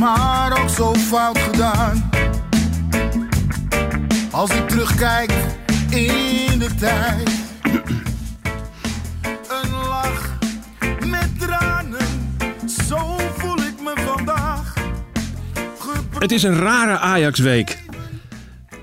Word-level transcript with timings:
maar 0.00 0.62
ook 0.62 0.68
zo 0.68 0.94
fout 0.94 1.38
gedaan. 1.38 2.10
Als 4.30 4.50
ik 4.50 4.68
terugkijk 4.68 5.32
in 5.90 6.58
de 6.58 6.74
tijd, 6.78 7.30
een 9.48 9.70
lach 9.88 10.38
met 11.06 11.38
tranen, 11.38 12.06
zo 12.86 13.16
voel 13.36 13.56
ik 13.56 13.82
me 13.82 13.92
vandaag. 13.96 14.74
Het 16.18 16.32
is 16.32 16.42
een 16.42 16.58
rare 16.58 16.98
Ajax-week. 16.98 17.78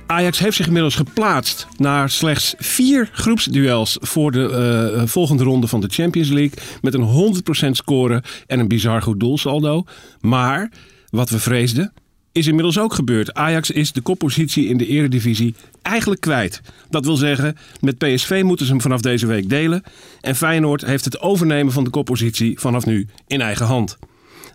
Ajax 0.07 0.39
heeft 0.39 0.57
zich 0.57 0.65
inmiddels 0.65 0.95
geplaatst 0.95 1.67
naar 1.77 2.09
slechts 2.09 2.55
vier 2.57 3.09
groepsduels 3.13 3.97
voor 4.01 4.31
de 4.31 4.49
eh, 4.49 5.07
volgende 5.07 5.43
ronde 5.43 5.67
van 5.67 5.81
de 5.81 5.87
Champions 5.89 6.29
League. 6.29 6.63
Met 6.81 6.93
een 6.93 7.35
100% 7.67 7.69
score 7.71 8.23
en 8.47 8.59
een 8.59 8.67
bizar 8.67 9.01
goed 9.01 9.19
doelsaldo. 9.19 9.83
Maar 10.19 10.69
wat 11.09 11.29
we 11.29 11.39
vreesden, 11.39 11.93
is 12.31 12.47
inmiddels 12.47 12.79
ook 12.79 12.93
gebeurd. 12.93 13.33
Ajax 13.33 13.71
is 13.71 13.91
de 13.91 14.01
koppositie 14.01 14.67
in 14.67 14.77
de 14.77 14.87
Eredivisie 14.87 15.55
eigenlijk 15.81 16.21
kwijt. 16.21 16.61
Dat 16.89 17.05
wil 17.05 17.15
zeggen, 17.15 17.57
met 17.81 17.97
PSV 17.97 18.41
moeten 18.45 18.65
ze 18.65 18.71
hem 18.71 18.81
vanaf 18.81 19.01
deze 19.01 19.27
week 19.27 19.49
delen. 19.49 19.83
En 20.21 20.35
Feyenoord 20.35 20.85
heeft 20.85 21.05
het 21.05 21.19
overnemen 21.19 21.73
van 21.73 21.83
de 21.83 21.89
koppositie 21.89 22.59
vanaf 22.59 22.85
nu 22.85 23.07
in 23.27 23.41
eigen 23.41 23.65
hand. 23.65 23.97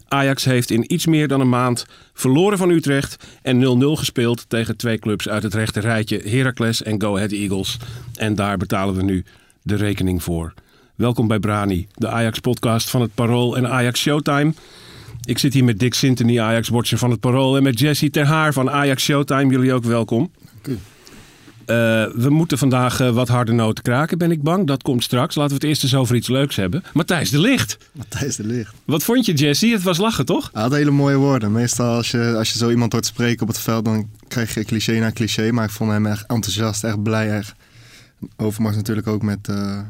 Ajax 0.09 0.45
heeft 0.45 0.71
in 0.71 0.93
iets 0.93 1.07
meer 1.07 1.29
dan 1.29 1.41
een 1.41 1.49
maand 1.49 1.87
verloren 2.15 2.59
van 2.59 2.71
Utrecht 2.71 3.25
en 3.43 3.81
0-0 3.83 3.87
gespeeld 3.99 4.45
tegen 4.49 4.77
twee 4.77 4.99
clubs 4.99 5.29
uit 5.29 5.43
het 5.43 5.55
rechte 5.55 5.81
rijtje 5.81 6.21
Heracles 6.25 6.83
en 6.83 7.01
Go 7.01 7.17
Ahead 7.17 7.33
Eagles. 7.33 7.77
En 8.15 8.35
daar 8.35 8.57
betalen 8.57 8.95
we 8.95 9.03
nu 9.03 9.25
de 9.63 9.75
rekening 9.77 10.23
voor. 10.23 10.55
Welkom 10.95 11.27
bij 11.27 11.39
Brani, 11.39 11.87
de 11.95 12.09
Ajax-podcast 12.09 12.91
van 12.91 13.01
het 13.01 13.15
Parool 13.15 13.57
en 13.57 13.69
Ajax 13.69 14.01
Showtime. 14.01 14.53
Ik 15.25 15.39
zit 15.39 15.53
hier 15.53 15.65
met 15.65 15.79
Dick 15.79 15.95
Sintony, 15.95 16.41
Ajax-watcher 16.41 16.99
van 16.99 17.11
het 17.11 17.21
Parool, 17.21 17.57
en 17.57 17.63
met 17.63 17.79
Jesse 17.79 18.11
Ter 18.11 18.27
Haar 18.27 18.53
van 18.53 18.71
Ajax 18.71 19.03
Showtime. 19.03 19.51
Jullie 19.51 19.73
ook 19.73 19.85
welkom. 19.85 20.31
Eh, 20.63 20.77
we 22.15 22.27
moeten 22.31 22.59
vandaag 22.59 23.01
eh, 23.01 23.11
wat 23.11 23.29
harde 23.29 23.53
noten 23.53 23.85
kraken, 23.85 24.19
ben 24.19 24.31
ik 24.31 24.43
bang. 24.43 24.67
Dat 24.67 24.83
komt 24.83 25.03
straks. 25.03 25.35
Laten 25.35 25.51
we 25.51 25.55
het 25.55 25.65
eerst 25.65 25.83
eens 25.83 25.95
over 25.95 26.17
iets 26.17 26.29
leuks 26.29 26.57
hebben. 26.57 26.83
Matthijs 26.93 27.31
de 27.31 27.39
Licht. 27.39 27.77
Matthijs 27.93 28.37
de 28.37 28.47
Licht. 28.47 28.75
Wat 28.85 29.05
vond 29.05 29.27
je, 29.27 29.33
Jesse? 29.33 29.67
Het 29.67 29.83
was 29.83 29.99
lachen, 29.99 30.25
toch? 30.25 30.51
Hij 30.53 30.63
had 30.63 30.73
hele 30.73 30.91
mooie 30.91 31.17
woorden. 31.17 31.53
Meestal 31.53 31.97
als 31.97 32.11
je, 32.11 32.35
als 32.37 32.53
je 32.53 32.59
zo 32.59 32.71
iemand 32.71 32.93
hoort 32.93 33.07
spreken 33.07 33.43
op 33.43 33.49
het 33.49 33.59
veld, 33.59 33.85
dan 33.85 34.09
krijg 34.29 34.55
je 34.55 34.65
cliché 34.65 34.99
na 34.99 35.13
cliché. 35.13 35.53
Maar 35.53 35.65
ik 35.65 35.71
vond 35.71 35.91
hem 35.91 36.07
echt 36.07 36.27
enthousiast, 36.27 36.85
echt 36.85 37.03
blij. 37.03 37.37
Echt. 37.37 37.55
Overmars 38.37 38.77
natuurlijk 38.77 39.07
ook 39.07 39.23
met, 39.23 39.49
eh, 39.49 39.81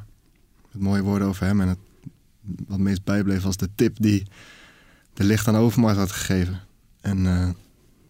met 0.72 0.82
mooie 0.82 1.02
woorden 1.02 1.28
over 1.28 1.46
hem. 1.46 1.60
En 1.60 1.68
het, 1.68 1.78
wat 2.68 2.78
meest 2.78 3.04
bijbleef 3.04 3.42
was 3.42 3.56
de 3.56 3.68
tip 3.74 3.96
die 4.00 4.26
de 5.14 5.24
Licht 5.24 5.48
aan 5.48 5.56
Overmars 5.56 5.96
had 5.96 6.12
gegeven. 6.12 6.60
En 7.00 7.26
eh, 7.26 7.48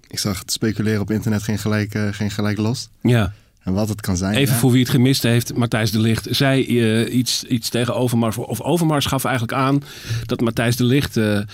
ik 0.08 0.18
zag 0.18 0.38
het 0.38 0.52
speculeren 0.52 1.00
op 1.00 1.10
internet 1.10 1.42
geen 1.42 1.58
gelijk, 1.58 1.94
eh, 1.94 2.08
geen 2.10 2.30
gelijk 2.30 2.58
los. 2.58 2.88
Ja. 3.02 3.32
En 3.62 3.72
wat 3.72 3.88
het 3.88 4.00
kan 4.00 4.16
zijn. 4.16 4.34
Even 4.34 4.54
ja. 4.54 4.60
voor 4.60 4.70
wie 4.70 4.80
het 4.80 4.90
gemist 4.90 5.22
heeft, 5.22 5.54
Matthijs 5.56 5.90
de 5.90 5.98
Licht 5.98 6.26
zei 6.30 6.80
eh, 6.80 7.14
iets, 7.14 7.44
iets 7.44 7.68
tegen 7.68 7.94
Overmars. 7.94 8.36
Of 8.36 8.60
Overmars 8.60 9.06
gaf 9.06 9.24
eigenlijk 9.24 9.56
aan 9.56 9.82
dat 10.26 10.40
Matthijs 10.40 10.76
de 10.76 10.84
Licht 10.84 11.14
wel 11.14 11.46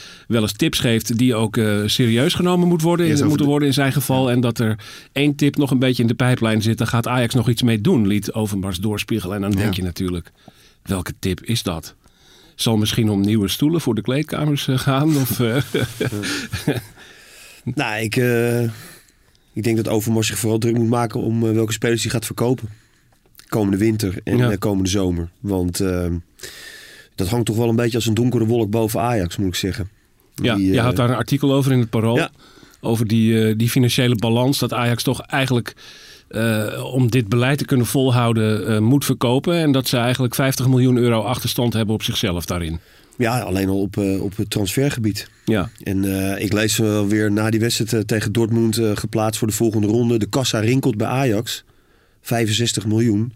eens 0.43 0.53
tips 0.53 0.79
geeft 0.79 1.19
die 1.19 1.35
ook 1.35 1.57
serieus 1.87 2.35
genomen 2.35 2.69
moet 2.69 2.83
worden, 2.83 3.09
moeten 3.19 3.37
de- 3.39 3.45
worden 3.45 3.69
in 3.69 3.75
zijn 3.75 3.93
geval. 3.93 4.31
En 4.31 4.41
dat 4.41 4.59
er 4.59 4.79
één 5.13 5.35
tip 5.35 5.57
nog 5.57 5.71
een 5.71 5.79
beetje 5.79 6.03
in 6.03 6.09
de 6.09 6.15
pijplijn 6.15 6.63
zit. 6.63 6.79
Daar 6.79 6.87
gaat 6.87 7.07
Ajax 7.07 7.35
nog 7.35 7.49
iets 7.49 7.63
mee 7.63 7.81
doen, 7.81 8.07
liet 8.07 8.33
Overmars 8.33 8.79
doorspiegelen. 8.79 9.37
En 9.37 9.43
dan 9.43 9.51
denk 9.51 9.75
je 9.75 9.83
natuurlijk, 9.83 10.33
welke 10.83 11.13
tip 11.19 11.43
is 11.43 11.63
dat? 11.63 11.95
Zal 12.61 12.77
misschien 12.77 13.11
om 13.11 13.21
nieuwe 13.21 13.49
stoelen 13.49 13.81
voor 13.81 13.95
de 13.95 14.01
kleedkamers 14.01 14.69
eh, 14.69 14.79
gaan? 14.79 15.17
Of, 15.17 15.41
eh, 15.41 15.57
Nou, 17.75 18.03
ik, 18.03 18.17
eh, 18.17 18.63
ik 19.53 19.63
denk 19.63 19.77
dat 19.77 19.89
Overmars 19.89 20.27
zich 20.27 20.39
vooral 20.39 20.59
druk 20.59 20.77
moet 20.77 20.89
maken 20.89 21.21
om 21.21 21.41
welke 21.41 21.73
spelers 21.73 22.03
hij 22.03 22.11
gaat 22.11 22.27
verkopen. 22.27 22.69
Komende 23.49 23.77
winter 23.77 24.21
en 24.25 24.37
Ja. 24.37 24.57
komende 24.57 24.91
zomer. 24.91 25.29
Want 25.41 25.79
dat 27.15 27.29
hangt 27.29 27.47
toch 27.47 27.57
wel 27.57 27.69
een 27.69 27.77
beetje 27.77 27.97
als 27.97 28.07
een 28.07 28.15
donkere 28.15 28.47
wolk 28.47 28.71
boven 28.71 29.01
Ajax, 29.01 29.37
moet 29.37 29.49
ik 29.49 29.55
zeggen. 29.55 29.89
Ja, 30.35 30.55
Die, 30.55 30.73
je 30.73 30.81
had 30.81 30.97
daar 30.97 31.11
een 31.11 31.17
artikel 31.17 31.53
over 31.53 31.73
in 31.73 31.79
het 31.79 31.91
Parool. 31.91 32.17
Ja. 32.17 32.31
Over 32.81 33.07
die, 33.07 33.57
die 33.57 33.71
financiële 33.71 34.17
balans. 34.17 34.59
Dat 34.59 34.73
Ajax 34.73 35.03
toch 35.03 35.21
eigenlijk 35.21 35.75
eh, 36.29 36.85
om 36.95 37.11
dit 37.11 37.29
beleid 37.29 37.59
te 37.59 37.65
kunnen 37.65 37.87
volhouden 37.87 38.67
eh, 38.67 38.79
moet 38.79 39.05
verkopen. 39.05 39.55
En 39.55 39.73
dat 39.73 39.89
ze 39.89 39.97
eigenlijk 39.97 40.35
50 40.35 40.69
miljoen 40.69 40.97
euro 40.97 41.21
achterstand 41.21 41.73
hebben 41.73 41.95
op 41.95 42.03
zichzelf 42.03 42.47
daarin. 42.47 42.79
Ja, 43.17 43.41
alleen 43.41 43.69
al 43.69 43.81
op, 43.81 43.97
eh, 43.97 44.23
op 44.23 44.37
het 44.37 44.51
transfergebied. 44.51 45.31
Ja, 45.45 45.71
En 45.83 46.05
ik 46.41 46.53
lees 46.53 46.77
wel 46.77 47.07
weer 47.07 47.33
na 47.33 47.51
die 47.51 47.61
wedstrijd 47.61 48.09
tegen 48.09 48.33
Dortmund 48.33 48.81
geplaatst 48.95 49.39
voor 49.39 49.49
de 49.49 49.55
volgende 49.55 49.87
ronde. 49.87 50.19
De 50.19 50.29
kassa 50.29 50.59
rinkelt 50.59 50.97
bij 50.97 51.07
Ajax. 51.07 51.65
65 52.21 52.87
miljoen. 52.87 53.33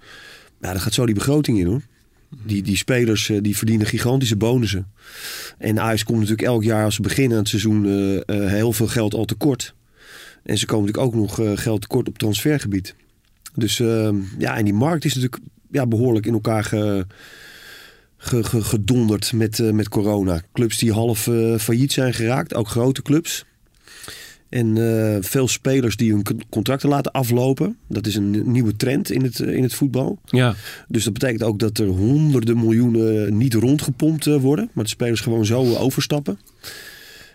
Ja, 0.60 0.72
daar 0.72 0.80
gaat 0.80 0.94
zo 0.94 1.06
die 1.06 1.14
begroting 1.14 1.58
in 1.58 1.66
hoor. 1.66 1.80
Die, 2.44 2.62
die 2.62 2.76
spelers 2.76 3.30
die 3.40 3.56
verdienen 3.56 3.86
gigantische 3.86 4.36
bonussen. 4.36 4.86
En 5.58 5.80
Ajax 5.80 6.04
komt 6.04 6.18
natuurlijk 6.18 6.48
elk 6.48 6.62
jaar 6.64 6.84
als 6.84 6.94
ze 6.94 7.02
beginnen 7.02 7.32
aan 7.32 7.42
het 7.42 7.48
seizoen 7.48 7.84
heel 8.26 8.72
veel 8.72 8.86
geld 8.86 9.14
al 9.14 9.24
tekort. 9.24 9.74
En 10.42 10.58
ze 10.58 10.66
komen 10.66 10.86
natuurlijk 10.86 11.14
ook 11.14 11.20
nog 11.20 11.40
eh, 11.40 11.52
geld 11.54 11.80
tekort 11.80 12.08
op 12.08 12.18
transfergebied. 12.18 12.94
Dus 13.54 13.80
eh, 13.80 14.10
ja, 14.38 14.56
en 14.56 14.64
die 14.64 14.74
markt 14.74 15.04
is 15.04 15.14
natuurlijk 15.14 15.42
ja, 15.70 15.86
behoorlijk 15.86 16.26
in 16.26 16.32
elkaar 16.32 16.64
ge, 16.64 17.06
ge- 18.16 18.44
ge- 18.44 18.62
gedonderd 18.62 19.32
met, 19.32 19.58
eh, 19.60 19.70
met 19.70 19.88
corona. 19.88 20.42
Clubs 20.52 20.78
die 20.78 20.92
half 20.92 21.26
eh, 21.28 21.58
failliet 21.58 21.92
zijn 21.92 22.14
geraakt, 22.14 22.54
ook 22.54 22.68
grote 22.68 23.02
clubs. 23.02 23.44
En 24.48 24.76
veel 25.24 25.48
spelers 25.48 25.96
die 25.96 26.12
hun 26.12 26.22
con- 26.22 26.42
contracten 26.50 26.88
laten 26.88 27.12
aflopen. 27.12 27.76
Dat 27.88 28.06
is 28.06 28.14
een 28.14 28.50
nieuwe 28.52 28.76
trend 28.76 29.10
in 29.10 29.22
het, 29.22 29.38
in 29.38 29.62
het 29.62 29.74
voetbal. 29.74 30.18
ja. 30.26 30.54
Dus 30.88 31.04
dat 31.04 31.12
betekent 31.12 31.42
ook 31.42 31.58
dat 31.58 31.78
er 31.78 31.86
honderden 31.86 32.58
miljoenen 32.58 33.36
niet 33.36 33.54
rondgepompt 33.54 34.24
worden. 34.24 34.70
Maar 34.72 34.84
de 34.84 34.90
spelers 34.90 35.20
gewoon 35.20 35.44
zo 35.46 35.74
overstappen. 35.76 36.38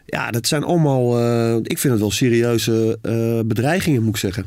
Ja, 0.09 0.31
dat 0.31 0.47
zijn 0.47 0.63
allemaal, 0.63 1.19
eh, 1.19 1.55
ik 1.55 1.77
vind 1.77 1.93
het 1.93 2.01
wel 2.01 2.11
serieuze 2.11 2.99
eh, 3.01 3.39
bedreigingen, 3.45 4.01
moet 4.03 4.13
ik 4.13 4.19
zeggen. 4.19 4.45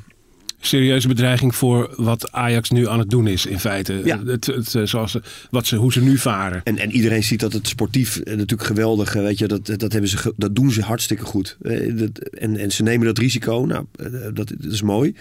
serieuze 0.60 1.08
bedreiging 1.08 1.54
voor 1.54 1.94
wat 1.96 2.32
Ajax 2.32 2.70
nu 2.70 2.88
aan 2.88 2.98
het 2.98 3.10
doen 3.10 3.26
is 3.26 3.46
in 3.46 3.58
feite. 3.58 4.00
Ja. 4.04 4.24
Het, 4.24 4.46
het, 4.46 4.74
eh, 4.74 4.82
zoals 4.82 5.10
ze, 5.10 5.22
wat 5.50 5.66
ze, 5.66 5.76
hoe 5.76 5.92
ze 5.92 6.02
nu 6.02 6.18
varen. 6.18 6.60
En, 6.64 6.78
en 6.78 6.90
iedereen 6.90 7.22
ziet 7.22 7.40
dat 7.40 7.52
het 7.52 7.68
sportief 7.68 8.24
natuurlijk 8.24 8.62
geweldig, 8.62 9.12
weet 9.12 9.38
je, 9.38 9.46
dat, 9.46 9.66
dat, 9.66 9.92
hebben 9.92 10.10
ze, 10.10 10.32
dat 10.36 10.54
doen 10.54 10.70
ze 10.70 10.82
hartstikke 10.82 11.24
goed. 11.24 11.56
En, 11.60 12.56
en 12.56 12.70
ze 12.70 12.82
nemen 12.82 13.06
dat 13.06 13.18
risico, 13.18 13.64
nou, 13.64 13.84
dat, 14.32 14.34
dat 14.34 14.52
is 14.60 14.82
mooi. 14.82 15.14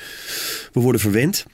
We 0.74 0.80
worden 0.80 1.02
verwend 1.02 1.46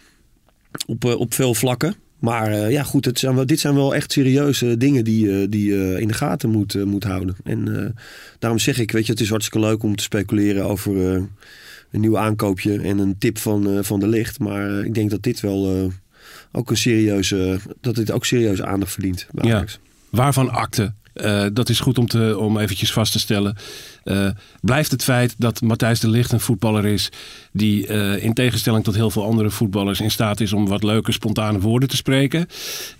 op, 0.85 1.03
op 1.03 1.33
veel 1.33 1.53
vlakken. 1.53 1.95
Maar 2.19 2.51
eh, 2.51 2.71
ja, 2.71 2.83
goed, 2.83 3.05
het 3.05 3.19
zijn 3.19 3.35
wel, 3.35 3.45
dit 3.45 3.59
zijn 3.59 3.75
wel 3.75 3.95
echt 3.95 4.11
serieuze 4.11 4.77
dingen 4.77 5.03
die, 5.03 5.41
eh, 5.41 5.47
die 5.49 5.73
je 5.73 6.01
in 6.01 6.07
de 6.07 6.13
gaten 6.13 6.49
moet, 6.49 6.75
eh, 6.75 6.83
moet 6.83 7.03
houden. 7.03 7.35
En 7.43 7.77
eh, 7.83 7.89
daarom 8.39 8.59
zeg 8.59 8.79
ik, 8.79 8.91
weet 8.91 9.05
je, 9.05 9.11
het 9.11 9.21
is 9.21 9.29
hartstikke 9.29 9.67
leuk 9.67 9.83
om 9.83 9.95
te 9.95 10.03
speculeren 10.03 10.65
over 10.65 11.15
eh, 11.15 11.21
een 11.91 12.01
nieuw 12.01 12.17
aankoopje 12.17 12.81
en 12.81 12.97
een 12.97 13.17
tip 13.17 13.37
van, 13.37 13.69
eh, 13.69 13.79
van 13.81 13.99
de 13.99 14.07
licht. 14.07 14.39
Maar 14.39 14.77
eh, 14.77 14.85
ik 14.85 14.93
denk 14.93 15.09
dat 15.09 15.23
dit 15.23 15.39
wel 15.39 15.75
eh, 15.75 15.91
ook 16.51 16.69
een 16.69 16.77
serieuze, 16.77 17.57
dat 17.81 17.95
dit 17.95 18.11
ook 18.11 18.25
serieuze 18.25 18.65
aandacht 18.65 18.91
verdient 18.91 19.27
Ja. 19.41 19.65
Waarvan 20.09 20.49
akte? 20.49 20.93
Eh, 21.13 21.45
dat 21.53 21.69
is 21.69 21.79
goed 21.79 21.97
om, 21.97 22.07
te, 22.07 22.37
om 22.37 22.57
eventjes 22.57 22.91
vast 22.93 23.11
te 23.11 23.19
stellen. 23.19 23.57
Eh, 24.05 24.27
blijft 24.61 24.91
het 24.91 25.03
feit 25.03 25.35
dat 25.37 25.61
Matthijs 25.61 25.99
de 25.99 26.09
Ligt 26.09 26.31
een 26.31 26.39
voetballer 26.39 26.85
is 26.85 27.09
die 27.51 27.87
eh, 27.87 28.23
in 28.23 28.33
tegenstelling 28.33 28.83
tot 28.83 28.95
heel 28.95 29.09
veel 29.11 29.23
andere 29.25 29.49
voetballers 29.49 29.99
in 30.01 30.11
staat 30.11 30.39
is 30.39 30.53
om 30.53 30.67
wat 30.67 30.83
leuke 30.83 31.11
spontane 31.11 31.59
woorden 31.59 31.89
te 31.89 31.95
spreken. 31.95 32.47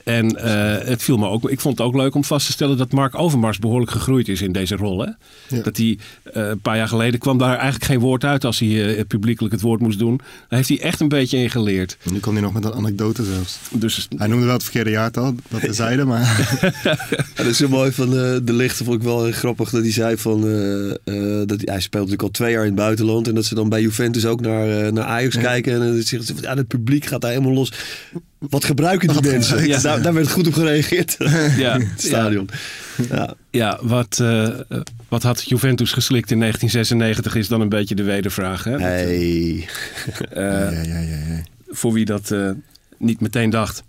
En 0.03 0.35
eh, 0.35 0.87
het 0.87 1.03
viel 1.03 1.17
me 1.17 1.27
ook, 1.27 1.49
ik 1.49 1.59
vond 1.59 1.77
het 1.77 1.87
ook 1.87 1.95
leuk 1.95 2.15
om 2.15 2.23
vast 2.23 2.45
te 2.45 2.51
stellen 2.51 2.77
dat 2.77 2.91
Mark 2.91 3.19
Overmars 3.19 3.59
behoorlijk 3.59 3.91
gegroeid 3.91 4.27
is 4.27 4.41
in 4.41 4.51
deze 4.51 4.75
rol. 4.75 4.99
Hè? 4.99 5.09
Ja. 5.55 5.61
Dat 5.63 5.77
hij 5.77 5.97
eh, 6.33 6.47
een 6.47 6.59
paar 6.59 6.77
jaar 6.77 6.87
geleden 6.87 7.19
kwam 7.19 7.37
daar 7.37 7.53
eigenlijk 7.55 7.83
geen 7.85 7.99
woord 7.99 8.23
uit 8.23 8.45
als 8.45 8.59
hij 8.59 8.95
eh, 8.95 9.03
publiekelijk 9.07 9.53
het 9.53 9.63
woord 9.63 9.79
moest 9.81 9.99
doen. 9.99 10.17
Daar 10.17 10.57
heeft 10.59 10.69
hij 10.69 10.81
echt 10.81 10.99
een 10.99 11.07
beetje 11.07 11.37
in 11.37 11.49
geleerd. 11.49 11.97
Nu 12.11 12.19
kwam 12.19 12.33
hij 12.33 12.43
nog 12.43 12.53
met 12.53 12.65
een 12.65 12.73
anekdote 12.73 13.23
zelfs. 13.23 13.59
Dus 13.71 14.07
Hij 14.17 14.27
noemde 14.27 14.45
wel 14.45 14.53
het 14.53 14.63
verkeerde 14.63 14.89
jaartal, 14.89 15.35
dat 15.49 15.61
terzijde, 15.61 16.05
maar 16.11 16.23
Ja, 16.83 16.97
dat 17.35 17.45
is 17.45 17.57
zo 17.57 17.67
mooi 17.67 17.91
van 17.91 18.07
eh, 18.07 18.35
de 18.43 18.53
lichte. 18.53 18.83
Vond 18.83 18.97
ik 18.97 19.03
wel 19.03 19.23
heel 19.23 19.33
grappig 19.33 19.69
dat 19.69 19.81
hij 19.81 19.91
zei 19.91 20.17
van. 20.17 20.47
eh, 20.47 20.93
eh, 21.03 21.41
dat 21.45 21.61
hij, 21.61 21.79
speelt 21.79 22.03
natuurlijk 22.03 22.21
al 22.21 22.29
twee 22.29 22.51
jaar 22.51 22.61
in 22.61 22.67
het 22.67 22.75
buitenland. 22.75 23.27
En 23.27 23.35
dat 23.35 23.45
ze 23.45 23.55
dan 23.55 23.69
bij 23.69 23.81
Juventus 23.81 24.25
ook 24.25 24.41
naar, 24.41 24.85
eh, 24.85 24.91
naar 24.91 25.03
Ajax 25.03 25.37
kijken. 25.37 25.73
En 25.73 25.79
dan 25.79 26.01
zegt 26.01 26.25
ze 26.25 26.33
van 26.33 26.43
ja, 26.43 26.55
het 26.55 26.67
publiek 26.67 27.05
gaat 27.05 27.21
daar 27.21 27.31
helemaal 27.31 27.53
los. 27.53 27.71
Wat 28.37 28.63
gebruiken 28.63 29.07
die 29.07 29.31
mensen? 29.31 29.67
Ja. 29.67 29.79
Daar, 29.79 30.01
daar 30.01 30.13
werd 30.13 30.31
goed 30.31 30.47
op 30.47 30.53
gereageerd. 30.53 31.15
ja, 31.57 31.79
het 31.79 32.01
stadion. 32.01 32.49
Ja. 33.09 33.33
Ja, 33.51 33.79
wat, 33.81 34.19
eh, 34.21 34.49
wat 35.07 35.23
had 35.23 35.43
Juventus 35.43 35.91
geslikt 35.91 36.31
in 36.31 36.39
1996 36.39 37.35
is 37.35 37.47
dan 37.47 37.61
een 37.61 37.69
beetje 37.69 37.95
de 37.95 38.03
wedervraag. 38.03 38.63
Hè? 38.63 38.77
Hey. 38.77 39.65
Eh, 40.29 40.43
ja, 40.43 40.69
ja, 40.69 40.99
ja, 40.99 40.99
ja. 40.99 41.43
voor 41.67 41.93
wie 41.93 42.05
dat 42.05 42.31
eh, 42.31 42.49
niet 42.97 43.21
meteen 43.21 43.49
dacht. 43.49 43.83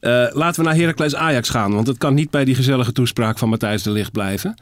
Eh, 0.00 0.26
laten 0.32 0.62
we 0.62 0.68
naar 0.68 0.78
Heracles 0.78 1.14
Ajax 1.14 1.48
gaan, 1.48 1.74
want 1.74 1.86
het 1.86 1.98
kan 1.98 2.14
niet 2.14 2.30
bij 2.30 2.44
die 2.44 2.54
gezellige 2.54 2.92
toespraak 2.92 3.38
van 3.38 3.48
Matthijs 3.48 3.82
de 3.82 3.90
Ligt 3.90 4.12
blijven. 4.12 4.54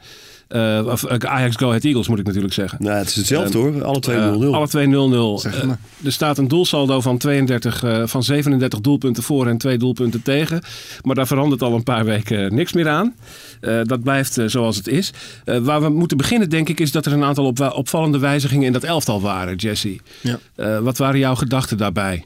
Eh, 0.47 0.81
of, 0.85 1.03
eh, 1.03 1.29
Ajax 1.31 1.55
Go 1.55 1.67
Ahead 1.67 1.83
Eagles 1.83 2.07
moet 2.07 2.19
ik 2.19 2.25
natuurlijk 2.25 2.53
zeggen. 2.53 2.77
Nou, 2.83 2.97
het 2.97 3.07
is 3.07 3.15
hetzelfde 3.15 3.57
hoor. 3.57 3.83
Alle 3.83 3.99
twee 3.99 4.17
0-0. 4.17 4.43
Eh, 4.49 4.53
alle 4.53 4.67
twee 4.67 4.87
0-0. 4.87 5.39
Zeg 5.39 5.59
Eh, 5.61 5.63
maar. 5.67 5.77
er 6.03 6.11
staat 6.11 6.37
een 6.37 6.47
doelsaldo 6.47 7.01
van, 7.01 7.17
32, 7.17 7.83
eh, 7.83 8.07
van 8.07 8.23
37 8.23 8.81
doelpunten 8.81 9.23
voor 9.23 9.47
en 9.47 9.57
twee 9.57 9.77
doelpunten 9.77 10.21
tegen. 10.21 10.61
Maar 11.03 11.15
daar 11.15 11.27
verandert 11.27 11.61
al 11.61 11.73
een 11.73 11.83
paar 11.83 12.05
weken 12.05 12.55
niks 12.55 12.73
meer 12.73 12.89
aan. 12.89 13.15
Eh, 13.61 13.79
dat 13.83 14.03
blijft 14.03 14.37
zoals 14.45 14.75
het 14.77 14.87
is. 14.87 15.13
Eh, 15.45 15.57
waar 15.57 15.81
we 15.81 15.89
moeten 15.89 16.17
beginnen, 16.17 16.49
denk 16.49 16.69
ik, 16.69 16.79
is 16.79 16.91
dat 16.91 17.05
er 17.05 17.13
een 17.13 17.23
aantal 17.23 17.45
opwa- 17.45 17.69
opvallende 17.69 18.19
wijzigingen 18.19 18.65
in 18.65 18.73
dat 18.73 18.83
elftal 18.83 19.21
waren, 19.21 19.55
Jesse. 19.55 19.99
Ja. 20.21 20.39
Eh, 20.55 20.79
wat 20.79 20.97
waren 20.97 21.19
jouw 21.19 21.35
gedachten 21.35 21.77
daarbij? 21.77 22.25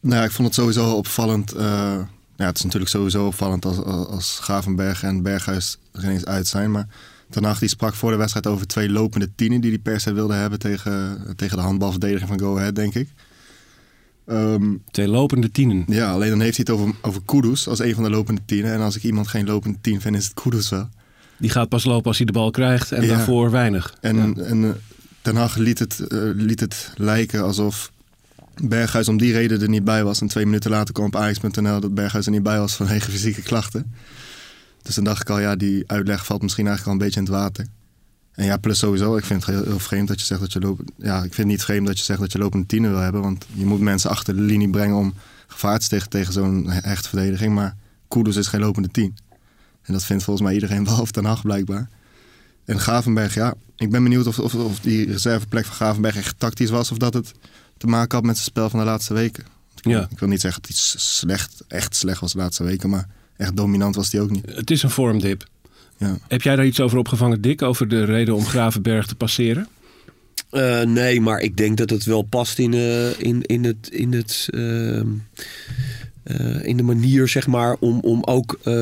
Nou 0.00 0.16
ja, 0.16 0.24
ik 0.24 0.30
vond 0.30 0.48
het 0.48 0.56
sowieso 0.56 0.90
opvallend. 0.92 1.52
eh, 1.52 1.94
ja, 2.36 2.46
het 2.46 2.56
is 2.56 2.62
natuurlijk 2.64 2.90
sowieso 2.90 3.26
opvallend 3.26 3.64
als, 3.64 3.76
als, 3.84 4.06
als 4.06 4.38
Gravenberg 4.42 5.02
en 5.02 5.22
Berghuis 5.22 5.76
er 5.92 6.02
ineens 6.04 6.24
uit 6.24 6.46
zijn. 6.46 6.70
Maar 6.70 6.86
Ten 7.32 7.44
Hag 7.44 7.58
die 7.58 7.68
sprak 7.68 7.94
voor 7.94 8.10
de 8.10 8.16
wedstrijd 8.16 8.46
over 8.46 8.66
twee 8.66 8.90
lopende 8.90 9.28
tienen 9.34 9.60
die 9.60 9.70
hij 9.70 9.78
per 9.78 10.00
se 10.00 10.12
wilde 10.12 10.34
hebben 10.34 10.58
tegen, 10.58 11.22
tegen 11.36 11.56
de 11.56 11.62
handbalverdediging 11.62 12.28
van 12.28 12.40
Go 12.40 12.56
Ahead, 12.56 12.74
denk 12.74 12.94
ik. 12.94 13.08
Ehm, 14.26 14.64
Twee 14.90 15.08
lopende 15.08 15.50
tienen. 15.50 15.84
ja, 15.86 16.10
alleen 16.12 16.30
dan 16.30 16.40
heeft 16.40 16.56
hij 16.56 16.66
het 16.68 16.80
over, 16.80 16.94
over 17.02 17.20
Kudus 17.24 17.68
als 17.68 17.78
een 17.78 17.94
van 17.94 18.02
de 18.02 18.10
lopende 18.10 18.40
tienen. 18.44 18.72
En 18.72 18.80
als 18.80 18.96
ik 18.96 19.02
iemand 19.02 19.28
geen 19.28 19.46
lopende 19.46 19.78
tien 19.80 20.00
vind, 20.00 20.16
is 20.16 20.24
het 20.24 20.34
Kudus 20.34 20.68
wel. 20.68 20.88
Die 21.38 21.50
gaat 21.50 21.68
pas 21.68 21.84
lopen 21.84 22.06
als 22.06 22.16
hij 22.16 22.26
de 22.26 22.32
bal 22.32 22.50
krijgt 22.50 22.92
en 22.92 23.02
Ja. 23.02 23.08
daarvoor 23.08 23.50
weinig. 23.50 23.94
En, 24.00 24.16
Ja. 24.16 24.42
en 24.42 24.64
eh, 24.64 24.70
Ten 25.22 25.36
Hag 25.36 25.56
liet 25.56 25.78
het, 25.78 26.00
eh, 26.00 26.18
liet 26.34 26.60
het 26.60 26.92
lijken 26.96 27.42
alsof 27.42 27.92
Berghuis 28.62 29.08
om 29.08 29.16
die 29.18 29.32
reden 29.32 29.60
er 29.62 29.68
niet 29.68 29.84
bij 29.84 30.04
was. 30.04 30.20
En 30.20 30.26
twee 30.26 30.44
minuten 30.44 30.70
later 30.70 30.94
kwam 30.94 31.06
op 31.06 31.16
Ajax.nl 31.16 31.80
dat 31.80 31.94
Berghuis 31.94 32.26
er 32.26 32.32
niet 32.32 32.42
bij 32.42 32.58
was 32.58 32.74
vanwege 32.74 33.10
fysieke 33.16 33.42
klachten. 33.42 33.92
Dus 34.82 34.94
dan 34.94 35.04
dacht 35.04 35.20
ik 35.20 35.30
al, 35.30 35.38
ja, 35.40 35.56
die 35.56 35.84
uitleg 35.86 36.24
valt 36.24 36.42
misschien 36.42 36.66
eigenlijk 36.66 36.96
al 36.96 37.00
een 37.00 37.10
beetje 37.10 37.26
in 37.26 37.32
het 37.32 37.42
water. 37.42 37.66
En 38.32 38.44
ja, 38.44 38.56
plus 38.56 38.78
sowieso, 38.78 39.16
ik 39.16 39.24
vind 39.24 39.46
het 39.46 39.54
heel, 39.54 39.64
heel 39.64 39.78
vreemd 39.78 40.08
dat 40.08 40.20
je 40.20 40.26
zegt 40.26 40.40
dat 40.40 40.52
je 40.52 40.60
lopen... 40.60 40.84
Ja, 40.96 41.16
ik 41.16 41.22
vind 41.22 41.36
het 41.36 41.46
niet 41.46 41.62
vreemd 41.62 41.86
dat 41.86 41.98
je 41.98 42.04
zegt 42.04 42.20
dat 42.20 42.32
je 42.32 42.38
lopende 42.38 42.66
tiener 42.66 42.90
wil 42.90 43.00
hebben. 43.00 43.20
Want 43.22 43.46
je 43.52 43.64
moet 43.64 43.80
mensen 43.80 44.10
achter 44.10 44.36
de 44.36 44.40
linie 44.40 44.70
brengen 44.70 44.96
om 44.96 45.14
gevaar 45.46 45.78
te 45.78 45.84
stichten 45.84 46.10
tegen 46.10 46.32
zo'n 46.32 46.70
hechte 46.70 47.08
verdediging. 47.08 47.54
Maar 47.54 47.76
Kudus 48.08 48.36
is 48.36 48.46
geen 48.46 48.60
lopende 48.60 48.88
tien. 48.88 49.16
En 49.82 49.92
dat 49.92 50.04
vindt 50.04 50.22
volgens 50.24 50.46
mij 50.46 50.54
iedereen 50.54 50.84
behalve 50.88 51.12
Ten 51.12 51.24
Hag 51.24 51.42
blijkbaar. 51.42 51.88
En 52.64 52.78
Gravenberg, 52.78 53.34
ja, 53.34 53.54
ik 53.76 53.90
ben 53.90 54.02
benieuwd 54.02 54.26
of, 54.26 54.38
of, 54.38 54.54
of 54.54 54.80
die 54.80 55.06
reserveplek 55.06 55.64
van 55.64 55.74
Gravenberg 55.74 56.16
echt 56.16 56.38
tactisch 56.38 56.70
was. 56.70 56.90
Of 56.90 56.98
dat 56.98 57.14
het 57.14 57.32
te 57.76 57.86
maken 57.86 58.16
had 58.16 58.26
met 58.26 58.34
zijn 58.36 58.48
spel 58.48 58.70
van 58.70 58.78
de 58.78 58.84
laatste 58.84 59.14
weken. 59.14 59.44
Ik, 59.76 59.84
Ja. 59.84 60.06
ik 60.10 60.18
wil 60.18 60.28
niet 60.28 60.40
zeggen 60.40 60.62
dat 60.62 60.70
hij 60.70 60.80
slecht, 61.00 61.64
echt 61.68 61.96
slecht 61.96 62.20
was 62.20 62.32
de 62.32 62.38
laatste 62.38 62.64
weken. 62.64 62.90
Maar 62.90 63.08
echt 63.36 63.56
dominant 63.56 63.94
was 63.94 64.12
hij 64.12 64.20
ook 64.20 64.30
niet. 64.30 64.46
Het 64.54 64.70
is 64.70 64.82
een 64.82 64.90
vormdip. 64.90 65.46
Ja. 65.96 66.18
Heb 66.28 66.42
jij 66.42 66.56
daar 66.56 66.66
iets 66.66 66.80
over 66.80 66.98
opgevangen, 66.98 67.40
Dick? 67.40 67.62
Over 67.62 67.88
de 67.88 68.04
reden 68.04 68.34
om 68.34 68.44
Gravenberg 68.44 69.06
te 69.06 69.14
passeren? 69.14 69.68
Eh, 70.50 70.82
nee, 70.82 71.20
maar 71.20 71.40
ik 71.40 71.56
denk 71.56 71.76
dat 71.76 71.90
het 71.90 72.04
wel 72.04 72.22
past 72.22 72.58
in, 72.58 72.74
eh, 72.74 73.20
in, 73.20 73.42
in, 73.42 73.64
het, 73.64 73.88
in, 73.90 74.12
het, 74.12 74.48
ehm, 74.50 75.06
eh, 76.22 76.64
in 76.64 76.76
de 76.76 76.82
manier, 76.82 77.28
zeg 77.28 77.46
maar, 77.46 77.76
om, 77.80 78.00
om 78.00 78.24
ook 78.24 78.58
eh, 78.62 78.72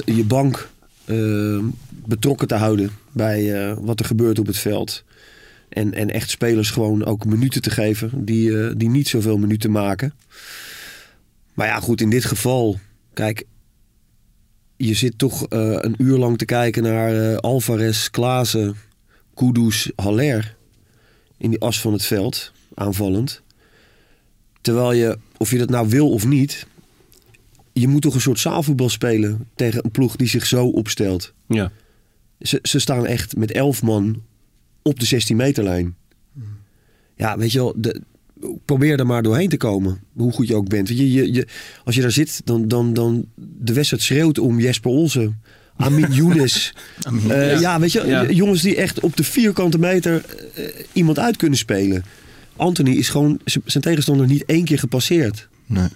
je 0.00 0.24
bank 0.26 0.68
eh, 1.04 1.58
betrokken 1.88 2.48
te 2.48 2.54
houden 2.54 2.90
bij 3.12 3.68
eh, 3.68 3.76
wat 3.80 4.00
er 4.00 4.06
gebeurt 4.06 4.38
op 4.38 4.46
het 4.46 4.58
veld. 4.58 5.04
En, 5.68 5.94
en 5.94 6.10
echt 6.10 6.30
spelers 6.30 6.70
gewoon 6.70 7.04
ook 7.04 7.24
minuten 7.24 7.62
te 7.62 7.70
geven 7.70 8.24
die, 8.24 8.58
eh, 8.60 8.72
die 8.76 8.88
niet 8.88 9.08
zoveel 9.08 9.38
minuten 9.38 9.70
maken. 9.70 10.14
Maar 11.54 11.66
ja, 11.66 11.80
goed, 11.80 12.00
in 12.00 12.10
dit 12.10 12.24
geval, 12.24 12.78
kijk, 13.12 13.44
je 14.76 14.94
zit 14.94 15.18
toch 15.18 15.46
eh, 15.46 15.76
een 15.80 15.94
uur 15.98 16.18
lang 16.18 16.38
te 16.38 16.44
kijken 16.44 16.82
naar 16.82 17.32
eh, 17.32 17.36
Alvarez, 17.36 18.10
Klaassen, 18.10 18.76
Kudus, 19.34 19.90
Haller 19.96 20.56
in 21.36 21.50
die 21.50 21.60
as 21.60 21.80
van 21.80 21.92
het 21.92 22.04
veld, 22.04 22.52
aanvallend. 22.74 23.42
Terwijl 24.60 24.92
je, 24.92 25.18
of 25.36 25.50
je 25.50 25.58
dat 25.58 25.70
nou 25.70 25.88
wil 25.88 26.10
of 26.10 26.26
niet, 26.26 26.66
je 27.72 27.88
moet 27.88 28.02
toch 28.02 28.14
een 28.14 28.20
soort 28.20 28.38
zaalvoetbal 28.38 28.88
spelen 28.88 29.48
tegen 29.54 29.84
een 29.84 29.90
ploeg 29.90 30.16
die 30.16 30.28
zich 30.28 30.46
zo 30.46 30.66
opstelt. 30.66 31.32
Ja. 31.46 31.72
Ze, 32.40 32.58
ze 32.62 32.78
staan 32.78 33.06
echt 33.06 33.36
met 33.36 33.52
elf 33.52 33.82
man 33.82 34.22
op 34.82 35.00
de 35.00 35.06
16 35.06 35.36
meterlijn. 35.36 35.96
Ja, 37.16 37.38
weet 37.38 37.52
je 37.52 37.58
wel, 37.58 37.74
de, 37.76 38.02
probeer 38.64 38.98
er 38.98 39.06
maar 39.06 39.22
doorheen 39.22 39.48
te 39.48 39.56
komen. 39.56 40.00
Hoe 40.12 40.32
goed 40.32 40.48
je 40.48 40.54
ook 40.54 40.68
bent. 40.68 40.88
Je, 40.88 41.12
je, 41.12 41.32
je, 41.32 41.46
als 41.84 41.94
je 41.94 42.00
daar 42.00 42.10
zit, 42.10 42.40
dan, 42.44 42.68
dan, 42.68 42.94
dan 42.94 43.24
de 43.36 43.72
wedstrijd 43.72 44.02
schreeuwt 44.02 44.38
om 44.38 44.60
Jesper 44.60 44.90
Olsen. 44.90 45.40
Amin 45.76 46.12
Younes. 46.18 46.74
Eh, 47.28 47.60
ja. 47.60 47.80
weet 47.80 47.92
je, 47.92 48.06
Ja. 48.06 48.30
jongens 48.30 48.62
die 48.62 48.76
echt 48.76 49.00
op 49.00 49.16
de 49.16 49.24
vierkante 49.24 49.78
meter 49.78 50.24
eh, 50.54 50.64
iemand 50.92 51.18
uit 51.18 51.36
kunnen 51.36 51.58
spelen. 51.58 52.04
Anthony 52.56 52.90
is 52.90 53.08
gewoon 53.08 53.40
zijn 53.64 53.82
tegenstander 53.82 54.26
niet 54.26 54.44
één 54.44 54.64
keer 54.64 54.78
gepasseerd. 54.78 55.48
Nee. 55.66 55.88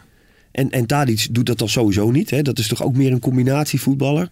En, 0.51 0.71
en 0.71 0.87
Tadic 0.87 1.29
doet 1.31 1.47
dat 1.47 1.59
dan 1.59 1.69
sowieso 1.69 2.11
niet. 2.11 2.31
Hè? 2.31 2.43
Dat 2.43 2.59
is 2.59 2.69
toch 2.69 2.83
ook 2.83 2.97
meer 2.97 3.13
een 3.13 3.19
combinatievoetballer. 3.21 4.31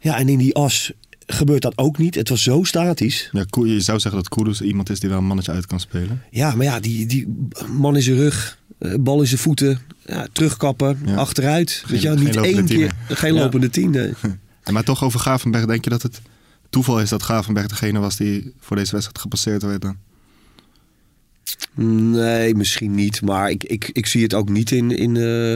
Ja, 0.00 0.18
en 0.18 0.28
in 0.28 0.38
die 0.38 0.54
as 0.54 0.92
gebeurt 1.32 1.62
dat 1.62 1.78
ook 1.78 1.98
niet. 1.98 2.14
Het 2.14 2.28
was 2.28 2.42
zo 2.42 2.62
statisch. 2.62 3.28
Ja, 3.32 3.44
je 3.64 3.80
zou 3.80 3.98
zeggen 4.00 4.20
dat 4.22 4.28
Kudus 4.28 4.60
iemand 4.60 4.90
is 4.90 5.00
die 5.00 5.08
wel 5.08 5.18
een 5.18 5.24
mannetje 5.26 5.52
uit 5.52 5.66
kan 5.66 5.80
spelen. 5.80 6.22
Ja, 6.30 6.54
maar 6.54 6.64
ja, 6.66 6.80
die, 6.80 7.06
die 7.06 7.48
man 7.72 7.96
in 7.96 8.02
zijn 8.02 8.16
rug, 8.16 8.58
eh, 8.78 8.94
bal 9.00 9.20
in 9.20 9.26
zijn 9.26 9.40
voeten, 9.40 9.78
ja, 10.06 10.26
terugkappen, 10.32 10.98
Ja. 11.06 11.14
achteruit. 11.14 11.84
Weet 11.86 12.02
je, 12.02 12.08
geen 12.08 12.24
niet 12.24 12.36
één 12.36 12.64
keer, 12.64 12.92
geen 13.08 13.32
lopende 13.34 13.70
tien. 13.70 13.90
nee. 13.90 14.12
En 14.62 14.72
Maar 14.72 14.84
toch 14.84 15.04
over 15.04 15.20
Gravenberg, 15.20 15.66
denk 15.66 15.84
je 15.84 15.90
dat 15.90 16.02
het 16.02 16.20
toeval 16.70 17.00
is 17.00 17.08
dat 17.08 17.22
Gravenberg 17.22 17.66
degene 17.66 17.98
was 17.98 18.16
die 18.16 18.52
voor 18.60 18.76
deze 18.76 18.90
wedstrijd 18.92 19.18
gepasseerd 19.20 19.62
werd 19.62 19.80
dan? 19.80 19.96
Nee, 22.10 22.54
misschien 22.54 22.94
niet. 22.94 23.22
Maar 23.22 23.50
ik, 23.50 23.64
ik, 23.64 23.90
ik 23.92 24.06
zie 24.06 24.22
het 24.22 24.34
ook 24.34 24.48
niet 24.48 24.70
in, 24.70 24.90
in, 24.90 25.16
eh, 25.16 25.50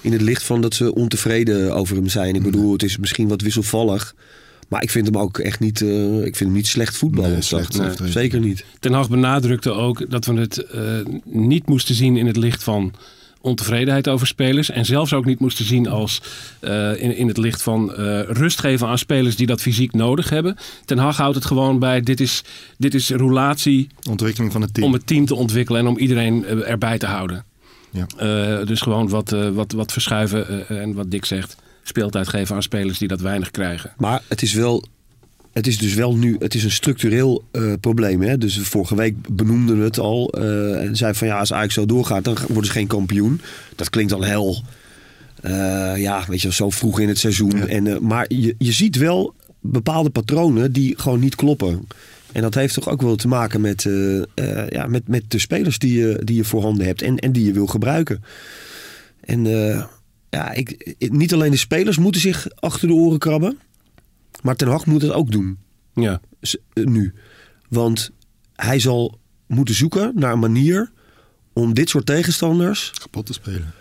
in 0.00 0.12
het 0.12 0.20
licht 0.20 0.42
van 0.42 0.60
dat 0.60 0.74
ze 0.74 0.94
ontevreden 0.94 1.74
over 1.74 1.96
hem 1.96 2.08
zijn. 2.08 2.34
Ik 2.34 2.42
bedoel, 2.42 2.72
het 2.72 2.82
is 2.82 2.96
misschien 2.98 3.28
wat 3.28 3.40
wisselvallig. 3.40 4.14
Maar 4.68 4.82
ik 4.82 4.90
vind 4.90 5.06
hem 5.06 5.16
ook 5.16 5.38
echt 5.38 5.60
niet, 5.60 5.80
eh, 5.80 6.16
ik 6.16 6.36
vind 6.36 6.38
hem 6.38 6.52
niet 6.52 6.66
slecht 6.66 6.96
voetballen. 6.96 7.30
Nee, 7.30 7.40
slecht, 7.40 7.80
zeker 8.04 8.40
niet. 8.40 8.64
Ten 8.80 8.92
Hag 8.92 9.08
benadrukte 9.08 9.70
ook 9.70 10.10
dat 10.10 10.26
we 10.26 10.34
het 10.34 10.58
eh, 10.58 10.82
niet 11.24 11.66
moesten 11.66 11.94
zien 11.94 12.16
in 12.16 12.26
het 12.26 12.36
licht 12.36 12.62
van 12.62 12.94
ontevredenheid 13.40 14.08
over 14.08 14.26
spelers. 14.26 14.70
En 14.70 14.84
zelfs 14.84 15.12
ook 15.12 15.24
niet 15.24 15.40
moesten 15.40 15.64
zien 15.64 15.88
als 15.88 16.22
eh, 16.60 17.02
in, 17.02 17.16
in 17.16 17.28
het 17.28 17.36
licht 17.36 17.62
van 17.62 17.94
eh, 17.94 18.20
rust 18.22 18.60
geven 18.60 18.86
aan 18.86 18.98
spelers 18.98 19.36
die 19.36 19.46
dat 19.46 19.60
fysiek 19.60 19.92
nodig 19.92 20.30
hebben. 20.30 20.56
Ten 20.84 20.98
Hag 20.98 21.16
houdt 21.16 21.34
het 21.34 21.44
gewoon 21.44 21.78
bij 21.78 22.00
dit 22.00 22.20
is, 22.20 22.42
dit 22.76 22.94
is 22.94 23.10
roulatie 23.10 23.88
Ontwikkeling 24.10 24.52
van 24.52 24.62
het 24.62 24.74
team. 24.74 24.86
om 24.86 24.92
het 24.92 25.06
team 25.06 25.26
te 25.26 25.34
ontwikkelen 25.34 25.80
en 25.80 25.86
om 25.86 25.98
iedereen 25.98 26.44
erbij 26.44 26.98
te 26.98 27.06
houden. 27.06 27.44
Ja. 27.90 28.06
Eh, 28.16 28.66
dus 28.66 28.80
gewoon 28.80 29.08
wat, 29.08 29.30
wat, 29.52 29.72
wat 29.72 29.92
verschuiven 29.92 30.68
en 30.68 30.94
wat 30.94 31.10
Dick 31.10 31.24
zegt. 31.24 31.56
Speeltijd 31.88 32.28
geven 32.28 32.54
aan 32.54 32.62
spelers 32.62 32.98
die 32.98 33.08
dat 33.08 33.20
weinig 33.20 33.50
krijgen. 33.50 33.92
Maar 33.96 34.22
het 34.28 34.42
is 34.42 34.52
wel. 34.52 34.84
Het 35.52 35.66
is 35.66 35.78
dus 35.78 35.94
wel 35.94 36.16
nu, 36.16 36.36
het 36.38 36.54
is 36.54 36.64
een 36.64 36.70
structureel 36.70 37.44
eh, 37.50 37.72
probleem. 37.80 38.22
Hè? 38.22 38.38
Dus 38.38 38.58
vorige 38.58 38.94
week 38.94 39.14
benoemden 39.28 39.78
we 39.78 39.84
het 39.84 39.98
al. 39.98 40.30
eh, 40.30 40.84
en 40.84 40.96
zei 40.96 41.14
van 41.14 41.26
ja, 41.26 41.38
als 41.38 41.52
Ajax 41.52 41.74
zo 41.74 41.86
doorgaat, 41.86 42.24
dan 42.24 42.36
worden 42.46 42.64
ze 42.64 42.72
geen 42.72 42.86
kampioen. 42.86 43.40
Dat 43.76 43.90
klinkt 43.90 44.12
al 44.12 44.22
heel, 44.22 44.62
eh, 45.40 45.96
ja, 45.96 46.24
weet 46.28 46.40
je, 46.40 46.46
wel, 46.46 46.56
zo 46.56 46.70
vroeg 46.70 47.00
in 47.00 47.08
het 47.08 47.18
seizoen. 47.18 47.56
Ja. 47.56 47.66
En, 47.66 48.06
maar 48.06 48.24
je, 48.28 48.54
je 48.58 48.72
ziet 48.72 48.96
wel 48.96 49.34
bepaalde 49.60 50.10
patronen 50.10 50.72
die 50.72 50.94
gewoon 50.98 51.20
niet 51.20 51.34
kloppen. 51.34 51.86
En 52.32 52.42
dat 52.42 52.54
heeft 52.54 52.74
toch 52.74 52.88
ook 52.88 53.02
wel 53.02 53.16
te 53.16 53.28
maken 53.28 53.60
met, 53.60 53.84
eh, 53.84 54.18
eh, 54.18 54.68
ja, 54.68 54.86
met, 54.86 55.08
met 55.08 55.22
de 55.28 55.38
spelers 55.38 55.78
die 55.78 55.98
je, 55.98 56.20
die 56.24 56.36
je 56.36 56.44
voorhanden 56.44 56.86
hebt 56.86 57.02
en, 57.02 57.16
en 57.16 57.32
die 57.32 57.44
je 57.44 57.52
wil 57.52 57.66
gebruiken. 57.66 58.24
En 59.20 59.46
eh, 59.46 59.84
ja, 60.30 60.52
ik, 60.52 60.96
niet 60.98 61.32
alleen 61.34 61.50
de 61.50 61.56
spelers 61.56 61.98
moeten 61.98 62.20
zich 62.20 62.46
achter 62.54 62.88
de 62.88 62.94
oren 62.94 63.18
krabben, 63.18 63.58
maar 64.42 64.56
Ten 64.56 64.68
Hag 64.68 64.86
moet 64.86 65.02
het 65.02 65.12
ook 65.12 65.30
doen 65.32 65.58
Ja. 65.94 66.20
eh, 66.40 66.84
nu. 66.84 67.14
Want 67.68 68.10
hij 68.54 68.78
zal 68.78 69.18
moeten 69.46 69.74
zoeken 69.74 70.12
naar 70.14 70.32
een 70.32 70.38
manier 70.38 70.90
om 71.52 71.74
dit 71.74 71.88
soort 71.88 72.06
tegenstanders 72.06 72.90
Kapot 72.98 73.26
te 73.26 73.32
spelen. 73.32 73.72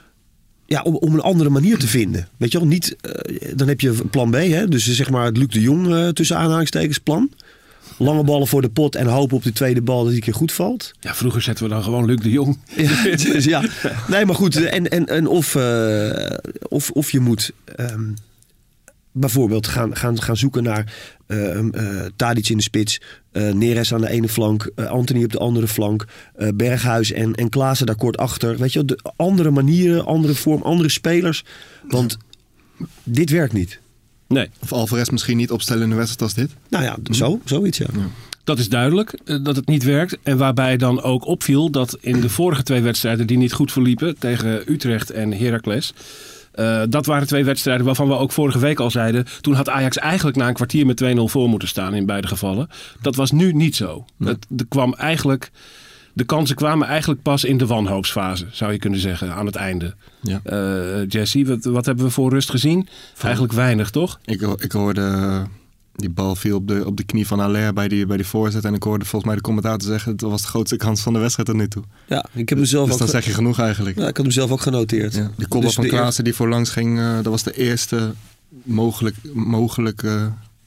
ja, 0.66 0.82
om, 0.82 0.96
om 0.96 1.14
een 1.14 1.20
andere 1.20 1.50
manier 1.50 1.78
te 1.78 1.88
vinden. 1.88 2.28
Weet 2.38 2.52
je 2.52 2.58
wel, 2.58 2.68
niet, 2.68 2.96
eh, 3.02 3.52
dan 3.56 3.68
heb 3.68 3.82
je 3.82 3.92
plan 4.12 4.30
B, 4.32 4.34
hè? 4.36 4.68
dus 4.68 4.86
zeg 4.96 5.10
maar 5.10 5.26
het 5.26 5.38
Luc 5.38 5.48
de 5.48 5.62
Jong 5.62 5.88
eh, 5.94 6.08
tussen 6.08 6.38
aanhalingstekens 6.38 6.98
plan. 6.98 7.32
Lange 7.98 8.24
ballen 8.24 8.48
voor 8.48 8.62
de 8.62 8.70
pot 8.70 8.96
en 8.96 9.08
hopen 9.08 9.38
op 9.38 9.44
de 9.44 9.52
tweede 9.52 9.82
bal 9.82 10.04
dat 10.04 10.14
die 10.14 10.22
keer 10.22 10.34
goed 10.34 10.52
valt. 10.52 10.94
ja, 11.00 11.16
vroeger 11.16 11.42
zetten 11.42 11.64
we 11.64 11.70
dan 11.70 11.84
gewoon 11.84 12.06
Luc 12.06 12.20
de 12.20 12.30
Jong. 12.30 12.60
Ja, 12.76 13.04
dus 13.34 13.46
ja. 13.46 13.64
Nee, 14.08 14.26
maar 14.26 14.36
goed. 14.36 14.56
En, 14.66 14.90
en, 14.90 15.06
en 15.06 15.28
of, 15.28 15.56
eh, 15.56 16.38
of, 16.62 16.92
of 16.92 17.12
je 17.12 17.20
moet 17.20 17.52
ehm, 17.76 18.04
bijvoorbeeld 19.12 19.68
gaan, 19.68 19.96
gaan, 19.96 20.22
gaan 20.22 20.38
zoeken 20.38 20.64
naar 20.64 20.94
eh 21.28 21.60
Tadic 22.16 22.50
in 22.50 22.58
de 22.58 22.64
spits, 22.64 23.02
eh 23.32 23.54
Neres 23.54 23.94
aan 23.94 24.02
de 24.02 24.10
ene 24.10 24.30
flank, 24.30 24.72
Anthony 24.76 25.24
op 25.24 25.32
de 25.32 25.38
andere 25.38 25.68
flank, 25.68 26.06
Berghuis 26.56 27.12
en, 27.12 27.36
en 27.36 27.50
Klaassen 27.50 27.86
daar 27.86 27.96
kort 27.96 28.18
achter. 28.18 28.58
Weet 28.58 28.74
je, 28.74 28.86
de 28.86 29.00
andere 29.16 29.52
manieren, 29.52 30.06
andere 30.06 30.36
vorm, 30.36 30.62
andere 30.62 30.90
spelers. 30.90 31.44
Want 31.88 32.18
dit 33.04 33.30
werkt 33.30 33.54
niet. 33.54 33.80
Nee, 34.28 34.50
Of 34.60 34.74
Alvarez 34.74 35.10
misschien 35.10 35.38
niet 35.38 35.52
opstellen 35.52 35.84
in 35.84 35.90
de 35.90 35.96
wedstrijd 35.96 36.22
als 36.22 36.34
dit. 36.34 36.52
Nou 36.70 36.84
ja, 36.84 36.96
zo, 37.12 37.40
zoiets 37.46 37.78
ja. 37.78 37.86
dat 38.44 38.60
is 38.60 38.70
duidelijk 38.70 39.20
eh, 39.26 39.38
dat 39.44 39.56
het 39.56 39.68
niet 39.68 39.84
werkt. 39.84 40.18
En 40.24 40.38
waarbij 40.38 40.78
dan 40.78 41.02
ook 41.02 41.26
opviel 41.26 41.70
dat 41.70 41.98
in 42.02 42.22
de 42.22 42.30
vorige 42.30 42.64
twee 42.64 42.82
wedstrijden 42.82 43.28
die 43.28 43.38
niet 43.38 43.54
goed 43.54 43.72
verliepen 43.72 44.18
tegen 44.20 44.72
Utrecht 44.72 45.12
en 45.12 45.34
Heracles. 45.34 45.94
eh, 46.52 46.82
dat 46.90 47.06
waren 47.06 47.28
twee 47.28 47.44
wedstrijden 47.46 47.86
waarvan 47.86 48.08
we 48.08 48.14
ook 48.18 48.32
vorige 48.32 48.60
week 48.60 48.80
al 48.80 48.92
zeiden. 48.92 49.26
Toen 49.42 49.54
had 49.54 49.70
Ajax 49.70 49.98
eigenlijk 49.98 50.38
na 50.38 50.48
een 50.48 50.54
kwartier 50.54 50.86
met 50.86 51.04
2-0 51.04 51.06
voor 51.24 51.50
moeten 51.50 51.68
staan 51.68 51.94
in 51.94 52.06
beide 52.06 52.28
gevallen. 52.28 52.70
Dat 53.02 53.16
was 53.16 53.32
nu 53.32 53.54
niet 53.54 53.76
zo. 53.76 54.06
Het, 54.20 54.46
er 54.58 54.66
kwam 54.70 54.94
eigenlijk, 54.94 55.52
de 56.18 56.24
kansen 56.24 56.56
kwamen 56.56 56.88
eigenlijk 56.88 57.22
pas 57.22 57.44
in 57.44 57.58
de 57.58 57.66
wanhoopsfase, 57.66 58.46
zou 58.52 58.72
je 58.72 58.78
kunnen 58.80 59.00
zeggen, 59.00 59.34
aan 59.34 59.46
het 59.46 59.56
einde. 59.56 59.96
Ja. 60.22 60.40
Eh, 60.44 61.08
Jesse, 61.08 61.46
wat, 61.46 61.66
wat 61.66 61.86
hebben 61.86 62.06
we 62.06 62.12
voor 62.12 62.30
rust 62.30 62.50
gezien? 62.50 62.88
Eigenlijk 63.22 63.54
weinig, 63.54 63.90
toch? 63.90 64.20
Ik, 64.26 64.42
ik 64.42 64.72
hoorde 64.72 65.02
eh, 65.02 65.42
die 65.96 66.10
bal 66.10 66.36
viel 66.36 66.56
op 66.56 66.68
de, 66.68 66.86
op 66.86 66.98
de 66.98 67.04
knie 67.04 67.28
van 67.28 67.40
Aller 67.40 67.74
bij 67.74 67.88
die, 67.88 68.06
bij 68.06 68.18
die 68.18 68.26
voorzet. 68.26 68.66
En 68.66 68.74
ik 68.74 68.84
hoorde 68.84 69.06
volgens 69.06 69.26
mij 69.26 69.36
de 69.36 69.42
commentator 69.42 69.88
zeggen... 69.90 70.18
dat 70.18 70.30
was 70.30 70.42
de 70.42 70.48
grootste 70.48 70.76
kans 70.76 71.02
van 71.02 71.14
de 71.14 71.20
wedstrijd 71.20 71.48
tot 71.50 71.58
nu 71.58 71.68
toe. 71.68 71.84
Ja, 72.08 72.26
ik 72.34 72.50
heb 72.50 72.58
hem 72.58 72.68
zelf 72.68 72.86
Dus 72.86 72.94
ook, 72.94 73.00
dan 73.00 73.08
zeg 73.10 73.26
je 73.26 73.34
genoeg 73.34 73.60
eigenlijk. 73.60 73.98
ja, 73.98 74.08
ik 74.08 74.18
had 74.18 74.26
hem 74.26 74.34
zelf 74.36 74.52
ook 74.52 74.62
genoteerd. 74.62 75.14
Ja. 75.14 75.32
Die 75.36 75.48
kopbal 75.48 75.62
Dus 75.62 75.74
van 75.74 75.88
Klaassen 75.88 76.24
die 76.24 76.34
voorlangs 76.34 76.70
ging... 76.70 77.00
eh, 77.00 77.16
dat 77.16 77.26
was 77.26 77.44
de 77.44 77.58
eerste 77.58 78.14
mogelijk, 78.64 79.16
mogelijk 79.34 80.04
eh, 80.04 80.26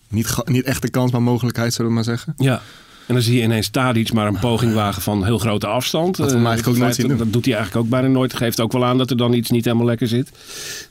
niet, 0.08 0.42
niet 0.44 0.64
echte 0.64 0.90
kans, 0.90 1.12
maar 1.12 1.22
mogelijkheid 1.22 1.72
zullen 1.72 1.88
we 1.90 1.94
maar 1.96 2.04
zeggen. 2.04 2.34
Ja. 2.36 2.62
En 3.10 3.16
dan 3.16 3.24
zie 3.24 3.36
je 3.36 3.42
ineens 3.42 3.68
Tadic 3.68 4.12
maar 4.12 4.26
een 4.26 4.38
poging 4.38 4.74
wagen 4.74 5.02
van 5.02 5.24
heel 5.24 5.38
grote 5.38 5.66
afstand. 5.66 6.18
Eh, 6.18 6.26
eigenlijk 6.26 6.66
ook 6.68 6.76
nooit 6.76 6.94
zien 6.94 7.08
dat, 7.08 7.16
doen. 7.16 7.24
dat 7.26 7.32
doet 7.32 7.44
hij 7.44 7.54
eigenlijk 7.54 7.84
ook 7.84 7.90
bijna 7.90 8.08
nooit. 8.08 8.34
Geeft 8.34 8.60
ook 8.60 8.72
wel 8.72 8.84
aan 8.84 8.98
dat 8.98 9.10
er 9.10 9.16
dan 9.16 9.32
iets 9.32 9.50
niet 9.50 9.64
helemaal 9.64 9.86
lekker 9.86 10.08
zit. 10.08 10.30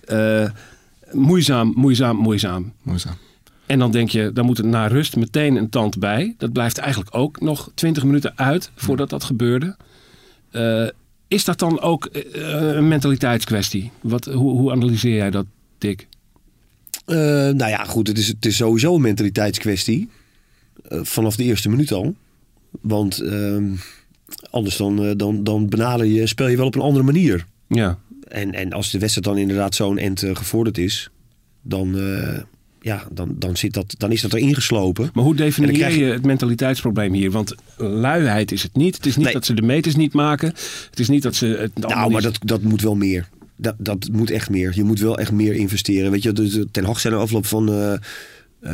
Eh, 0.06 0.50
moeizaam, 1.12 1.74
moeizaam, 1.76 2.18
moeizaam. 2.18 2.74
Mooi 2.82 3.00
zo. 3.00 3.10
En 3.66 3.80
dan 3.80 3.92
denk 3.92 4.10
je, 4.10 4.32
dan 4.34 4.46
moet 4.46 4.58
er 4.58 4.66
na 4.66 4.88
rust 4.88 5.16
meteen 5.16 5.56
een 5.56 5.70
tand 5.70 6.00
bij. 6.00 6.36
Dat 6.38 6.54
blijft 6.54 6.78
eigenlijk 6.78 7.16
ook 7.16 7.42
nog 7.42 7.72
20 7.74 8.04
minuten 8.04 8.38
uit 8.38 8.72
voordat 8.76 9.10
dat 9.10 9.24
gebeurde. 9.24 9.76
Eh, 10.52 10.88
is 11.28 11.46
dat 11.46 11.60
dan 11.60 11.82
ook 11.82 12.10
een 12.32 12.88
mentaliteitskwestie? 12.88 13.92
Wat, 14.02 14.26
hoe, 14.26 14.52
hoe 14.52 14.72
analyseer 14.72 15.16
jij 15.16 15.32
dat, 15.32 15.46
Dick? 15.78 16.08
Eh, 17.06 17.18
nou 17.50 17.68
ja, 17.70 17.84
goed, 17.84 18.08
het 18.08 18.18
is, 18.18 18.28
het 18.28 18.46
is 18.46 18.56
sowieso 18.56 18.96
een 18.96 19.02
mentaliteitskwestie. 19.02 20.10
Eh, 20.88 21.00
vanaf 21.04 21.36
de 21.36 21.44
eerste 21.44 21.70
minuut 21.70 21.92
al. 21.92 22.16
Want 22.82 23.20
ehm, 23.20 23.64
anders 24.50 24.78
dan, 24.78 25.04
eh, 25.06 25.12
dan, 25.18 25.44
dan 25.44 25.70
benader 25.70 26.06
je, 26.06 26.28
speel 26.28 26.48
je 26.48 26.58
wel 26.58 26.66
op 26.66 26.76
een 26.76 26.82
andere 26.82 27.06
manier. 27.06 27.46
Ja, 27.68 27.98
En, 28.28 28.54
en 28.54 28.74
als 28.74 28.92
de 28.92 29.00
wedstrijd 29.00 29.28
dan 29.28 29.38
inderdaad 29.38 29.76
zo'n 29.76 29.98
end 29.98 30.24
eh, 30.24 30.36
gevorderd 30.36 30.78
is, 30.78 31.10
dan, 31.62 31.98
ja, 32.82 33.04
dan, 33.12 33.36
dan, 33.40 33.58
zit 33.58 33.74
dat, 33.74 33.96
dan 33.98 34.12
is 34.12 34.22
dat 34.22 34.34
er 34.34 34.40
ingeslopen. 34.40 35.10
Maar 35.14 35.24
hoe 35.24 35.36
definieer 35.36 35.92
je- 35.92 36.00
je 36.00 36.12
het 36.12 36.26
mentaliteitsprobleem 36.26 37.14
hier? 37.14 37.32
Want 37.32 37.56
luiheid 37.78 38.52
is 38.52 38.64
het 38.64 38.76
niet. 38.76 38.96
Het 38.96 39.06
is 39.06 39.16
niet 39.16 39.24
Nee. 39.26 39.34
dat 39.34 39.46
ze 39.46 39.54
de 39.54 39.62
meters 39.62 39.96
niet 39.96 40.14
maken. 40.14 40.48
Het 40.90 41.00
is 41.00 41.08
niet 41.10 41.24
dat 41.24 41.36
ze 41.36 41.46
het 41.46 41.76
Nou, 41.78 41.94
maar 41.96 42.10
niet- 42.10 42.22
dat, 42.24 42.40
dat 42.44 42.62
moet 42.62 42.82
wel 42.82 42.96
meer. 42.96 43.30
Dat, 43.56 43.76
dat 43.78 44.10
moet 44.12 44.30
echt 44.32 44.50
meer. 44.50 44.72
Je 44.76 44.84
moet 44.84 45.00
wel 45.00 45.18
echt 45.20 45.32
meer 45.32 45.54
investeren. 45.54 46.12
Weet 46.12 46.24
je, 46.24 46.32
dus 46.34 46.58
Ten 46.72 46.86
Hag 46.86 47.00
zei 47.00 47.14
na 47.16 47.20
afloop 47.20 47.46
van... 47.46 47.70
eh, 48.60 48.72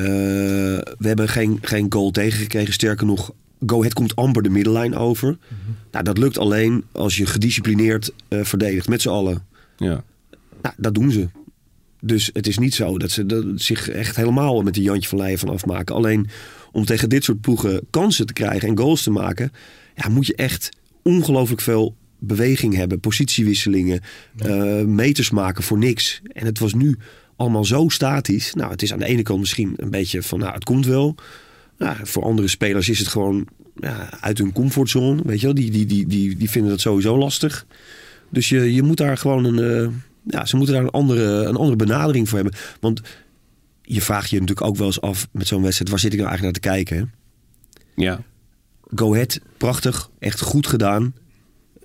we 0.97 1.07
hebben 1.07 1.29
geen, 1.29 1.57
geen 1.61 1.85
goal 1.89 2.11
tegengekregen. 2.11 2.73
Sterker 2.73 3.05
nog, 3.05 3.31
Go 3.65 3.77
Ahead 3.77 3.93
komt 3.93 4.15
amper 4.15 4.43
de 4.43 4.49
middellijn 4.49 4.95
over. 4.95 5.37
Nou, 5.91 6.03
dat 6.03 6.17
lukt 6.17 6.37
alleen 6.37 6.83
als 6.91 7.17
je 7.17 7.25
gedisciplineerd 7.25 8.11
eh, 8.27 8.43
verdedigt. 8.43 8.87
Met 8.87 9.01
z'n 9.01 9.09
allen. 9.09 9.45
Ja. 9.77 10.03
Nou, 10.61 10.75
dat 10.77 10.93
doen 10.93 11.11
ze. 11.11 11.27
Dus 12.01 12.29
het 12.33 12.47
is 12.47 12.57
niet 12.57 12.75
zo 12.75 12.97
dat 12.97 13.11
ze 13.11 13.25
dat 13.25 13.45
zich 13.55 13.89
echt 13.89 14.15
helemaal 14.15 14.61
met 14.61 14.73
die 14.73 14.83
Jantje 14.83 15.09
van 15.09 15.17
Leijen 15.17 15.39
van 15.39 15.49
afmaken. 15.49 15.95
Alleen 15.95 16.29
om 16.71 16.85
tegen 16.85 17.09
dit 17.09 17.23
soort 17.23 17.41
ploegen 17.41 17.81
kansen 17.89 18.25
te 18.25 18.33
krijgen 18.33 18.69
en 18.69 18.77
goals 18.77 19.03
te 19.03 19.11
maken... 19.11 19.51
Ja, 19.95 20.09
moet 20.09 20.25
je 20.25 20.35
echt 20.35 20.69
ongelooflijk 21.01 21.61
veel 21.61 21.95
beweging 22.19 22.75
hebben. 22.75 22.99
Positiewisselingen, 22.99 24.01
eh, 24.37 24.81
meters 24.81 25.29
maken 25.29 25.63
voor 25.63 25.77
niks. 25.77 26.21
En 26.33 26.45
het 26.45 26.59
was 26.59 26.73
nu 26.73 26.97
allemaal 27.35 27.65
zo 27.65 27.89
statisch. 27.89 28.53
Nou, 28.53 28.71
het 28.71 28.81
is 28.81 28.93
aan 28.93 28.99
de 28.99 29.05
ene 29.05 29.21
kant 29.21 29.39
misschien 29.39 29.73
een 29.77 29.89
beetje 29.89 30.23
van... 30.23 30.39
Nou, 30.39 30.53
het 30.53 30.63
komt 30.63 30.85
wel. 30.85 31.15
Nou, 31.77 31.97
voor 32.03 32.23
andere 32.23 32.47
spelers 32.47 32.89
is 32.89 32.99
het 32.99 33.07
gewoon 33.07 33.47
ja, 33.75 34.09
uit 34.19 34.37
hun 34.37 34.53
comfortzone. 34.53 35.21
Weet 35.25 35.39
je 35.39 35.45
wel, 35.45 35.55
die, 35.55 35.71
die, 35.71 35.85
die, 35.85 36.07
die, 36.07 36.35
die 36.37 36.49
vinden 36.49 36.71
dat 36.71 36.81
sowieso 36.81 37.17
lastig. 37.17 37.65
Dus 38.29 38.49
je, 38.49 38.73
je 38.73 38.83
moet 38.83 38.97
daar 38.97 39.17
gewoon 39.17 39.45
een. 39.45 39.83
eh, 39.85 39.93
ja, 40.27 40.45
ze 40.45 40.55
moeten 40.55 40.75
daar 40.75 40.83
een 40.83 40.89
andere, 40.89 41.43
een 41.45 41.55
andere 41.55 41.75
benadering 41.75 42.29
voor 42.29 42.39
hebben. 42.39 42.59
Want 42.79 43.01
je 43.81 44.01
vraagt 44.01 44.29
je 44.29 44.39
natuurlijk 44.39 44.67
ook 44.67 44.75
wel 44.75 44.87
eens 44.87 45.01
af 45.01 45.27
met 45.31 45.47
zo'n 45.47 45.61
wedstrijd: 45.61 45.89
waar 45.89 45.99
zit 45.99 46.13
ik 46.13 46.19
nou 46.19 46.29
eigenlijk 46.29 46.63
naar 46.63 46.71
te 46.71 46.75
kijken? 46.77 46.97
Hè? 47.95 48.03
ja. 48.03 48.21
Go 48.95 49.13
Ahead, 49.13 49.39
prachtig, 49.57 50.09
echt 50.19 50.41
goed 50.41 50.67
gedaan. 50.67 51.13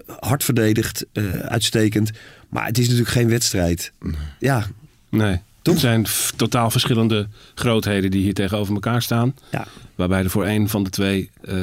Hard 0.07 0.45
verdedigd, 0.45 1.07
eh, 1.13 1.31
uitstekend. 1.31 2.11
Maar 2.49 2.67
het 2.67 2.79
is 2.79 2.85
natuurlijk 2.85 3.13
geen 3.13 3.29
wedstrijd. 3.29 3.93
Ja, 4.39 4.67
Nee. 5.11 5.41
Toch? 5.63 5.75
Het 5.75 5.83
zijn 5.83 6.07
totaal 6.37 6.71
verschillende 6.71 7.27
grootheden 7.55 8.11
die 8.11 8.23
hier 8.23 8.35
tegenover 8.35 8.75
elkaar 8.75 9.03
staan. 9.03 9.35
ja. 9.51 9.67
Waarbij 9.95 10.23
er 10.23 10.31
voor 10.31 10.47
een 10.47 10.69
van 10.69 10.83
de 10.83 10.91
twee 10.91 11.31
eh, 11.43 11.55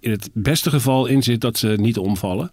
in 0.00 0.10
het 0.10 0.30
beste 0.32 0.70
geval 0.70 1.06
in 1.06 1.22
zit 1.22 1.40
dat 1.40 1.58
ze 1.58 1.66
niet 1.68 1.98
omvallen. 1.98 2.50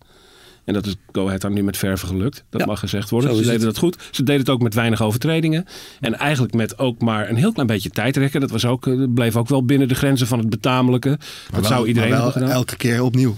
En 0.66 0.74
dat 0.74 0.86
is 0.86 0.96
Go 1.12 1.26
Ahead 1.26 1.42
dan 1.42 1.54
nu 1.54 1.64
met 1.64 1.78
verven 1.78 2.08
gelukt. 2.08 2.44
Dat 2.50 2.62
Ja, 2.62 2.68
mag 2.68 2.80
gezegd 2.80 3.10
worden. 3.10 3.30
zo 3.30 3.36
Ze 3.36 3.42
deden 3.42 3.56
het. 3.60 3.70
dat 3.70 3.78
goed. 3.78 3.98
Ze 4.12 4.24
deden 4.24 4.42
het 4.42 4.50
ook 4.50 4.62
met 4.62 4.74
weinig 4.74 5.02
overtredingen. 5.02 5.66
En 6.00 6.16
eigenlijk 6.20 6.54
met 6.54 6.78
ook 6.80 7.02
maar 7.02 7.30
een 7.30 7.36
heel 7.36 7.52
klein 7.52 7.68
beetje 7.68 7.90
tijdrekken. 7.90 8.42
Dat 8.42 8.52
was 8.52 8.66
ook, 8.66 8.88
eh, 8.88 9.04
bleef 9.14 9.36
ook 9.36 9.48
wel 9.48 9.66
binnen 9.66 9.88
de 9.88 9.96
grenzen 9.96 10.28
van 10.28 10.40
het 10.40 10.50
betamelijke. 10.50 11.10
Dat 11.10 11.20
Maar 11.52 11.62
zou 11.64 11.74
wel- 11.74 11.88
iedereen 11.88 12.10
maar 12.10 12.18
wel 12.18 12.28
hebben 12.28 12.42
gedaan. 12.44 12.58
elke 12.60 12.76
keer 12.76 13.04
opnieuw. 13.04 13.36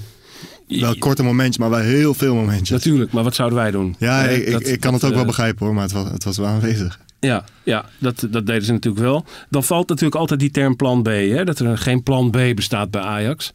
Wel 0.80 0.96
korte 0.98 1.24
momentjes, 1.24 1.58
maar 1.58 1.70
wel 1.70 1.80
heel 1.80 2.14
veel 2.14 2.36
momentjes. 2.36 2.70
Natuurlijk, 2.70 3.12
maar 3.12 3.24
wat 3.24 3.36
zouden 3.36 3.58
wij 3.60 3.72
doen? 3.72 3.96
Ja, 4.00 4.26
Eh, 4.28 4.36
ik, 4.38 4.46
ik, 4.46 4.52
dat- 4.52 4.68
ik 4.68 4.80
kan 4.80 4.92
dat, 4.92 5.02
het 5.02 5.10
ook 5.10 5.16
wel 5.16 5.26
eh, 5.26 5.28
begrijpen 5.30 5.66
hoor, 5.66 5.76
maar 5.76 5.84
het 5.84 5.92
was, 5.92 6.10
het 6.12 6.24
was 6.24 6.38
wel 6.38 6.48
aanwezig. 6.48 7.00
Ja, 7.20 7.44
ja 7.64 7.86
dat, 8.00 8.28
dat 8.30 8.46
deden 8.46 8.64
ze 8.64 8.72
natuurlijk 8.72 9.04
wel. 9.04 9.26
Dan 9.50 9.64
valt 9.64 9.90
natuurlijk 9.90 10.16
altijd 10.16 10.40
die 10.40 10.52
term 10.52 10.76
plan 10.76 11.02
B. 11.04 11.08
Hè? 11.08 11.44
Dat 11.44 11.60
er 11.60 11.78
geen 11.78 12.04
plan 12.04 12.30
B 12.30 12.38
bestaat 12.56 12.92
bij 12.92 13.02
Ajax. 13.02 13.54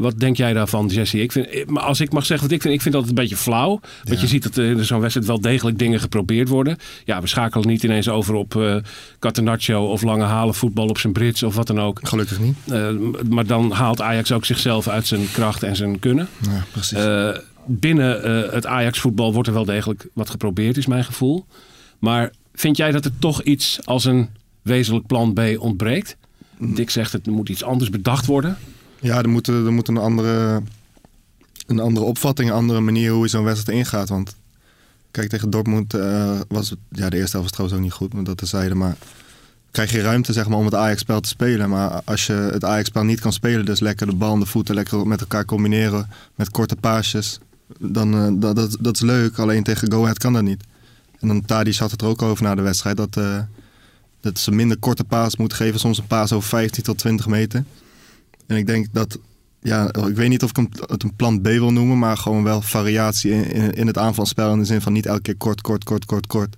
Wat 0.00 0.18
denk 0.18 0.36
jij 0.36 0.52
daarvan, 0.52 0.86
Jesse? 0.86 1.20
Ik 1.20 1.32
vind, 1.32 1.66
maar 1.66 1.82
als 1.82 2.00
ik 2.00 2.12
mag 2.12 2.26
zeggen 2.26 2.46
wat 2.46 2.56
ik 2.56 2.62
vind, 2.62 2.74
ik 2.74 2.80
vind 2.80 2.94
dat 2.94 3.08
een 3.08 3.14
beetje 3.14 3.36
flauw. 3.36 3.80
Want 4.04 4.20
je 4.20 4.26
ziet 4.26 4.42
dat 4.42 4.56
er 4.56 4.64
in 4.64 4.84
zo'n 4.84 5.00
wedstrijd 5.00 5.26
wel 5.26 5.40
degelijk 5.40 5.78
dingen 5.78 6.00
geprobeerd 6.00 6.48
worden. 6.48 6.76
Ja, 7.04 7.20
we 7.20 7.26
schakelen 7.26 7.66
niet 7.66 7.82
ineens 7.82 8.08
over 8.08 8.34
op 8.34 8.56
eh 8.56 8.76
Catenaccio 9.18 9.84
of 9.84 10.02
lange 10.02 10.24
halen 10.24 10.54
voetbal 10.54 10.86
op 10.86 10.98
zijn 10.98 11.12
Brits 11.12 11.42
of 11.42 11.54
wat 11.54 11.66
dan 11.66 11.80
ook. 11.80 12.00
Gelukkig 12.02 12.40
niet. 12.40 12.56
Eh, 12.68 12.88
maar 13.28 13.46
dan 13.46 13.70
haalt 13.70 14.00
Ajax 14.00 14.32
ook 14.32 14.44
zichzelf 14.44 14.88
uit 14.88 15.06
zijn 15.06 15.30
kracht 15.32 15.62
en 15.62 15.76
zijn 15.76 15.98
kunnen. 15.98 16.28
Ja, 16.40 16.64
precies. 16.72 16.98
Eh, 16.98 17.36
binnen 17.66 18.22
eh, 18.22 18.52
het 18.52 18.66
Ajax-voetbal 18.66 19.32
wordt 19.32 19.48
er 19.48 19.54
wel 19.54 19.64
degelijk 19.64 20.06
wat 20.12 20.30
geprobeerd, 20.30 20.76
is 20.76 20.86
mijn 20.86 21.04
gevoel. 21.04 21.46
Maar 21.98 22.32
vind 22.54 22.76
jij 22.76 22.90
dat 22.90 23.04
er 23.04 23.18
toch 23.18 23.42
iets 23.42 23.78
als 23.84 24.04
een 24.04 24.28
wezenlijk 24.62 25.06
plan 25.06 25.32
B 25.32 25.40
ontbreekt? 25.58 26.16
Dick 26.58 26.90
zegt 26.90 27.12
het 27.12 27.26
er 27.26 27.32
moet 27.32 27.48
iets 27.48 27.64
anders 27.64 27.90
bedacht 27.90 28.26
worden. 28.26 28.58
Ja, 29.00 29.18
er 29.18 29.28
moet, 29.28 29.46
er 29.46 29.72
moet 29.72 29.88
een, 29.88 29.96
andere, 29.96 30.62
een 31.66 31.80
andere 31.80 32.06
opvatting, 32.06 32.48
een 32.48 32.56
andere 32.56 32.80
manier 32.80 33.10
hoe 33.10 33.22
je 33.22 33.28
zo'n 33.28 33.44
wedstrijd 33.44 33.78
ingaat. 33.78 34.08
Want 34.08 34.36
kijk, 35.10 35.28
tegen 35.28 35.50
Dortmund 35.50 35.94
eh, 35.94 36.40
was. 36.48 36.74
Ja, 36.90 37.08
de 37.08 37.16
eerste 37.16 37.36
helft 37.36 37.42
was 37.42 37.50
trouwens 37.50 37.78
ook 37.78 37.84
niet 37.84 37.92
goed, 37.92 38.14
maar 38.14 38.24
dat 38.24 38.36
terzijde. 38.36 38.74
Maar 38.74 38.96
krijg 39.70 39.92
je 39.92 40.00
ruimte 40.00 40.32
zeg 40.32 40.48
maar, 40.48 40.58
om 40.58 40.64
het 40.64 40.74
Ajax-spel 40.74 41.20
te 41.20 41.28
spelen. 41.28 41.68
Maar 41.68 42.02
als 42.04 42.26
je 42.26 42.32
het 42.32 42.64
Ajax-spel 42.64 43.04
niet 43.04 43.20
kan 43.20 43.32
spelen, 43.32 43.64
dus 43.64 43.80
lekker 43.80 44.06
de 44.06 44.14
bal 44.14 44.34
en 44.34 44.40
de 44.40 44.46
voeten 44.46 44.74
lekker 44.74 45.06
met 45.06 45.20
elkaar 45.20 45.44
combineren 45.44 46.08
met 46.34 46.50
korte 46.50 46.76
paasjes, 46.76 47.38
dan 47.78 48.14
uh, 48.14 48.40
dat, 48.40 48.56
dat, 48.56 48.76
dat 48.80 48.94
is 48.94 49.00
leuk. 49.00 49.38
Alleen 49.38 49.62
tegen 49.62 49.92
Go 49.92 50.02
Ahead 50.02 50.18
kan 50.18 50.32
dat 50.32 50.42
niet. 50.42 50.64
En 51.20 51.28
dan 51.28 51.44
Tadic 51.44 51.76
had 51.76 51.90
het 51.90 52.02
er 52.02 52.08
ook 52.08 52.22
over 52.22 52.44
na 52.44 52.54
de 52.54 52.62
wedstrijd 52.62 52.96
dat, 52.96 53.16
uh, 53.16 53.38
dat 54.20 54.38
ze 54.38 54.50
minder 54.50 54.78
korte 54.78 55.04
paas 55.04 55.36
moeten 55.36 55.56
geven. 55.56 55.80
Soms 55.80 55.98
een 55.98 56.06
paas 56.06 56.32
over 56.32 56.48
15 56.48 56.82
tot 56.82 56.98
20 56.98 57.26
meter. 57.26 57.64
En 58.50 58.56
ik 58.56 58.66
denk 58.66 58.86
dat, 58.92 59.18
ja, 59.60 59.92
ik 59.92 60.16
weet 60.16 60.28
niet 60.28 60.42
of 60.42 60.50
ik 60.50 60.66
het 60.86 61.02
een 61.02 61.16
plan 61.16 61.40
B 61.40 61.46
wil 61.46 61.72
noemen, 61.72 61.98
maar 61.98 62.16
gewoon 62.16 62.42
wel 62.42 62.62
variatie 62.62 63.30
in, 63.30 63.50
in, 63.50 63.72
in 63.72 63.86
het 63.86 63.98
aanvalspel. 63.98 64.52
In 64.52 64.58
de 64.58 64.64
zin 64.64 64.80
van 64.80 64.92
niet 64.92 65.06
elke 65.06 65.20
keer 65.20 65.36
kort, 65.36 65.60
kort, 65.60 65.84
kort, 65.84 66.04
kort, 66.04 66.26
kort. 66.26 66.56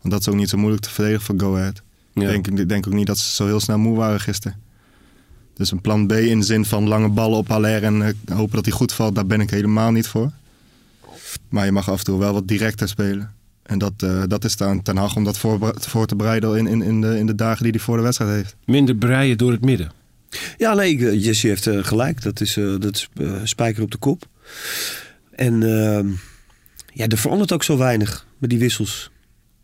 Want 0.00 0.14
dat 0.14 0.20
is 0.20 0.28
ook 0.28 0.34
niet 0.34 0.48
zo 0.48 0.58
moeilijk 0.58 0.82
te 0.82 0.90
verdedigen 0.90 1.24
voor 1.24 1.34
Go 1.38 1.56
Ahead. 1.56 1.82
Ja. 2.12 2.30
Ik 2.30 2.44
denk, 2.44 2.68
denk 2.68 2.86
ook 2.86 2.92
niet 2.92 3.06
dat 3.06 3.18
ze 3.18 3.34
zo 3.34 3.46
heel 3.46 3.60
snel 3.60 3.78
moe 3.78 3.96
waren 3.96 4.20
gisteren. 4.20 4.56
Dus 5.54 5.70
een 5.70 5.80
plan 5.80 6.06
B 6.06 6.12
in 6.12 6.38
de 6.38 6.44
zin 6.44 6.64
van 6.64 6.88
lange 6.88 7.08
ballen 7.08 7.38
op 7.38 7.48
Haller 7.48 7.82
en 7.82 8.00
uh, 8.00 8.36
hopen 8.36 8.56
dat 8.56 8.64
hij 8.64 8.74
goed 8.74 8.92
valt, 8.92 9.14
daar 9.14 9.26
ben 9.26 9.40
ik 9.40 9.50
helemaal 9.50 9.90
niet 9.90 10.08
voor. 10.08 10.30
Maar 11.48 11.64
je 11.64 11.72
mag 11.72 11.90
af 11.90 11.98
en 11.98 12.04
toe 12.04 12.18
wel 12.18 12.32
wat 12.32 12.48
directer 12.48 12.88
spelen. 12.88 13.32
En 13.62 13.78
dat, 13.78 13.92
uh, 14.04 14.22
dat 14.26 14.44
is 14.44 14.56
dan 14.56 14.82
ten 14.82 14.96
Hag 14.96 15.16
om 15.16 15.24
dat 15.24 15.38
voor, 15.38 15.72
voor 15.74 16.06
te 16.06 16.16
bereiden 16.16 16.56
in, 16.56 16.66
in, 16.66 16.82
in, 16.82 17.00
de, 17.00 17.18
in 17.18 17.26
de 17.26 17.34
dagen 17.34 17.62
die 17.62 17.72
hij 17.72 17.80
voor 17.80 17.96
de 17.96 18.02
wedstrijd 18.02 18.30
heeft. 18.30 18.56
Minder 18.64 18.94
breien 18.94 19.38
door 19.38 19.50
het 19.50 19.64
midden. 19.64 19.92
Ja, 20.58 20.74
nee, 20.74 21.18
Jesse 21.18 21.46
heeft 21.46 21.66
uh, 21.66 21.84
gelijk. 21.84 22.22
Dat 22.22 22.40
is, 22.40 22.56
uh, 22.56 22.74
dat 22.78 22.94
is 22.94 23.08
spijker 23.44 23.82
op 23.82 23.90
de 23.90 23.96
kop. 23.96 24.26
En 25.30 25.62
ehm, 25.62 26.08
ja, 26.92 27.06
er 27.06 27.18
verandert 27.18 27.52
ook 27.52 27.64
zo 27.64 27.76
weinig 27.76 28.26
met 28.38 28.50
die 28.50 28.58
wissels. 28.58 29.10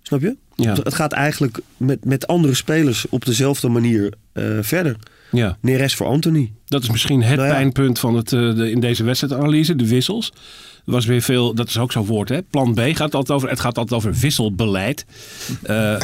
Snap 0.02 0.20
je? 0.20 0.36
Ja. 0.54 0.72
Het 0.72 0.94
gaat 0.94 1.12
eigenlijk 1.12 1.58
met, 1.76 2.04
met 2.04 2.26
andere 2.26 2.54
spelers 2.54 3.08
op 3.08 3.24
dezelfde 3.24 3.68
manier 3.68 4.12
verder. 4.60 4.96
Ja. 5.30 5.58
Neres 5.60 5.94
voor 5.94 6.06
Anthony. 6.06 6.52
Dat 6.66 6.82
is 6.82 6.90
misschien 6.90 7.22
het 7.22 7.36
Nou 7.36 7.48
ja. 7.48 7.54
pijnpunt 7.54 7.98
van 7.98 8.14
het, 8.14 8.28
de, 8.28 8.70
in 8.70 8.80
deze 8.80 9.04
wedstrijdanalyse, 9.04 9.76
de 9.76 9.88
wissels. 9.88 10.32
Er 10.86 10.92
was 10.92 11.06
weer 11.06 11.22
veel, 11.22 11.54
dat 11.54 11.68
is 11.68 11.78
ook 11.78 11.92
zo'n 11.92 12.06
woord, 12.06 12.28
hè? 12.28 12.42
Plan 12.42 12.74
B 12.74 12.80
gaat 12.80 13.14
altijd 13.14 13.30
over. 13.30 13.48
Het 13.48 13.60
gaat 13.60 13.78
altijd 13.78 14.00
over 14.00 14.20
wisselbeleid. 14.20 15.06
Uh, 15.70 16.00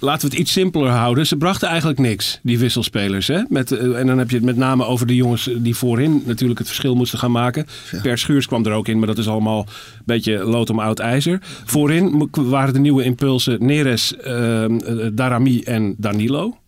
laten 0.00 0.28
we 0.28 0.34
het 0.34 0.42
iets 0.42 0.52
simpeler 0.52 0.90
houden. 0.90 1.26
Ze 1.26 1.36
brachten 1.36 1.68
eigenlijk 1.68 1.98
niks, 1.98 2.40
die 2.42 2.58
wisselspelers. 2.58 3.26
Hè? 3.26 3.42
Met, 3.48 3.70
uh, 3.70 3.98
en 3.98 4.06
dan 4.06 4.18
heb 4.18 4.30
je 4.30 4.36
het 4.36 4.44
met 4.44 4.56
name 4.56 4.84
over 4.84 5.06
de 5.06 5.14
jongens 5.14 5.50
die 5.56 5.76
voorin 5.76 6.22
natuurlijk 6.26 6.58
het 6.58 6.68
verschil 6.68 6.94
moesten 6.94 7.18
gaan 7.18 7.30
maken. 7.30 7.66
Ja. 7.90 8.00
Per 8.00 8.18
Schuurs 8.18 8.46
kwam 8.46 8.66
er 8.66 8.72
ook 8.72 8.88
in, 8.88 8.98
maar 8.98 9.06
dat 9.06 9.18
is 9.18 9.28
allemaal 9.28 9.58
een 9.58 10.02
beetje 10.04 10.44
lood 10.44 10.70
om 10.70 10.78
oud 10.78 10.98
ijzer. 10.98 11.38
Voorin 11.64 12.28
waren 12.30 12.72
de 12.72 12.80
nieuwe 12.80 13.04
impulsen 13.04 13.66
Neres, 13.66 14.14
uh, 14.26 14.64
Darami 15.12 15.62
en 15.62 15.94
Danilo. 15.98 16.58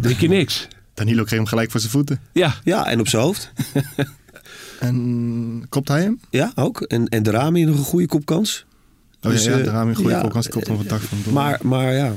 Drie 0.00 0.16
keer 0.16 0.28
niks. 0.28 0.68
Danilo 0.94 1.24
kreeg 1.24 1.38
hem 1.38 1.48
gelijk 1.48 1.70
voor 1.70 1.80
zijn 1.80 1.92
voeten. 1.92 2.20
Ja, 2.32 2.54
ja 2.64 2.86
en 2.86 3.00
op 3.00 3.08
zijn 3.08 3.22
hoofd. 3.22 3.52
En 4.80 5.66
kopt 5.68 5.88
hij 5.88 6.02
hem? 6.02 6.20
Ja, 6.30 6.52
ook. 6.54 6.80
En, 6.80 7.08
en 7.08 7.22
de 7.22 7.30
Rami 7.30 7.64
nog 7.64 7.78
een 7.78 7.84
goede 7.84 8.06
kopkans. 8.06 8.66
Oh 9.22 9.30
dus, 9.30 9.44
ja, 9.44 9.56
ja, 9.56 9.62
de 9.62 9.70
een 9.70 9.94
goede 9.94 10.10
ja, 10.10 10.20
kopkans. 10.20 10.48
Kopt 10.48 10.66
hem 10.66 10.74
op 10.74 10.80
het 10.80 10.90
dak 10.90 11.00
van 11.00 11.18
hem. 11.24 11.32
Maar, 11.32 11.58
maar 11.62 11.94
ja, 11.94 12.12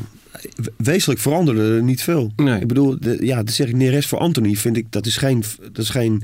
wezenlijk 0.77 1.19
veranderde 1.19 1.75
er 1.75 1.83
niet 1.83 2.03
veel. 2.03 2.31
Nee. 2.35 2.59
Ik 2.59 2.67
bedoel, 2.67 2.97
de, 2.99 3.17
ja, 3.25 3.43
dat 3.43 3.53
zeg 3.53 3.67
ik 3.67 3.75
Neres 3.75 4.07
voor 4.07 4.19
Anthony. 4.19 4.55
Vind 4.55 4.77
ik, 4.77 4.85
dat 4.89 5.05
is 5.05 5.17
geen, 5.17 5.43
dat 5.61 5.77
is 5.77 5.89
geen 5.89 6.23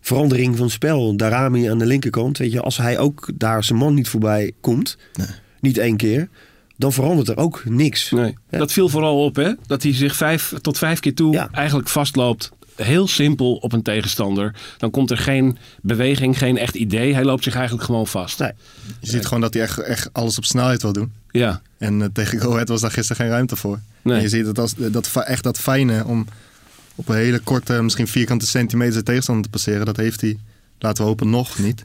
verandering 0.00 0.56
van 0.56 0.70
spel. 0.70 1.16
Darami 1.16 1.70
aan 1.70 1.78
de 1.78 1.86
linkerkant. 1.86 2.38
Weet 2.38 2.52
je, 2.52 2.60
als 2.60 2.76
hij 2.76 2.98
ook 2.98 3.28
daar 3.34 3.64
zijn 3.64 3.78
man 3.78 3.94
niet 3.94 4.08
voorbij 4.08 4.52
komt. 4.60 4.96
Nee. 5.14 5.26
Niet 5.60 5.78
één 5.78 5.96
keer. 5.96 6.28
Dan 6.76 6.92
verandert 6.92 7.28
er 7.28 7.36
ook 7.36 7.62
niks. 7.64 8.10
Nee. 8.10 8.34
Ja. 8.50 8.58
Dat 8.58 8.72
viel 8.72 8.88
vooral 8.88 9.24
op, 9.24 9.36
hè? 9.36 9.52
Dat 9.66 9.82
hij 9.82 9.94
zich 9.94 10.16
vijf 10.16 10.54
tot 10.60 10.78
vijf 10.78 11.00
keer 11.00 11.14
toe 11.14 11.48
eigenlijk 11.52 11.88
vastloopt 11.88 12.50
heel 12.82 13.08
simpel 13.08 13.54
op 13.54 13.72
een 13.72 13.82
tegenstander. 13.82 14.54
Dan 14.78 14.90
komt 14.90 15.10
er 15.10 15.18
geen 15.18 15.58
beweging, 15.82 16.38
geen 16.38 16.58
echt 16.58 16.74
idee. 16.74 17.14
Hij 17.14 17.24
loopt 17.24 17.44
zich 17.44 17.54
eigenlijk 17.54 17.84
gewoon 17.84 18.06
vast. 18.06 18.38
Nee. 18.38 18.52
Je 19.00 19.10
ziet 19.10 19.24
gewoon 19.26 19.40
dat 19.40 19.54
hij 19.54 19.62
echt, 19.62 19.78
echt 19.78 20.08
alles 20.12 20.36
op 20.36 20.44
snelheid 20.44 20.82
wil 20.82 20.92
doen. 20.92 21.12
Ja. 21.30 21.62
En 21.78 22.00
uh, 22.00 22.06
tegen 22.12 22.40
Go 22.40 22.52
Ahead 22.52 22.68
was 22.68 22.80
daar 22.80 22.90
gisteren 22.90 23.22
geen 23.22 23.32
ruimte 23.32 23.56
voor. 23.56 23.80
Nee. 24.02 24.16
En 24.16 24.22
je 24.22 24.28
ziet 24.28 24.58
als, 24.58 24.74
dat, 24.76 25.10
echt 25.24 25.42
dat 25.42 25.58
fijne 25.58 26.04
om 26.04 26.26
op 26.94 27.08
een 27.08 27.16
hele 27.16 27.38
korte, 27.38 27.82
misschien 27.82 28.08
vierkante 28.08 28.46
centimeter 28.46 28.94
de 28.94 29.02
tegenstander 29.02 29.44
te 29.44 29.50
passeren. 29.50 29.86
Dat 29.86 29.96
heeft 29.96 30.20
hij, 30.20 30.38
laten 30.78 31.02
we 31.02 31.08
hopen, 31.08 31.30
nog 31.30 31.58
niet. 31.58 31.84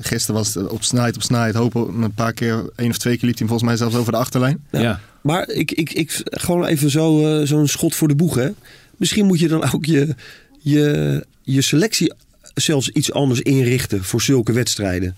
Gisteren 0.00 0.34
was 0.34 0.54
het 0.54 0.68
op 0.68 0.82
snelheid, 0.82 1.16
op 1.16 1.22
snelheid. 1.22 1.54
Hopen 1.54 2.02
een 2.02 2.14
paar 2.14 2.32
keer, 2.32 2.70
één 2.76 2.90
of 2.90 2.98
twee 2.98 3.16
keer 3.16 3.28
liep 3.28 3.38
hij 3.38 3.46
volgens 3.46 3.68
mij 3.68 3.78
zelfs 3.78 3.94
over 3.94 4.12
de 4.12 4.18
achterlijn. 4.18 4.64
Ja. 4.70 4.80
ja. 4.80 5.00
Maar 5.20 5.48
ik, 5.48 5.72
ik, 5.72 5.92
ik, 5.92 6.20
gewoon 6.24 6.64
even 6.64 6.90
zo, 6.90 7.38
uh, 7.40 7.46
zo'n 7.46 7.68
schot 7.68 7.94
voor 7.94 8.08
de 8.08 8.14
boeg, 8.14 8.34
hè. 8.34 8.50
Misschien 8.98 9.26
moet 9.26 9.38
je 9.38 9.48
dan 9.48 9.72
ook 9.72 9.84
je, 9.84 10.14
je, 10.58 11.26
je 11.42 11.62
selectie 11.62 12.12
zelfs 12.54 12.88
iets 12.88 13.12
anders 13.12 13.40
inrichten 13.40 14.04
voor 14.04 14.22
zulke 14.22 14.52
wedstrijden. 14.52 15.16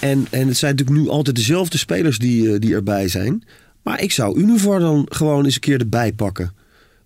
En, 0.00 0.26
en 0.30 0.48
het 0.48 0.56
zijn 0.56 0.76
natuurlijk 0.76 1.04
nu 1.04 1.08
altijd 1.08 1.36
dezelfde 1.36 1.78
spelers 1.78 2.18
die, 2.18 2.58
die 2.58 2.74
erbij 2.74 3.08
zijn. 3.08 3.44
Maar 3.82 4.02
ik 4.02 4.12
zou 4.12 4.38
Univar 4.38 4.80
dan 4.80 5.06
gewoon 5.10 5.44
eens 5.44 5.54
een 5.54 5.60
keer 5.60 5.80
erbij 5.80 6.12
pakken. 6.12 6.52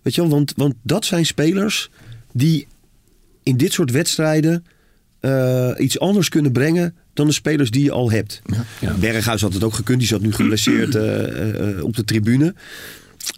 Weet 0.01 0.15
je 0.15 0.21
wel, 0.21 0.29
want, 0.29 0.53
want 0.55 0.73
dat 0.81 1.05
zijn 1.05 1.25
spelers 1.25 1.89
die 2.33 2.67
in 3.43 3.57
dit 3.57 3.73
soort 3.73 3.91
wedstrijden 3.91 4.65
uh, 5.21 5.71
iets 5.77 5.99
anders 5.99 6.29
kunnen 6.29 6.51
brengen 6.51 6.95
dan 7.13 7.27
de 7.27 7.33
spelers 7.33 7.71
die 7.71 7.83
je 7.83 7.91
al 7.91 8.11
hebt. 8.11 8.41
Ja. 8.45 8.65
Ja. 8.79 8.93
Berghuis 8.93 9.41
had 9.41 9.53
het 9.53 9.63
ook 9.63 9.73
gekund, 9.73 9.99
die 9.99 10.07
zat 10.07 10.21
nu 10.21 10.33
geblesseerd 10.33 10.95
uh, 10.95 11.03
uh, 11.77 11.83
op 11.83 11.95
de 11.95 12.03
tribune. 12.03 12.53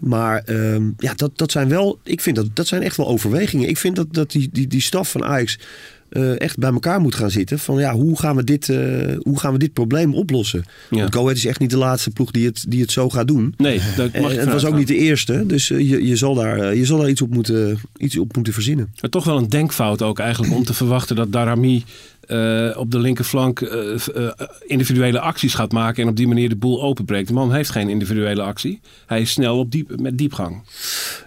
Maar 0.02 0.44
um, 0.50 0.94
ja, 0.98 1.13
dat, 1.13 1.38
dat 1.38 1.52
zijn 1.52 1.70
wel, 1.70 2.00
ik 2.04 2.22
vind 2.22 2.36
dat, 2.36 2.56
dat 2.56 2.67
zijn 2.67 2.82
echt 2.82 2.98
wel 2.98 3.08
overwegingen. 3.08 3.70
Ik 3.70 3.78
vind 3.78 3.96
dat, 3.96 4.13
dat 4.13 4.32
die, 4.32 4.50
die, 4.52 4.67
die 4.67 4.82
staf 4.82 5.12
van 5.12 5.24
Ajax 5.24 5.60
uh, 6.12 6.39
echt 6.39 6.58
bij 6.58 6.71
elkaar 6.71 7.02
moet 7.02 7.15
gaan 7.15 7.32
zitten. 7.32 7.60
Van 7.60 7.80
ja, 7.80 7.93
hoe 7.93 8.19
gaan 8.19 8.36
we 8.36 8.43
dit, 8.43 8.67
uh, 8.67 8.78
hoe 9.19 9.39
gaan 9.39 9.54
we 9.54 9.60
dit 9.60 9.74
probleem 9.74 10.13
oplossen? 10.15 10.63
Ja. 10.89 10.97
Want 10.97 11.13
Go 11.13 11.21
Ahead 11.21 11.36
is 11.36 11.45
echt 11.45 11.60
niet 11.60 11.69
de 11.69 11.78
laatste 11.78 12.10
ploeg 12.10 12.32
die 12.32 12.45
het, 12.45 12.65
die 12.67 12.82
het 12.82 12.91
zo 12.91 13.10
gaat 13.10 13.28
doen. 13.28 13.54
Nee, 13.58 13.82
dat 13.95 14.13
mag 14.13 14.32
en 14.32 14.39
het 14.39 14.52
was 14.52 14.65
ook 14.65 14.76
niet 14.76 14.88
de 14.88 14.95
eerste. 14.95 15.45
Dus 15.45 15.67
je, 15.67 16.08
je, 16.08 16.15
zal 16.15 16.34
daar, 16.34 16.76
je 16.76 16.86
zal 16.86 16.97
daar 16.97 17.10
iets 17.10 17.21
op 17.21 17.34
moeten, 17.34 17.80
iets 17.97 18.17
op 18.17 18.36
moeten 18.36 18.54
verzinnen. 18.54 18.93
Maar 19.02 19.10
toch 19.10 19.26
wel 19.26 19.38
een 19.38 19.50
denkfout 19.50 20.02
ook 20.02 20.19
eigenlijk 20.19 20.54
om 20.54 20.63
te 20.63 20.74
verwachten 20.74 21.15
dat 21.15 21.32
Darami 21.32 21.84
uh, 22.28 22.78
op 22.78 22.91
de 22.91 23.00
linkerflank 23.00 23.60
uh, 23.60 23.95
uh, 24.15 24.32
individuele 24.67 25.19
acties 25.19 25.54
gaat 25.54 25.71
maken 25.71 26.04
en 26.04 26.10
op 26.10 26.15
die 26.15 26.28
manier 26.28 26.50
de 26.50 26.56
boel 26.56 26.84
openbreekt. 26.84 27.28
De 27.28 27.34
man 27.34 27.54
heeft 27.54 27.69
geen 27.69 27.89
individuele 27.89 28.41
actie. 28.41 28.80
Hij 29.06 29.21
is 29.21 29.32
snel 29.32 29.58
op 29.58 29.71
diep, 29.71 30.00
met 30.00 30.17
diepgang. 30.17 30.62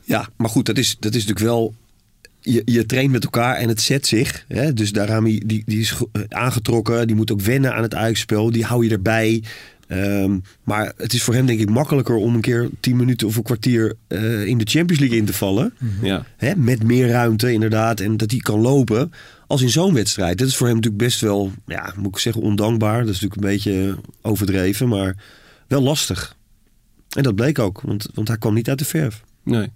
Ja, 0.05 0.29
maar 0.37 0.49
goed, 0.49 0.67
dat 0.67 0.79
is, 0.79 0.97
dat 0.99 1.15
is 1.15 1.27
natuurlijk 1.27 1.47
wel. 1.47 1.75
Je, 2.47 2.63
je 2.65 2.87
traint 2.87 3.13
met 3.13 3.25
elkaar 3.25 3.57
en 3.57 3.69
het 3.69 3.81
zet 3.81 4.07
zich. 4.07 4.45
Hè? 4.49 4.73
Dus 4.73 4.93
Darami 4.93 5.43
die, 5.47 5.63
die 5.67 5.81
is 5.81 5.97
aangetrokken. 6.29 7.07
Die 7.07 7.17
moet 7.17 7.33
ook 7.33 7.41
wennen 7.41 7.75
aan 7.75 7.83
het 7.83 7.95
uitspel. 7.95 8.51
Die 8.51 8.65
hou 8.65 8.85
je 8.85 8.91
erbij. 8.91 9.43
Um, 9.89 10.43
maar 10.63 10.93
het 10.97 11.13
is 11.13 11.23
voor 11.23 11.35
hem 11.35 11.47
denk 11.47 11.61
ik 11.61 11.71
makkelijker 11.71 12.15
om 12.15 12.35
een 12.35 12.41
keer 12.41 12.71
tien 12.81 12.97
minuten 12.97 13.27
of 13.27 13.37
een 13.37 13.43
kwartier 13.43 13.95
uh, 14.09 14.47
in 14.47 14.59
de 14.59 14.65
Champions 14.65 15.01
League 15.01 15.19
in 15.19 15.25
te 15.25 15.33
vallen. 15.33 15.75
Ja. 16.03 16.27
Hè? 16.37 16.57
Met 16.57 16.83
meer 16.83 17.09
ruimte 17.09 17.53
inderdaad. 17.53 18.01
En 18.01 18.17
dat 18.17 18.31
hij 18.31 18.41
kan 18.41 18.61
lopen. 18.61 19.13
Als 19.47 19.63
in 19.63 19.71
zo'n 19.71 19.95
wedstrijd. 19.95 20.39
Dat 20.39 20.49
is 20.49 20.57
voor 20.57 20.67
hem 20.67 20.77
natuurlijk 20.77 21.03
best 21.03 21.21
wel, 21.21 21.53
ja, 21.67 21.93
moet 21.97 22.15
ik 22.15 22.19
zeggen, 22.19 22.43
ondankbaar. 22.43 23.05
Dat 23.05 23.15
is 23.15 23.21
natuurlijk 23.21 23.43
een 23.43 23.49
beetje 23.49 23.97
overdreven. 24.23 24.89
Maar 24.89 25.17
wel 25.69 25.83
lastig. 25.83 26.37
En 27.17 27.23
dat 27.23 27.35
bleek 27.35 27.59
ook. 27.59 27.81
Want, 27.81 28.09
want 28.15 28.29
hij 28.29 28.39
kwam 28.39 28.55
niet 28.55 28.69
uit 28.69 28.79
de 28.79 28.85
verf. 28.85 29.23
Nee, 29.43 29.71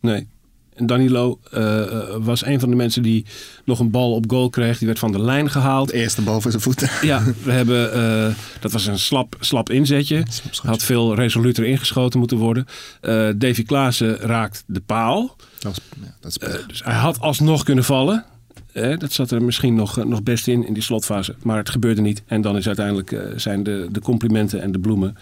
nee. 0.00 0.26
Danilo 0.76 1.38
uh, 1.54 1.82
was 2.18 2.44
een 2.44 2.60
van 2.60 2.70
de 2.70 2.76
mensen 2.76 3.02
die 3.02 3.24
nog 3.64 3.78
een 3.78 3.90
bal 3.90 4.12
op 4.12 4.24
goal 4.30 4.50
kreeg. 4.50 4.78
Die 4.78 4.86
werd 4.86 4.98
van 4.98 5.12
de 5.12 5.20
lijn 5.20 5.50
gehaald. 5.50 5.88
De 5.88 5.96
eerste 5.96 6.22
bal 6.22 6.40
voor 6.40 6.50
zijn 6.50 6.62
voeten. 6.62 6.90
Ja, 7.02 7.22
we 7.42 7.52
hebben, 7.52 7.96
uh, 7.96 8.34
dat 8.60 8.72
was 8.72 8.86
een 8.86 8.98
slap, 8.98 9.36
slap 9.40 9.70
inzetje. 9.70 10.22
Had 10.62 10.82
veel 10.82 11.14
resoluter 11.14 11.64
ingeschoten 11.64 12.18
moeten 12.18 12.36
worden. 12.36 12.66
Uh, 13.02 13.28
Davy 13.36 13.62
Klaassen 13.62 14.16
raakt 14.16 14.64
de 14.66 14.80
paal. 14.80 15.36
Dat 15.58 15.72
is, 15.72 15.80
ja, 16.02 16.14
dat 16.20 16.30
is 16.30 16.66
dus 16.66 16.84
hij 16.84 16.94
had 16.94 17.20
alsnog 17.20 17.62
kunnen 17.62 17.84
vallen. 17.84 18.24
Eh, 18.72 18.98
dat 18.98 19.12
zat 19.12 19.30
er 19.30 19.42
misschien 19.42 19.74
nog, 19.74 20.04
nog 20.04 20.22
best 20.22 20.48
in, 20.48 20.66
in 20.66 20.72
die 20.72 20.82
slotfase. 20.82 21.34
Maar 21.42 21.56
het 21.56 21.70
gebeurde 21.70 22.00
niet. 22.00 22.22
En 22.26 22.40
dan 22.40 22.56
is 22.56 22.66
uiteindelijk 22.66 23.16
zijn 23.36 23.62
de, 23.62 23.88
de 23.90 24.00
complimenten 24.00 24.62
en 24.62 24.72
de 24.72 24.78
bloemen 24.78 25.16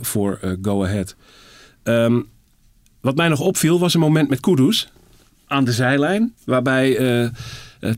voor 0.00 0.56
Go 0.62 0.84
Ahead. 0.84 1.16
Um, 1.82 2.28
wat 3.00 3.16
mij 3.16 3.28
nog 3.28 3.40
opviel 3.40 3.78
was 3.78 3.94
een 3.94 4.00
moment 4.00 4.28
met 4.28 4.40
Kudus 4.40 4.88
aan 5.46 5.64
de 5.64 5.72
zijlijn. 5.72 6.34
Waarbij 6.44 6.98
uh, 6.98 7.28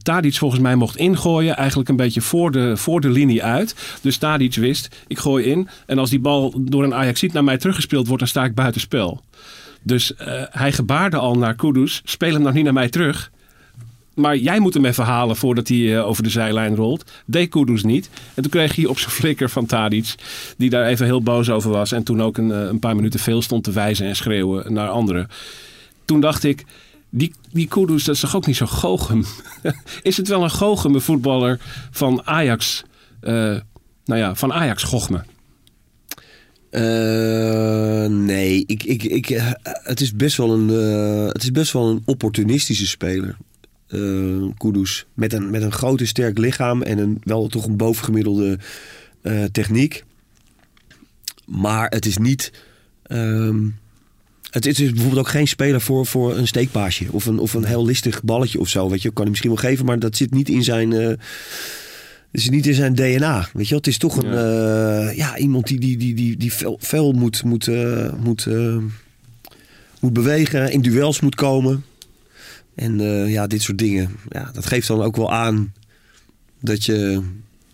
Tadic 0.03 0.35
volgens 0.35 0.61
mij 0.61 0.77
mocht 0.77 0.97
ingooien. 0.97 1.57
Eigenlijk 1.57 1.89
een 1.89 1.97
beetje 1.97 2.21
voor 2.21 2.51
de, 2.51 2.77
voor 2.77 3.01
de 3.01 3.11
linie 3.11 3.45
uit. 3.45 3.99
Dus 4.01 4.17
Tadic 4.17 4.55
wist, 4.55 4.97
ik 5.07 5.19
gooi 5.19 5.45
in. 5.45 5.69
En 5.87 5.99
als 5.99 6.11
die 6.11 6.21
bal 6.21 6.55
door 6.57 6.85
een 6.85 6.95
Ajaxiet 6.95 7.33
naar 7.33 7.45
mij 7.45 7.59
teruggespeeld 7.59 8.07
wordt, 8.07 8.21
dan 8.21 8.29
sta 8.29 8.45
ik 8.45 8.55
buitenspel. 8.55 9.21
Dus 9.83 10.13
hij 10.51 10.73
gebaarde 10.73 11.17
al 11.17 11.35
naar 11.35 11.55
Kudus. 11.55 12.01
Speel 12.05 12.33
hem 12.33 12.43
nog 12.43 12.53
niet 12.53 12.65
naar 12.65 12.73
mij 12.73 12.89
terug. 12.89 13.31
Maar 14.15 14.37
jij 14.37 14.61
moet 14.61 14.75
hem 14.75 14.85
even 14.85 15.05
halen 15.05 15.37
voordat 15.37 15.69
hij 15.69 15.97
eh, 15.97 16.07
over 16.07 16.23
de 16.23 16.31
zijlijn 16.31 16.77
rolt. 16.77 17.11
Deed 17.27 17.49
Kudus 17.49 17.83
niet. 17.83 18.11
En 18.35 18.43
toen 18.43 18.51
kreeg 18.51 18.77
hij 18.77 18.87
op 18.87 18.99
zijn 18.99 19.11
flikker 19.11 19.51
van 19.51 19.67
Tadic. 19.67 20.15
Die 20.57 20.71
daar 20.71 20.87
even 20.87 21.07
heel 21.07 21.23
boos 21.23 21.51
over 21.51 21.71
was. 21.71 21.93
En 21.93 22.03
toen 22.03 22.23
ook 22.23 22.39
een, 22.39 22.53
eh, 22.53 22.61
een 22.61 22.79
paar 22.79 22.97
minuten 22.97 23.21
veel 23.21 23.43
stond 23.43 23.65
te 23.65 23.73
wijzen 23.73 24.07
en 24.07 24.17
schreeuwen 24.17 24.73
naar 24.73 24.89
anderen. 24.89 25.29
Toen 26.05 26.21
dacht 26.21 26.45
ik, 26.45 26.65
die, 27.11 27.35
die 27.53 27.69
dat 27.69 28.09
is 28.09 28.21
toch 28.21 28.37
ook 28.37 28.47
niet 28.47 28.57
zo 28.57 28.67
goochem? 28.67 29.25
is 30.03 30.17
het 30.17 30.29
wel 30.29 30.43
een 30.43 30.51
goocheme 30.51 31.01
voetballer 31.01 31.61
van 31.91 32.27
Ajax? 32.27 32.83
eh, 33.21 33.57
nou 34.05 34.21
ja, 34.21 34.35
van 34.35 34.53
Ajax 34.53 34.83
gochme. 34.83 35.25
Nee, 38.09 38.65
ik, 38.67 38.83
ik, 38.83 39.03
ik, 39.03 39.27
het, 39.63 40.01
is 40.01 40.15
best 40.15 40.37
wel 40.37 40.53
een, 40.53 40.69
het 41.29 41.43
is 41.43 41.51
best 41.51 41.73
wel 41.73 41.89
een 41.89 42.03
opportunistische 42.05 42.87
speler. 42.87 43.37
Eh 43.93 44.45
Kudus. 44.59 45.07
Met 45.15 45.33
een, 45.33 45.51
met 45.51 45.63
een 45.63 45.73
groot 45.73 46.01
en 46.01 46.07
sterk 46.07 46.39
lichaam 46.39 46.83
en 46.83 46.99
een, 46.99 47.21
wel 47.25 47.47
toch 47.49 47.67
een 47.67 47.77
bovengemiddelde 47.77 48.59
eh, 49.23 49.45
techniek. 49.45 50.05
Maar 51.47 51.89
het 51.89 52.07
is 52.07 52.19
niet. 52.19 52.53
ehm, 53.03 53.65
het, 54.51 54.65
het 54.65 54.79
is 54.79 54.91
bijvoorbeeld 54.91 55.21
ook 55.21 55.29
geen 55.33 55.49
speler 55.49 55.81
voor, 55.81 56.07
voor 56.07 56.37
een 56.37 56.47
steekpaasje. 56.47 57.07
Of 57.11 57.27
een, 57.27 57.39
of 57.39 57.55
een 57.55 57.65
heel 57.65 57.85
listig 57.85 58.23
balletje 58.23 58.61
of 58.61 58.69
zo. 58.69 58.89
Weet 58.91 59.03
je, 59.03 59.09
kan 59.09 59.21
hij 59.23 59.31
misschien 59.31 59.51
wel 59.51 59.61
geven, 59.71 59.85
maar 59.85 59.99
dat 59.99 60.17
zit 60.17 60.31
niet 60.31 60.49
in 60.49 60.65
zijn. 60.65 60.93
eh, 60.93 61.07
het 61.09 62.41
is 62.41 62.51
niet 62.51 62.67
in 62.67 62.75
zijn 62.75 62.95
DNA. 62.95 63.49
Weet 63.53 63.65
je 63.65 63.69
wel? 63.71 63.79
Het 63.79 63.87
is 63.87 63.99
toch 63.99 64.17
een, 64.23 64.31
ja. 64.35 65.11
ja, 65.11 65.37
iemand 65.39 65.67
die, 65.67 65.81
die, 65.81 65.97
die, 65.97 66.15
die, 66.15 66.37
die 66.37 66.53
veel, 66.53 66.77
veel 66.81 67.13
moet, 67.13 67.45
moet, 67.45 67.69
eh, 67.69 68.13
moet, 68.23 68.47
eh, 68.47 68.77
moet 70.01 70.13
bewegen, 70.13 70.73
in 70.73 70.81
duels 70.83 71.21
moet 71.21 71.35
komen. 71.35 71.85
En 72.75 73.01
eh, 73.01 73.31
ja, 73.31 73.47
dit 73.47 73.63
soort 73.63 73.79
dingen. 73.79 74.11
Ja, 74.29 74.51
dat 74.53 74.67
geeft 74.67 74.87
dan 74.87 75.03
ook 75.03 75.17
wel 75.17 75.33
aan 75.33 75.73
dat, 76.61 76.85
je, 76.85 77.23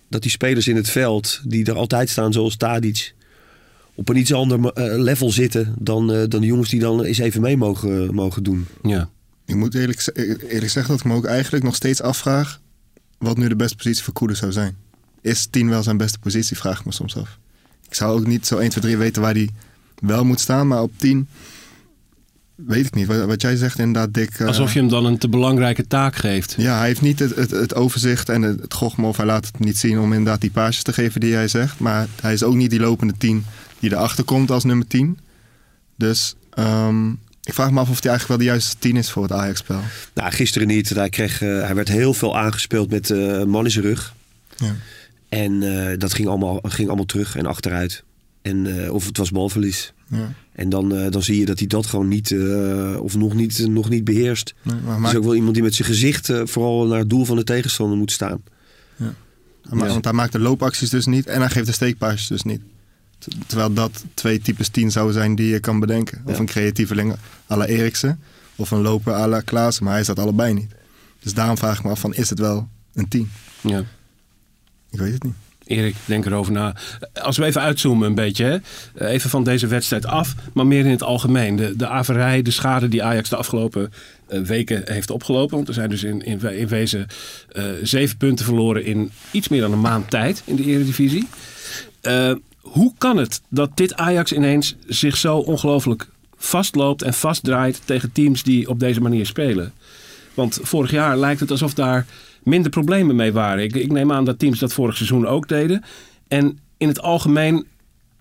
dat 0.09 0.23
die 0.23 0.31
spelers 0.31 0.69
in 0.69 0.77
het 0.77 0.91
veld, 0.91 1.41
die 1.45 1.65
er 1.65 1.77
altijd 1.77 2.09
staan, 2.09 2.33
zoals 2.33 2.57
Tadic, 2.57 3.15
op 3.95 4.09
een 4.09 4.17
iets 4.17 4.33
ander 4.33 4.73
eh, 4.73 4.99
level 4.99 5.31
zitten 5.31 5.75
dan, 5.79 6.13
eh, 6.13 6.23
dan 6.29 6.41
de 6.41 6.47
jongens 6.47 6.71
die 6.71 6.81
dan 6.81 7.03
eens 7.03 7.19
even 7.19 7.41
mee 7.41 7.57
mogen, 7.57 8.15
mogen 8.15 8.43
doen. 8.43 8.67
Ja. 8.83 9.11
Ik 9.47 9.55
moet 9.55 9.75
eerlijk, 9.75 10.11
eerlijk 10.49 10.71
zeggen 10.71 10.93
dat 10.93 11.01
ik 11.01 11.07
me 11.07 11.15
ook 11.15 11.25
eigenlijk 11.25 11.65
nog 11.65 11.75
steeds 11.75 12.03
afvraag... 12.03 12.61
wat 13.19 13.37
nu 13.37 13.49
de 13.49 13.57
beste 13.57 13.77
positie 13.77 14.05
voor 14.05 14.13
Koeders 14.13 14.39
zou 14.39 14.53
zijn. 14.53 14.77
Is 15.21 15.47
10 15.51 15.69
wel 15.69 15.83
zijn 15.83 15.97
beste 15.97 16.19
positie, 16.19 16.57
vraag 16.57 16.79
ik 16.79 16.85
me 16.85 16.93
soms 16.93 17.17
af. 17.17 17.39
Ik 17.89 17.95
zou 17.95 18.21
ook 18.21 18.27
niet 18.27 18.47
zo 18.47 18.59
1, 18.59 18.71
2, 18.71 18.83
3 18.83 18.97
weten 18.97 19.23
waar 19.23 19.35
hij 19.35 19.49
wel 20.01 20.25
moet 20.25 20.41
staan, 20.41 20.67
maar 20.67 20.83
op 20.83 20.93
10 20.97 21.29
weet 22.67 22.87
ik 22.87 22.95
niet. 22.95 23.07
Wat, 23.07 23.25
wat 23.25 23.43
jij 23.43 23.57
zegt 23.57 23.79
inderdaad, 23.79 24.15
Dick... 24.15 24.31
eh, 24.39 24.47
Alsof 24.47 24.73
je 24.73 24.79
hem 24.79 24.89
dan 24.89 25.05
een 25.05 25.19
te 25.19 25.29
belangrijke 25.29 25.87
taak 25.87 26.17
geeft. 26.17 26.55
Ja, 26.57 26.79
hij 26.79 26.87
heeft 26.87 27.01
niet 27.01 27.19
het, 27.19 27.37
het, 27.37 27.51
het 27.51 27.75
overzicht 27.75 28.29
en 28.29 28.43
het, 28.43 28.61
het 28.61 28.75
gochme 28.75 29.07
of 29.07 29.17
hij 29.17 29.27
laat 29.27 29.47
het 29.47 29.59
niet 29.59 29.79
zien 29.79 29.99
om 29.99 30.13
inderdaad 30.13 30.41
die 30.41 30.51
paasjes 30.51 30.83
te 30.83 30.93
geven 30.93 31.21
die 31.21 31.31
jij 31.31 31.49
zegt. 31.49 31.79
Maar 31.79 32.07
hij 32.21 32.33
is 32.33 32.43
ook 32.43 32.55
niet 32.55 32.71
die 32.71 32.81
lopende 32.81 33.15
10 33.19 33.45
die 33.79 33.93
erachter 33.93 34.25
komt 34.25 34.51
als 34.51 34.65
nummer 34.65 34.87
10. 34.87 35.19
Dus 35.97 36.35
ehm, 36.55 37.11
ik 37.43 37.55
vraag 37.55 37.71
me 37.71 37.81
af 37.81 37.91
of 37.91 38.03
hij 38.03 38.11
eigenlijk 38.11 38.29
wel 38.29 38.37
de 38.39 38.45
juiste 38.45 38.77
10 38.79 38.97
is 38.97 39.11
voor 39.11 39.23
het 39.23 39.33
Ajax-spel. 39.33 39.81
Nou, 40.15 40.31
gisteren 40.33 40.69
niet. 40.69 40.89
Hij, 40.89 41.09
kreeg, 41.09 41.43
eh, 41.43 41.49
hij 41.49 41.75
werd 41.75 41.89
heel 41.89 42.15
veel 42.15 42.39
aangespeeld 42.39 42.91
met 42.91 43.11
eh, 43.11 43.19
een 43.19 43.49
man 43.49 43.65
in 43.65 43.71
zijn 43.71 43.85
rug. 43.85 44.15
Ja. 44.57 44.75
En 45.29 45.63
eh, 45.63 45.99
dat 45.99 46.15
ging 46.15 46.29
allemaal, 46.29 46.61
ging 46.63 46.89
allemaal 46.89 47.07
terug 47.07 47.37
en 47.37 47.47
achteruit. 47.47 48.03
En, 48.49 48.85
eh, 48.85 48.93
of 48.95 49.07
het 49.07 49.17
was 49.17 49.31
balverlies. 49.31 49.93
Ja. 50.09 50.33
En 50.53 50.69
dan, 50.69 50.95
eh, 50.97 51.11
dan 51.11 51.23
zie 51.23 51.39
je 51.39 51.45
dat 51.47 51.59
hij 51.59 51.67
dat 51.69 51.87
gewoon 51.87 52.09
niet, 52.09 52.31
eh, 52.31 52.97
of 53.01 53.17
nog 53.17 53.35
niet, 53.35 53.67
nog 53.69 53.89
niet 53.89 54.05
beheerst. 54.05 54.55
Nee, 54.63 54.77
maar, 54.99 55.11
is 55.11 55.17
ook 55.17 55.25
wel 55.25 55.35
iemand 55.35 55.55
die 55.55 55.63
met 55.63 55.75
zijn 55.75 55.89
gezicht 55.89 56.31
vooral 56.45 56.87
naar 56.87 56.99
het 56.99 57.11
doel 57.11 57.25
van 57.25 57.37
de 57.37 57.45
tegenstander 57.45 57.99
moet 57.99 58.13
staan. 58.13 58.43
maar- 59.71 59.89
want 59.89 60.05
hij 60.05 60.13
maakt 60.13 60.33
de 60.33 60.39
loopacties 60.39 60.91
dus 60.91 61.07
niet 61.07 61.27
en 61.27 61.41
hij 61.41 61.51
geeft 61.51 61.67
de 61.67 61.73
steekpaasjes 61.73 62.27
dus 62.29 62.43
niet. 62.43 62.61
Terwijl 63.47 63.73
dat 63.73 64.05
twee 64.15 64.41
types 64.41 64.69
10 64.69 64.91
zouden 64.91 65.15
zijn 65.15 65.35
die 65.35 65.49
je 65.49 65.61
kan 65.61 65.81
bedenken. 65.81 66.23
Of 66.25 66.33
Ja. 66.33 66.39
een 66.39 66.47
creatieveling 66.47 67.15
à 67.51 67.57
la 67.57 67.67
Eriksen 67.67 68.21
of 68.57 68.71
een 68.71 68.81
loper 68.81 69.13
à 69.15 69.27
la 69.27 69.41
Klaassen. 69.41 69.83
Maar 69.85 69.93
hij 69.93 70.01
is 70.01 70.07
dat 70.07 70.19
allebei 70.19 70.55
niet. 70.55 70.71
Dus 71.23 71.35
daarom 71.35 71.57
vraag 71.59 71.79
ik 71.79 71.85
me 71.85 71.91
af 71.91 72.01
van, 72.01 72.15
is 72.15 72.31
het 72.31 72.39
wel 72.39 72.69
een 72.95 73.09
10? 73.09 73.31
Ja. 73.61 73.85
Ik 74.91 74.99
weet 74.99 75.13
het 75.13 75.23
niet. 75.23 75.35
Erik, 75.69 75.95
denk 76.05 76.27
erover 76.27 76.53
na. 76.53 76.75
Als 77.23 77.37
we 77.37 77.45
even 77.45 77.61
uitzoomen 77.61 78.09
een 78.09 78.15
beetje, 78.15 78.45
hè? 78.45 78.57
Eh, 78.95 79.13
even 79.13 79.31
van 79.31 79.45
deze 79.45 79.67
wedstrijd 79.67 80.07
af, 80.07 80.35
maar 80.53 80.67
meer 80.67 80.85
in 80.85 80.91
het 80.91 81.03
algemeen. 81.03 81.57
De, 81.57 81.77
de 81.77 81.89
averij, 81.89 82.43
de 82.43 82.51
schade 82.51 82.89
die 82.89 83.03
Ajax 83.03 83.29
de 83.29 83.37
afgelopen 83.37 83.93
eh, 84.29 84.41
weken 84.41 84.83
heeft 84.85 85.11
opgelopen. 85.11 85.57
Want 85.57 85.69
er 85.69 85.75
zijn 85.75 85.91
dus 85.91 86.03
in, 86.03 86.25
in, 86.25 86.69
wezen 86.69 87.07
eh, 87.53 87.65
zeven 87.83 88.17
punten 88.17 88.45
verloren 88.45 88.85
in 88.85 89.11
iets 89.31 89.49
meer 89.49 89.61
dan 89.61 89.73
een 89.73 89.81
maand 89.81 90.11
tijd 90.11 90.43
in 90.45 90.57
de 90.57 90.65
Eredivisie. 90.65 91.29
Eh, 92.01 92.33
hoe 92.61 92.93
kan 92.99 93.17
het 93.17 93.41
dat 93.49 93.71
dit 93.75 93.95
Ajax 93.95 94.33
ineens 94.33 94.77
zich 94.87 95.17
zo 95.17 95.37
ongelooflijk 95.37 96.09
vastloopt 96.37 97.03
en 97.03 97.15
vastdraait 97.15 97.81
tegen 97.85 98.13
teams 98.13 98.43
die 98.43 98.69
op 98.69 98.81
deze 98.81 99.01
manier 99.01 99.27
spelen? 99.27 99.73
Want 100.35 100.59
vorig 100.63 100.91
jaar 100.91 101.17
lijkt 101.17 101.41
het 101.41 101.51
alsof 101.51 101.75
daar 101.75 102.07
minder 102.43 102.71
problemen 102.71 103.17
mee 103.17 103.33
waren. 103.33 103.65
Ik, 103.65 103.75
ik 103.75 103.93
neem 103.93 104.13
aan 104.13 104.25
dat 104.25 104.39
teams 104.39 104.59
dat 104.59 104.73
vorig 104.73 104.97
seizoen 104.97 105.27
ook 105.27 105.49
deden. 105.49 105.85
En 106.29 106.59
in 106.77 106.89
het 106.89 107.01
algemeen 107.01 107.67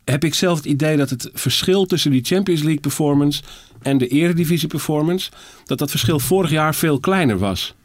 heb 0.06 0.23
ik 0.23 0.34
zelf 0.34 0.58
het 0.58 0.65
idee 0.65 0.97
dat 0.97 1.10
het 1.10 1.30
verschil 1.34 1.86
tussen 1.86 2.12
die 2.12 2.23
Champions 2.23 2.62
League 2.62 2.82
performance 2.82 3.41
en 3.82 3.97
de 3.97 4.08
Eredivisie 4.08 4.67
performance, 4.67 5.30
dat 5.65 5.77
dat 5.77 5.89
verschil 5.89 6.19
vorig 6.19 6.49
jaar 6.51 6.75
veel 6.75 6.99
kleiner 6.99 7.38
was. 7.38 7.75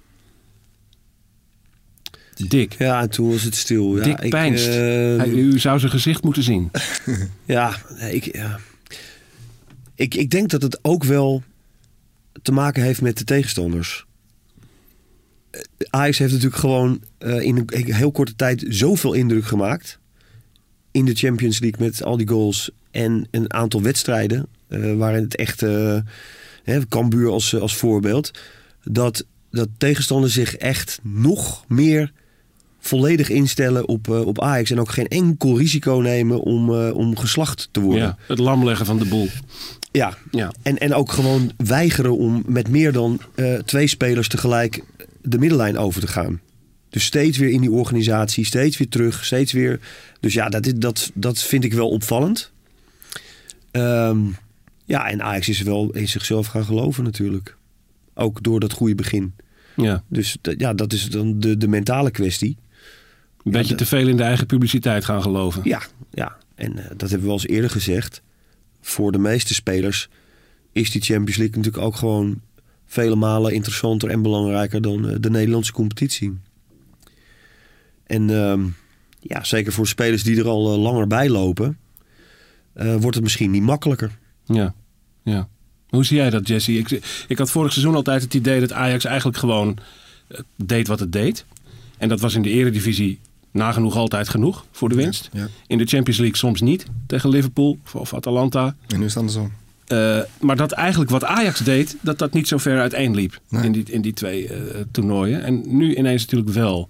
Dick. 2.48 2.74
Ja, 2.78 3.00
en 3.00 3.10
toen 3.10 3.30
was 3.30 3.42
het 3.42 3.54
stil. 3.56 4.04
Ja, 4.04 4.18
ik, 4.20 4.30
pijnst. 4.30 4.66
eh, 4.66 4.74
Hij- 4.74 5.28
u 5.28 5.58
zou 5.58 5.78
zijn 5.78 5.90
gezicht 5.92 6.22
moeten 6.22 6.42
zien. 6.42 6.70
Ja, 7.44 7.76
ik, 8.10 8.34
ja. 8.36 8.58
Ik, 9.94 10.14
ik 10.14 10.30
denk 10.30 10.50
dat 10.50 10.62
het 10.62 10.78
ook 10.82 11.04
wel 11.04 11.42
te 12.42 12.52
maken 12.52 12.82
heeft 12.82 13.00
met 13.02 13.18
de 13.18 13.24
tegenstanders. 13.24 14.04
Eh, 15.52 15.60
Ajax 15.90 16.18
heeft 16.18 16.32
natuurlijk 16.32 16.60
gewoon 16.60 17.00
eh, 17.18 17.42
in 17.42 17.56
een 17.56 17.94
heel 17.94 18.12
korte 18.12 18.36
tijd 18.36 18.64
zoveel 18.68 19.12
indruk 19.12 19.44
gemaakt. 19.44 19.98
In 20.90 21.04
de 21.04 21.14
Champions 21.14 21.60
League 21.60 21.86
met 21.86 22.02
al 22.02 22.16
die 22.16 22.28
goals 22.28 22.70
en 22.90 23.26
een 23.30 23.52
aantal 23.52 23.82
wedstrijden. 23.82 24.46
eh, 24.68 24.94
waarin 24.94 25.22
het 25.22 25.36
echt, 25.36 25.62
eh 25.62 25.98
hè, 26.62 26.88
Cambuur 26.88 27.30
als, 27.30 27.54
als 27.56 27.76
voorbeeld. 27.76 28.30
Dat, 28.84 29.24
dat 29.50 29.68
tegenstanders 29.78 30.32
zich 30.32 30.56
echt 30.56 30.98
nog 31.02 31.64
meer 31.68 32.12
volledig 32.80 33.28
instellen 33.28 33.88
op, 33.88 34.08
op 34.08 34.40
Ajax. 34.40 34.70
En 34.70 34.80
ook 34.80 34.90
geen 34.90 35.08
enkel 35.08 35.58
risico 35.58 35.94
nemen 35.94 36.40
om, 36.40 36.70
om 36.74 37.16
geslacht 37.16 37.68
te 37.70 37.80
worden. 37.80 38.02
Ja, 38.02 38.16
het 38.26 38.38
lam 38.38 38.64
leggen 38.64 38.86
van 38.86 38.98
de 38.98 39.04
boel. 39.04 39.28
Ja. 39.90 40.16
Ja. 40.30 40.52
En, 40.62 40.78
en 40.78 40.94
ook 40.94 41.12
gewoon 41.12 41.52
weigeren 41.56 42.16
om 42.16 42.42
met 42.46 42.68
meer 42.68 42.92
dan 42.92 43.20
twee 43.64 43.86
spelers 43.86 44.28
tegelijk 44.28 44.84
de 45.22 45.38
middenlijn 45.38 45.78
over 45.78 46.00
te 46.00 46.06
gaan. 46.06 46.40
Dus 46.88 47.04
steeds 47.04 47.38
weer 47.38 47.50
in 47.50 47.61
die 47.61 47.70
organisatie, 47.70 48.44
steeds 48.44 48.76
weer 48.76 48.88
terug, 48.88 49.24
steeds 49.24 49.52
weer. 49.52 49.80
Dus 50.20 50.32
ja, 50.32 50.48
dat, 50.48 50.72
dat, 50.76 51.11
dat 51.14 51.42
vind 51.42 51.64
ik 51.64 51.72
wel 51.72 51.88
opvallend. 51.88 52.52
Ehm, 53.70 54.18
ja, 54.85 55.08
en 55.11 55.22
Ajax 55.22 55.48
is 55.48 55.61
wel 55.61 55.90
in 55.90 56.08
zichzelf 56.08 56.46
gaan 56.46 56.64
geloven 56.64 57.04
natuurlijk. 57.04 57.56
Ook 58.14 58.42
door 58.42 58.61
dat 58.61 58.72
goede 58.72 58.94
begin. 58.94 59.35
Ja, 59.76 60.02
Dus 60.08 60.37
ja, 60.40 60.74
dat 60.74 60.92
is 60.92 61.04
dan 61.11 61.40
de, 61.40 61.56
de 61.56 61.68
mentale 61.68 62.11
kwestie. 62.11 62.56
een 63.44 63.52
beetje 63.52 63.74
te 63.74 63.87
veel 63.87 64.08
in 64.08 64.16
de 64.16 64.22
eigen 64.22 64.46
publiciteit 64.46 65.04
gaan 65.04 65.22
geloven. 65.22 65.61
Ja, 65.64 65.82
ja. 66.11 66.37
en 66.54 66.78
eh, 66.78 66.85
dat 66.88 67.00
hebben 67.00 67.20
we 67.20 67.26
wel 67.26 67.32
eens 67.32 67.46
eerder 67.46 67.70
gezegd. 67.70 68.22
Voor 68.80 69.12
de 69.12 69.18
meeste 69.18 69.54
spelers 69.54 70.08
is 70.72 70.90
die 70.90 71.02
Champions 71.02 71.37
League 71.37 71.56
natuurlijk 71.56 71.85
ook 71.85 71.96
gewoon 71.96 72.40
vele 72.92 73.16
malen 73.16 73.52
interessanter 73.52 74.11
en 74.11 74.22
belangrijker 74.22 74.83
dan 74.83 75.09
eh, 75.09 75.16
de 75.20 75.31
Nederlandse 75.31 75.72
competitie. 75.72 76.38
En 78.07 78.31
ehm, 78.31 78.64
ja, 79.20 79.44
zeker 79.44 79.72
voor 79.72 79.87
spelers 79.87 80.22
die 80.22 80.38
er 80.38 80.48
al 80.48 80.72
eh, 80.72 80.83
langer 80.83 81.07
bij 81.07 81.28
lopen, 81.28 81.78
eh, 82.72 82.94
wordt 82.94 83.14
het 83.14 83.22
misschien 83.22 83.50
niet 83.50 83.62
makkelijker. 83.62 84.18
Ja, 84.44 84.74
ja. 85.22 85.48
Hoe 85.88 86.05
zie 86.05 86.16
jij 86.16 86.31
dat, 86.31 86.48
Jesse? 86.48 86.72
Ik, 86.72 87.00
ik 87.28 87.38
had 87.38 87.50
vorig 87.50 87.72
seizoen 87.72 87.94
altijd 87.94 88.22
het 88.22 88.35
idee 88.35 88.61
dat 88.61 88.72
Ajax 88.72 89.05
eigenlijk 89.05 89.38
gewoon 89.38 89.78
deed 90.57 90.87
wat 90.87 91.00
het 91.00 91.12
deed. 91.12 91.44
En 91.98 92.09
dat 92.09 92.20
was 92.20 92.35
in 92.35 92.42
de 92.42 92.50
eredivisie 92.50 93.20
nagenoeg 93.50 93.96
altijd 93.96 94.28
genoeg 94.28 94.64
voor 94.70 94.88
de 94.88 94.94
winst. 94.94 95.28
Ja. 95.33 95.48
In 95.66 95.78
de 95.78 95.87
Champions 95.87 96.20
League 96.20 96.37
soms 96.37 96.61
niet, 96.61 96.87
tegen 97.07 97.31
Liverpool 97.31 97.78
of, 97.85 97.94
of 97.94 98.14
Atalanta. 98.14 98.76
En 98.88 98.98
nu 98.98 99.05
is 99.05 99.14
het 99.14 99.18
andersom. 99.18 99.52
Eh, 99.86 100.18
maar 100.40 100.56
dat 100.56 100.72
eigenlijk 100.72 101.10
wat 101.10 101.24
Ajax 101.24 101.60
deed, 101.60 101.96
dat 102.00 102.18
dat 102.18 102.32
niet 102.32 102.48
zo 102.48 102.58
ver 102.58 102.80
uiteen 102.80 103.14
liep 103.14 103.40
Nee. 103.48 103.64
in, 103.64 103.72
die, 103.72 103.84
in 103.86 104.02
die 104.02 104.12
twee 104.12 104.48
eh, 104.48 104.80
toernooien. 104.90 105.42
En 105.42 105.76
nu 105.76 105.94
ineens 105.94 106.22
natuurlijk 106.22 106.50
wel. 106.50 106.88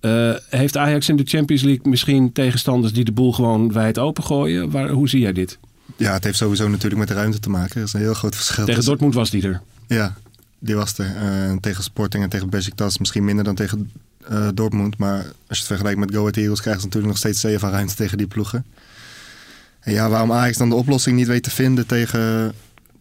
Eh, 0.00 0.34
heeft 0.48 0.76
Ajax 0.76 1.08
in 1.08 1.16
de 1.16 1.24
Champions 1.26 1.62
League 1.62 1.90
misschien 1.90 2.32
tegenstanders 2.32 2.92
die 2.92 3.04
de 3.04 3.12
boel 3.12 3.32
gewoon 3.32 3.72
wijd 3.72 3.98
open 3.98 4.24
gooien? 4.24 4.70
Waar, 4.70 4.88
hoe 4.88 5.08
zie 5.08 5.20
jij 5.20 5.32
dit? 5.32 5.58
Ja, 5.96 6.12
het 6.12 6.24
heeft 6.24 6.36
sowieso 6.36 6.68
natuurlijk 6.68 6.98
met 6.98 7.08
de 7.08 7.14
ruimte 7.14 7.38
te 7.38 7.50
maken. 7.50 7.76
Er 7.76 7.86
is 7.86 7.92
een 7.92 8.00
heel 8.00 8.14
groot 8.14 8.36
verschil. 8.36 8.64
Tegen 8.64 8.84
Dortmund 8.84 9.14
was 9.14 9.30
die 9.30 9.42
er. 9.42 9.60
Ja, 9.86 10.14
die 10.58 10.74
was 10.74 10.98
er. 10.98 11.16
En 11.16 11.60
tegen 11.60 11.82
Sporting 11.82 12.22
en 12.22 12.28
tegen 12.28 12.48
Besiktas 12.50 12.98
misschien 12.98 13.24
minder 13.24 13.44
dan 13.44 13.54
tegen 13.54 13.90
Dortmund. 14.54 14.98
Maar 14.98 15.16
als 15.18 15.26
je 15.48 15.54
het 15.56 15.66
vergelijkt 15.66 15.98
met 15.98 16.10
Go 16.14 16.20
Ahead 16.20 16.36
Eagles... 16.36 16.60
krijgen 16.60 16.80
ze 16.82 16.86
natuurlijk 16.86 17.12
nog 17.12 17.22
steeds 17.22 17.40
zeven 17.40 17.70
ruimte 17.70 17.94
tegen 17.94 18.18
die 18.18 18.26
ploegen. 18.26 18.64
En 19.80 19.92
ja, 19.92 20.08
waarom 20.08 20.32
Ajax 20.32 20.56
dan 20.56 20.68
de 20.68 20.74
oplossing 20.74 21.16
niet 21.16 21.26
weet 21.26 21.42
te 21.42 21.50
vinden 21.50 21.86
tegen, 21.86 22.52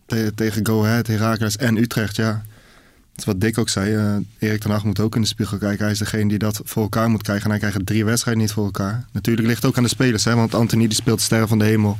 te- 0.05 0.31
tegen 0.35 0.65
Go 0.65 0.83
Ahead, 0.83 1.07
Heracles 1.07 1.57
en 1.57 1.77
Utrecht... 1.77 2.15
ja, 2.15 2.31
dat 2.31 3.17
is 3.17 3.25
wat 3.25 3.41
Dick 3.41 3.57
ook 3.57 3.69
zei. 3.69 3.95
eh, 3.95 4.15
Erik 4.49 4.61
ten 4.61 4.71
Hag 4.71 4.83
moet 4.83 4.99
ook 4.99 5.15
in 5.15 5.21
de 5.21 5.27
spiegel 5.27 5.57
kijken. 5.57 5.83
Hij 5.83 5.91
is 5.93 5.99
degene 5.99 6.27
die 6.29 6.37
dat 6.37 6.61
voor 6.63 6.83
elkaar 6.83 7.09
moet 7.09 7.23
krijgen. 7.23 7.43
En 7.45 7.49
hij 7.49 7.59
krijgt 7.59 7.85
drie 7.85 8.05
wedstrijden 8.05 8.41
niet 8.43 8.51
voor 8.51 8.65
elkaar. 8.65 9.05
Natuurlijk 9.11 9.47
ligt 9.47 9.61
het 9.61 9.71
ook 9.71 9.77
aan 9.77 9.83
de 9.83 9.89
spelers. 9.89 10.23
Hè, 10.23 10.35
want 10.35 10.55
Anthony 10.55 10.87
die 10.87 10.95
speelt 10.95 11.21
sterren 11.21 11.47
van 11.47 11.59
de 11.59 11.65
hemel 11.65 11.97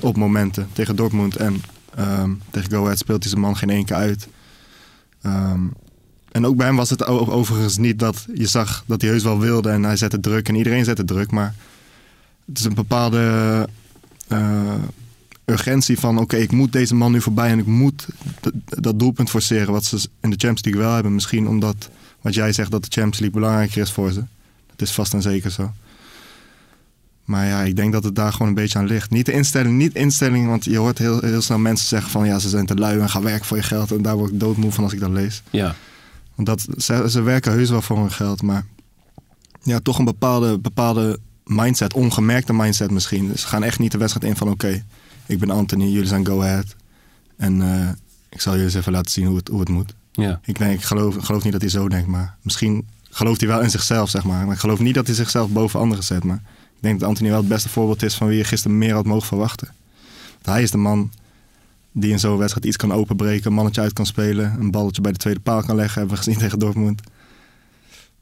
op 0.00 0.16
momenten. 0.16 0.68
Tegen 0.72 0.96
Dortmund 0.96 1.36
en 1.36 1.62
ehm, 1.94 2.30
tegen 2.50 2.70
Go 2.70 2.82
Ahead 2.84 2.98
speelt 2.98 3.20
hij 3.22 3.30
zijn 3.30 3.42
man 3.42 3.56
geen 3.56 3.70
één 3.70 3.84
keer 3.84 3.96
uit. 3.96 4.28
Ehm, 5.22 5.60
en 6.32 6.46
ook 6.46 6.56
bij 6.56 6.66
hem 6.66 6.76
was 6.76 6.90
het 6.90 7.06
overigens 7.06 7.76
niet 7.76 7.98
dat 7.98 8.26
je 8.34 8.46
zag 8.46 8.84
dat 8.86 9.00
hij 9.00 9.10
heus 9.10 9.22
wel 9.22 9.38
wilde. 9.38 9.70
En 9.70 9.82
hij 9.82 9.96
zette 9.96 10.20
druk 10.20 10.48
en 10.48 10.54
iedereen 10.54 10.84
zette 10.84 11.04
druk. 11.04 11.30
Maar 11.30 11.54
het 12.46 12.58
is 12.58 12.64
een 12.64 12.74
bepaalde 12.74 13.68
eh, 14.28 14.74
urgentie 15.44 15.98
van... 15.98 16.18
oké, 16.18 16.36
ik 16.36 16.52
moet 16.52 16.72
deze 16.72 16.94
man 16.94 17.12
nu 17.12 17.20
voorbij 17.20 17.50
en 17.50 17.58
ik 17.58 17.66
moet 17.66 18.06
dat 18.66 18.98
doelpunt 18.98 19.30
forceren... 19.30 19.72
wat 19.72 19.84
ze 19.84 19.96
in 19.96 20.30
de 20.30 20.36
Champions 20.36 20.64
League 20.64 20.82
wel 20.82 20.92
hebben. 20.94 21.14
Misschien 21.14 21.48
omdat, 21.48 21.88
wat 22.20 22.34
jij 22.34 22.52
zegt, 22.52 22.70
dat 22.70 22.84
de 22.84 22.90
Champions 22.90 23.18
League 23.18 23.40
belangrijker 23.40 23.82
is 23.82 23.92
voor 23.92 24.12
ze. 24.12 24.24
Dat 24.76 24.88
is 24.88 24.94
vast 24.94 25.14
en 25.14 25.22
zeker 25.22 25.50
zo. 25.50 25.72
Maar 27.24 27.46
ja, 27.46 27.62
ik 27.62 27.76
denk 27.76 27.92
dat 27.92 28.04
het 28.04 28.14
daar 28.14 28.32
gewoon 28.32 28.48
een 28.48 28.54
beetje 28.54 28.78
aan 28.78 28.86
ligt. 28.86 29.10
Niet 29.10 29.26
de 29.26 29.32
instelling, 29.32 29.76
niet 29.76 29.94
instelling, 29.94 30.46
want 30.46 30.64
je 30.64 30.78
hoort 30.78 30.98
heel, 30.98 31.20
heel 31.20 31.42
snel 31.42 31.58
mensen 31.58 31.88
zeggen 31.88 32.10
van... 32.10 32.26
ja, 32.26 32.38
ze 32.38 32.48
zijn 32.48 32.66
te 32.66 32.74
lui 32.74 33.00
en 33.00 33.10
gaan 33.10 33.22
werken 33.22 33.46
voor 33.46 33.56
je 33.56 33.62
geld. 33.62 33.92
En 33.92 34.02
daar 34.02 34.16
word 34.16 34.32
ik 34.32 34.40
doodmoe 34.40 34.72
van 34.72 34.84
als 34.84 34.92
ik 34.92 35.00
dat 35.00 35.10
lees. 35.10 35.42
Ja. 35.50 35.74
Want 36.34 36.48
dat, 36.48 36.66
ze, 36.76 37.04
ze 37.10 37.22
werken 37.22 37.52
heus 37.52 37.70
wel 37.70 37.82
voor 37.82 37.98
hun 37.98 38.12
geld, 38.12 38.42
maar 38.42 38.64
ja, 39.62 39.80
toch 39.80 39.98
een 39.98 40.04
bepaalde, 40.04 40.58
bepaalde 40.58 41.18
mindset, 41.48 41.94
ongemerkte 41.94 42.52
mindset 42.52 42.90
misschien. 42.90 43.28
Dus 43.28 43.40
ze 43.40 43.46
gaan 43.46 43.62
echt 43.62 43.78
niet 43.78 43.92
de 43.92 43.98
wedstrijd 43.98 44.26
in 44.32 44.36
van 44.36 44.50
oké, 44.50 44.84
ik 45.26 45.38
ben 45.38 45.50
Anthony, 45.50 45.84
jullie 45.84 46.08
zijn 46.08 46.26
Go 46.26 46.42
Ahead. 46.42 46.76
En 47.36 47.62
eh, 47.62 47.88
ik 48.28 48.40
zal 48.40 48.52
jullie 48.52 48.66
eens 48.66 48.76
even 48.76 48.92
laten 48.92 49.10
zien 49.10 49.26
hoe 49.26 49.36
het, 49.36 49.48
hoe 49.48 49.60
het 49.60 49.68
moet. 49.68 49.94
Ja. 50.12 50.40
Ik, 50.44 50.58
denk, 50.58 50.74
ik, 50.74 50.82
geloof, 50.82 51.16
geloof 51.20 51.42
niet 51.42 51.52
dat 51.52 51.60
hij 51.60 51.70
zo 51.70 51.88
denkt, 51.88 52.06
maar 52.06 52.36
misschien 52.42 52.86
gelooft 53.10 53.40
hij 53.40 53.48
wel 53.48 53.60
in 53.60 53.70
zichzelf, 53.70 54.10
zeg 54.10 54.24
maar. 54.24 54.44
Maar 54.44 54.54
ik 54.54 54.60
geloof 54.60 54.78
niet 54.78 54.94
dat 54.94 55.06
hij 55.06 55.14
zichzelf 55.14 55.50
boven 55.50 55.80
anderen 55.80 56.04
zet. 56.04 56.24
Maar 56.24 56.42
ik 56.56 56.80
denk 56.80 57.00
dat 57.00 57.08
Anthony 57.08 57.28
wel 57.28 57.38
het 57.38 57.48
beste 57.48 57.68
voorbeeld 57.68 58.02
is 58.02 58.14
van 58.14 58.26
wie 58.26 58.36
je 58.36 58.44
gisteren 58.44 58.78
meer 58.78 58.94
had 58.94 59.04
mogen 59.04 59.26
verwachten. 59.26 59.68
Want 60.32 60.46
hij 60.46 60.62
is 60.62 60.70
de 60.70 60.78
man 60.78 61.12
die 61.92 62.10
in 62.10 62.18
zo'n 62.18 62.36
wedstrijd 62.36 62.66
iets 62.66 62.76
kan 62.76 62.92
openbreken, 62.92 63.46
een 63.46 63.56
mannetje 63.56 63.80
uit 63.80 63.92
kan 63.92 64.06
spelen, 64.06 64.56
een 64.60 64.70
balletje 64.70 65.00
bij 65.00 65.12
de 65.12 65.18
tweede 65.18 65.40
paal 65.40 65.62
kan 65.62 65.76
leggen, 65.76 65.98
hebben 65.98 66.16
we 66.16 66.22
gezien 66.24 66.40
tegen 66.44 66.58
Dortmund. 66.58 67.00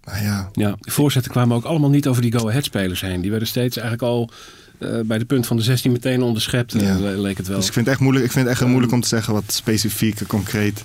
Maar 0.07 0.23
ja, 0.23 0.49
Ja, 0.53 0.77
de 0.81 0.91
voorzetten 0.91 1.33
kwamen 1.33 1.57
ook 1.57 1.65
allemaal 1.65 1.91
niet 1.91 2.07
over 2.07 2.23
die 2.23 2.39
go-ahead-spelers 2.39 3.01
heen. 3.01 3.21
Die 3.21 3.31
werden 3.31 3.49
steeds 3.49 3.77
eigenlijk 3.77 4.09
al 4.09 4.31
eh, 4.79 5.01
bij 5.05 5.19
de 5.19 5.25
punt 5.25 5.47
van 5.47 5.57
de 5.57 5.63
16 5.63 5.93
meteen 5.93 6.23
onderschept, 6.23 6.75
eh, 6.75 6.83
Ja. 6.83 6.99
le- 6.99 7.11
leek 7.21 7.37
het 7.37 7.47
wel. 7.47 7.57
dus 7.57 7.67
ik 7.67 7.73
vind 7.73 7.85
het 7.87 7.95
echt 7.95 8.03
moeilijk, 8.05 8.25
ik 8.27 8.33
vind 8.33 8.43
het 8.45 8.53
echt 8.53 8.61
heel 8.63 8.71
moeilijk 8.71 8.93
om 8.95 9.01
te 9.01 9.09
zeggen 9.09 9.33
wat 9.33 9.45
specifiek, 9.47 10.21
en 10.21 10.27
concreet 10.27 10.83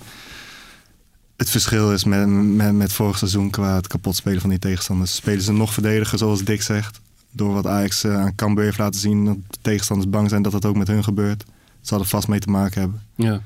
het 1.38 1.50
verschil 1.50 1.94
is 1.94 2.04
met, 2.04 2.28
met, 2.28 2.74
met 2.74 2.94
vorig 2.94 3.18
seizoen 3.18 3.50
qua 3.50 3.76
het 3.76 3.88
kapot 3.88 4.16
spelen 4.16 4.42
van 4.42 4.50
die 4.50 4.60
tegenstanders. 4.60 5.16
Spelen 5.16 5.42
ze 5.42 5.52
nog 5.54 5.74
verdediger, 5.74 6.18
zoals 6.18 6.44
Dick 6.44 6.62
zegt, 6.62 7.00
door 7.32 7.54
wat 7.54 7.68
Ajax 7.68 8.04
eh, 8.04 8.20
aan 8.20 8.36
Cambuur 8.36 8.64
heeft 8.64 8.78
laten 8.78 9.00
zien, 9.00 9.26
dat 9.26 9.36
de 9.50 9.58
tegenstanders 9.62 10.10
bang 10.10 10.30
zijn 10.30 10.42
dat 10.42 10.52
dat 10.52 10.66
ook 10.66 10.76
met 10.76 10.88
hun 10.88 11.04
gebeurt. 11.04 11.42
Het 11.80 11.88
zal 11.90 12.00
er 12.00 12.06
vast 12.06 12.28
mee 12.28 12.40
te 12.40 12.50
maken 12.50 12.82
hebben. 12.82 13.02
Ja. 13.16 13.42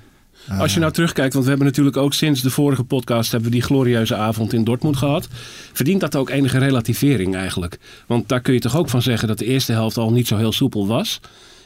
Eh, 0.47 0.59
Als 0.59 0.73
je 0.73 0.79
nou 0.79 0.91
terugkijkt, 0.91 1.31
want 1.33 1.43
we 1.45 1.49
hebben 1.49 1.67
natuurlijk 1.67 1.97
ook 1.97 2.13
sinds 2.13 2.41
de 2.41 2.49
vorige 2.49 2.83
podcast 2.83 3.31
hebben 3.31 3.49
we 3.49 3.55
die 3.55 3.65
glorieuze 3.65 4.15
avond 4.15 4.53
in 4.53 4.63
Dortmund 4.63 4.97
gehad. 4.97 5.27
Verdient 5.73 5.99
dat 6.01 6.15
ook 6.15 6.29
enige 6.29 6.57
relativering 6.57 7.35
eigenlijk? 7.35 7.77
Want 8.07 8.27
daar 8.29 8.41
kun 8.41 8.53
je 8.53 8.59
toch 8.59 8.77
ook 8.77 8.89
van 8.89 9.01
zeggen 9.01 9.27
dat 9.27 9.37
de 9.37 9.45
eerste 9.45 9.71
helft 9.71 9.97
al 9.97 10.11
niet 10.11 10.27
zo 10.27 10.37
heel 10.37 10.51
soepel 10.51 10.87
was. 10.87 11.19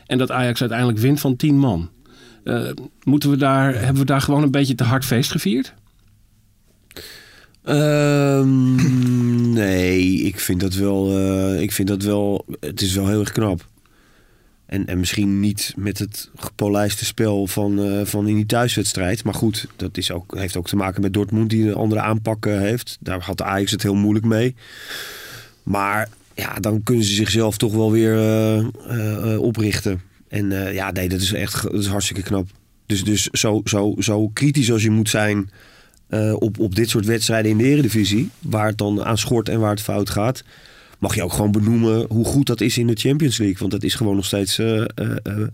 En 0.05 0.17
dat 0.17 0.31
Ajax 0.31 0.59
uiteindelijk 0.59 0.99
wint 0.99 1.19
van 1.19 1.35
10 1.35 1.57
man. 1.57 1.89
Eh, 2.43 2.61
moeten 3.03 3.29
we 3.29 3.37
daar, 3.37 3.73
hebben 3.73 3.95
we 4.01 4.05
daar 4.05 4.21
gewoon 4.21 4.43
een 4.43 4.51
beetje 4.51 4.75
te 4.75 4.83
hard 4.83 5.05
feest 5.05 5.31
gevierd? 5.31 5.73
Ehm, 7.63 9.53
nee, 9.53 10.01
ik 10.13 10.39
vind 10.39 10.59
dat 10.59 10.73
wel. 10.73 11.17
eh, 11.17 11.61
ik 11.61 11.71
vind 11.71 11.87
dat 11.87 12.03
wel. 12.03 12.45
Het 12.59 12.81
is 12.81 12.93
wel 12.93 13.07
heel 13.07 13.19
erg 13.19 13.31
knap. 13.31 13.67
En, 14.69 14.85
en 14.85 14.99
misschien 14.99 15.39
niet 15.39 15.73
met 15.75 15.99
het 15.99 16.29
gepolijste 16.35 17.05
spel 17.05 17.47
van, 17.47 17.83
eh, 17.83 18.05
van 18.05 18.27
in 18.27 18.35
die 18.35 18.45
thuiswedstrijd. 18.45 19.23
Maar 19.23 19.33
goed, 19.33 19.67
dat 19.75 19.97
is 19.97 20.11
ook, 20.11 20.35
heeft 20.37 20.57
ook 20.57 20.67
te 20.67 20.75
maken 20.75 21.01
met 21.01 21.13
Dortmund 21.13 21.49
die 21.49 21.67
een 21.67 21.73
andere 21.73 22.01
aanpak 22.01 22.45
eh, 22.45 22.57
heeft. 22.57 22.97
Daar 22.99 23.21
had 23.21 23.41
Ajax 23.41 23.71
het 23.71 23.83
heel 23.83 23.95
moeilijk 23.95 24.25
mee. 24.25 24.55
Maar 25.63 26.09
ja, 26.33 26.53
dan 26.53 26.83
kunnen 26.83 27.03
ze 27.03 27.13
zichzelf 27.13 27.57
toch 27.57 27.73
wel 27.73 27.91
weer 27.91 28.17
eh, 28.87 29.39
oprichten. 29.41 30.01
En 30.27 30.73
ja, 30.73 30.91
nee, 30.91 31.09
dat 31.09 31.21
is 31.21 31.33
echt 31.33 31.61
dat 31.61 31.73
is 31.73 31.87
hartstikke 31.87 32.23
knap. 32.23 32.47
Dus, 32.85 33.03
dus 33.03 33.23
zo, 33.23 33.61
zo, 33.65 33.95
zo 33.99 34.27
kritisch 34.27 34.71
als 34.71 34.83
je 34.83 34.91
moet 34.91 35.09
zijn 35.09 35.49
op, 36.33 36.59
op 36.59 36.75
dit 36.75 36.89
soort 36.89 37.05
wedstrijden 37.05 37.51
in 37.51 37.57
de 37.57 37.63
Eredivisie, 37.63 38.29
waar 38.39 38.67
het 38.67 38.77
dan 38.77 39.03
aan 39.03 39.17
schort 39.17 39.49
en 39.49 39.59
waar 39.59 39.69
het 39.69 39.81
fout 39.81 40.09
gaat, 40.09 40.43
mag 40.99 41.15
je 41.15 41.23
ook 41.23 41.33
gewoon 41.33 41.51
benoemen 41.51 42.05
hoe 42.09 42.25
goed 42.25 42.45
dat 42.47 42.61
is 42.61 42.77
in 42.77 42.87
de 42.87 42.95
Champions 42.95 43.37
League. 43.37 43.57
Want 43.59 43.71
dat 43.71 43.83
is 43.83 43.95
gewoon 43.95 44.15
nog 44.15 44.25
steeds 44.25 44.57
eh, 44.59 44.79
eh, 44.81 44.85
eh, 45.23 45.47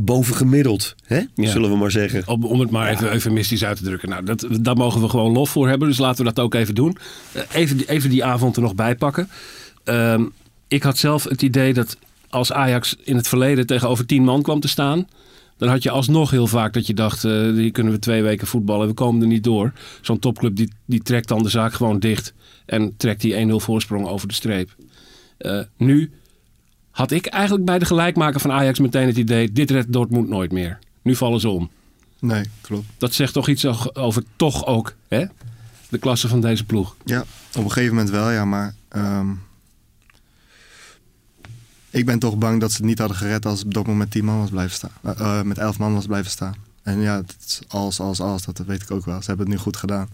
bovengemiddeld, 0.00 0.94
hè? 1.04 1.20
Ja. 1.34 1.50
zullen 1.50 1.70
we 1.70 1.76
maar 1.76 1.90
zeggen. 1.90 2.22
Om, 2.26 2.44
om 2.44 2.60
het 2.60 2.70
maar 2.70 2.90
even 2.90 3.12
eufemistisch 3.12 3.64
uit 3.64 3.76
te 3.76 3.82
drukken. 3.82 4.08
Nou, 4.08 4.24
dat, 4.24 4.46
daar 4.60 4.76
mogen 4.76 5.00
we 5.00 5.08
gewoon 5.08 5.32
lof 5.32 5.50
voor 5.50 5.68
hebben. 5.68 5.88
Dus 5.88 5.98
laten 5.98 6.24
we 6.24 6.32
dat 6.32 6.44
ook 6.44 6.54
even 6.54 6.74
doen. 6.74 6.96
Even, 7.52 7.76
die- 7.76 7.88
even 7.90 8.10
die 8.10 8.24
avond 8.24 8.56
er 8.56 8.62
nog 8.62 8.74
bij 8.74 8.94
pakken. 8.96 9.28
Ehm, 9.84 10.24
ik 10.68 10.82
had 10.82 10.98
zelf 10.98 11.24
het 11.24 11.42
idee 11.42 11.74
dat 11.74 11.96
als 12.28 12.52
Ajax 12.52 12.96
in 13.04 13.16
het 13.16 13.28
verleden 13.28 13.66
tegenover 13.66 14.06
tien 14.06 14.24
man 14.24 14.42
kwam 14.42 14.60
te 14.60 14.68
staan. 14.68 15.06
Dan 15.58 15.68
had 15.68 15.82
je 15.82 15.90
alsnog 15.90 16.30
heel 16.30 16.46
vaak 16.46 16.72
dat 16.72 16.86
je 16.86 16.94
dacht, 16.94 17.22
hier 17.22 17.70
kunnen 17.70 17.92
we 17.92 17.98
twee 17.98 18.22
weken 18.22 18.46
voetballen. 18.46 18.86
We 18.88 18.94
komen 18.94 19.20
er 19.22 19.26
niet 19.26 19.44
door. 19.44 19.72
Zo'n 20.00 20.18
topclub 20.18 20.56
die, 20.56 20.72
die 20.84 21.02
trekt 21.02 21.28
dan 21.28 21.42
de 21.42 21.48
zaak 21.48 21.72
gewoon 21.72 21.98
dicht. 21.98 22.34
En 22.70 22.96
trekt 22.96 23.20
die 23.20 23.48
1-0 23.48 23.54
voorsprong 23.54 24.06
over 24.06 24.28
de 24.28 24.34
streep. 24.34 24.76
Eh, 25.38 25.60
nu 25.76 26.10
had 26.90 27.10
ik 27.10 27.26
eigenlijk 27.26 27.64
bij 27.64 27.78
de 27.78 27.84
gelijkmaker 27.84 28.40
van 28.40 28.52
Ajax 28.52 28.78
meteen 28.78 29.06
het 29.06 29.16
idee... 29.16 29.52
dit 29.52 29.70
redt 29.70 29.92
Dortmund 29.92 30.28
nooit 30.28 30.52
meer. 30.52 30.78
Nu 31.02 31.16
vallen 31.16 31.40
ze 31.40 31.48
om. 31.48 31.70
Nee, 32.18 32.44
klopt. 32.60 32.86
Dat 32.98 33.14
zegt 33.14 33.32
toch 33.32 33.48
iets 33.48 33.94
over 33.94 34.22
toch 34.36 34.66
ook 34.66 34.94
hè? 35.08 35.24
de 35.88 35.98
klasse 35.98 36.28
van 36.28 36.40
deze 36.40 36.64
ploeg. 36.64 36.96
Ja, 37.04 37.20
op 37.56 37.64
een 37.64 37.72
gegeven 37.72 37.94
moment 37.94 38.10
wel, 38.10 38.30
ja, 38.30 38.44
maar 38.44 38.74
ehm, 38.88 39.30
ik 41.90 42.06
ben 42.06 42.18
toch 42.18 42.36
bang 42.36 42.60
dat 42.60 42.70
ze 42.70 42.76
het 42.76 42.86
niet 42.86 42.98
hadden 42.98 43.16
gered 43.16 43.46
als 43.46 43.64
Dortmund 43.66 43.98
met 43.98 44.10
10 44.10 44.24
man 44.24 44.38
was 44.38 44.50
blijven 44.50 44.74
staan. 44.74 44.92
Eh, 45.02 45.38
eh, 45.38 45.44
met 45.44 45.58
11 45.58 45.78
man 45.78 45.94
was 45.94 46.06
blijven 46.06 46.30
staan. 46.30 46.54
En 46.82 47.00
ja, 47.00 47.16
het 47.16 47.36
is 47.46 47.60
als, 47.68 48.00
als, 48.00 48.20
als, 48.20 48.44
dat 48.44 48.58
weet 48.58 48.82
ik 48.82 48.90
ook 48.90 49.04
wel. 49.04 49.22
Ze 49.22 49.26
hebben 49.26 49.46
het 49.46 49.54
nu 49.54 49.62
goed 49.62 49.76
gedaan. 49.76 50.08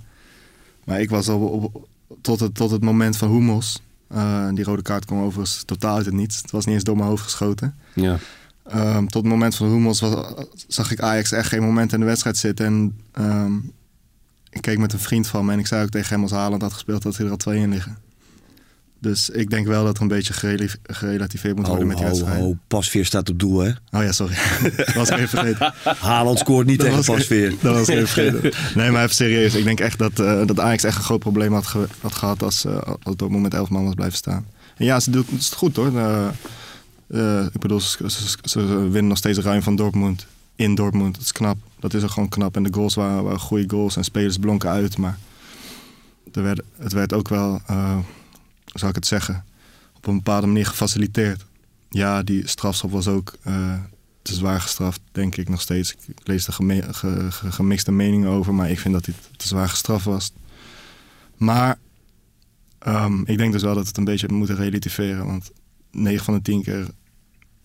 Maar 0.84 1.00
ik 1.00 1.10
was 1.10 1.28
al 1.28 1.40
op, 1.40 1.88
tot, 2.20 2.40
het, 2.40 2.54
tot 2.54 2.70
het 2.70 2.82
moment 2.82 3.16
van 3.16 3.30
Hummels. 3.30 3.82
eh, 4.08 4.48
die 4.52 4.64
rode 4.64 4.82
kaart 4.82 5.04
kwam 5.04 5.22
overigens 5.22 5.62
totaal 5.64 5.96
uit 5.96 6.06
het 6.06 6.14
niets. 6.14 6.42
Het 6.42 6.50
was 6.50 6.64
niet 6.64 6.74
eens 6.74 6.84
door 6.84 6.96
mijn 6.96 7.08
hoofd 7.08 7.22
geschoten. 7.22 7.74
Ja. 7.94 8.18
Ehm, 8.64 9.06
tot 9.06 9.22
het 9.22 9.32
moment 9.32 9.54
van 9.54 9.68
Hummels 9.68 10.00
was, 10.00 10.34
zag 10.68 10.90
ik 10.90 11.00
Ajax 11.00 11.32
echt 11.32 11.48
geen 11.48 11.62
moment 11.62 11.92
in 11.92 12.00
de 12.00 12.06
wedstrijd 12.06 12.36
zitten. 12.36 12.66
En 12.66 12.98
ehm, 13.12 13.54
ik 14.50 14.60
keek 14.60 14.78
met 14.78 14.92
een 14.92 14.98
vriend 14.98 15.26
van 15.26 15.44
me 15.44 15.52
en 15.52 15.58
ik 15.58 15.66
zei 15.66 15.82
ook 15.82 15.90
tegen 15.90 16.12
hem 16.12 16.22
als 16.22 16.30
Haaland 16.30 16.62
had 16.62 16.72
gespeeld 16.72 17.02
dat 17.02 17.16
hij 17.16 17.24
er 17.24 17.30
al 17.30 17.36
twee 17.36 17.60
in 17.60 17.70
liggen. 17.70 17.98
Dus 19.00 19.30
ik 19.30 19.50
denk 19.50 19.66
wel 19.66 19.84
dat 19.84 19.96
er 19.96 20.02
een 20.02 20.08
beetje 20.08 20.32
gereli- 20.32 20.70
gerelativeerd 20.82 21.56
moet 21.56 21.66
worden 21.66 21.82
Ho, 21.84 21.88
met 21.90 21.96
die 21.98 22.06
wedstrijd. 22.06 22.40
ho, 22.40 22.56
Pasveer 22.68 23.04
staat 23.04 23.28
op 23.30 23.38
doel, 23.38 23.58
hè? 23.58 23.68
Oh 23.68 24.02
ja, 24.02 24.12
sorry. 24.12 24.34
dat 24.76 24.94
was 24.94 25.08
ik 25.08 25.16
even 25.16 25.28
vergeten. 25.28 25.74
Haaland 25.98 26.38
scoort 26.38 26.66
niet 26.66 26.78
Dat 26.80 26.88
tegen 26.88 27.04
Pasveer. 27.14 27.54
Dat 27.60 27.74
was 27.74 27.88
ik 27.88 27.94
even 27.94 28.08
vergeten. 28.08 28.52
Nee, 28.74 28.90
maar 28.90 29.02
even 29.02 29.14
serieus. 29.14 29.54
Ik 29.54 29.64
denk 29.64 29.80
echt 29.80 29.98
dat, 29.98 30.18
eh, 30.18 30.46
dat 30.46 30.60
Ajax 30.60 30.84
echt 30.84 30.96
een 30.96 31.02
groot 31.04 31.18
probleem 31.18 31.52
had, 31.52 31.66
ge- 31.66 31.86
had 32.00 32.14
gehad 32.14 32.42
als, 32.42 32.64
eh 32.64 32.78
als 33.02 33.16
Dortmund 33.16 33.42
met 33.42 33.54
11 33.54 33.68
man 33.68 33.84
was 33.84 33.94
blijven 33.94 34.16
staan. 34.16 34.46
En 34.76 34.84
ja, 34.84 35.00
ze 35.00 35.10
doen 35.10 35.24
het 35.30 35.52
goed 35.54 35.76
hoor. 35.76 35.92
Eh, 37.08 37.44
ik 37.52 37.60
bedoel, 37.60 37.80
ze, 37.80 38.08
ze- 38.42 38.66
winnen 38.80 39.06
nog 39.06 39.18
steeds 39.18 39.38
ruim 39.38 39.62
van 39.62 39.76
Dortmund. 39.76 40.26
In 40.56 40.74
Dortmund. 40.74 41.14
Dat 41.14 41.24
is 41.24 41.32
knap. 41.32 41.56
Dat 41.80 41.94
is 41.94 42.02
ook 42.02 42.10
gewoon 42.10 42.28
knap. 42.28 42.56
En 42.56 42.62
de 42.62 42.72
goals 42.74 42.94
waren, 42.94 43.22
waren 43.24 43.40
goede 43.40 43.64
goals 43.68 43.96
en 43.96 44.04
spelers 44.04 44.36
blonken 44.38 44.70
uit. 44.70 44.98
Maar 44.98 45.18
er 46.32 46.42
werd, 46.42 46.60
het 46.78 46.92
werd 46.92 47.12
ook 47.12 47.28
wel, 47.28 47.60
zou 48.78 48.90
ik 48.90 48.96
het 48.96 49.06
zeggen, 49.06 49.44
op 49.96 50.06
een 50.06 50.16
bepaalde 50.16 50.46
manier 50.46 50.66
gefaciliteerd. 50.66 51.44
Ja, 51.88 52.22
die 52.22 52.48
strafschop 52.48 52.90
was 52.90 53.08
ook 53.08 53.36
eh, 53.42 53.74
te 54.22 54.34
zwaar 54.34 54.60
gestraft, 54.60 55.00
denk 55.12 55.36
ik 55.36 55.48
nog 55.48 55.60
steeds. 55.60 55.92
Ik 55.92 56.26
lees 56.26 56.46
er 56.46 56.52
gemixte 57.52 57.92
meningen 57.92 58.28
over, 58.28 58.54
maar 58.54 58.70
ik 58.70 58.78
vind 58.78 58.94
dat 58.94 59.06
hij 59.06 59.14
te 59.36 59.48
zwaar 59.48 59.68
gestraft 59.68 60.04
was. 60.04 60.32
Maar 61.36 61.78
ehm, 62.78 63.20
ik 63.24 63.38
denk 63.38 63.52
dus 63.52 63.62
wel 63.62 63.74
dat 63.74 63.86
het 63.86 63.96
een 63.96 64.04
beetje 64.04 64.32
moet 64.32 64.50
relativeren. 64.50 65.26
Want 65.26 65.50
9 65.90 66.24
van 66.24 66.34
de 66.34 66.42
10 66.42 66.62
keer 66.62 66.86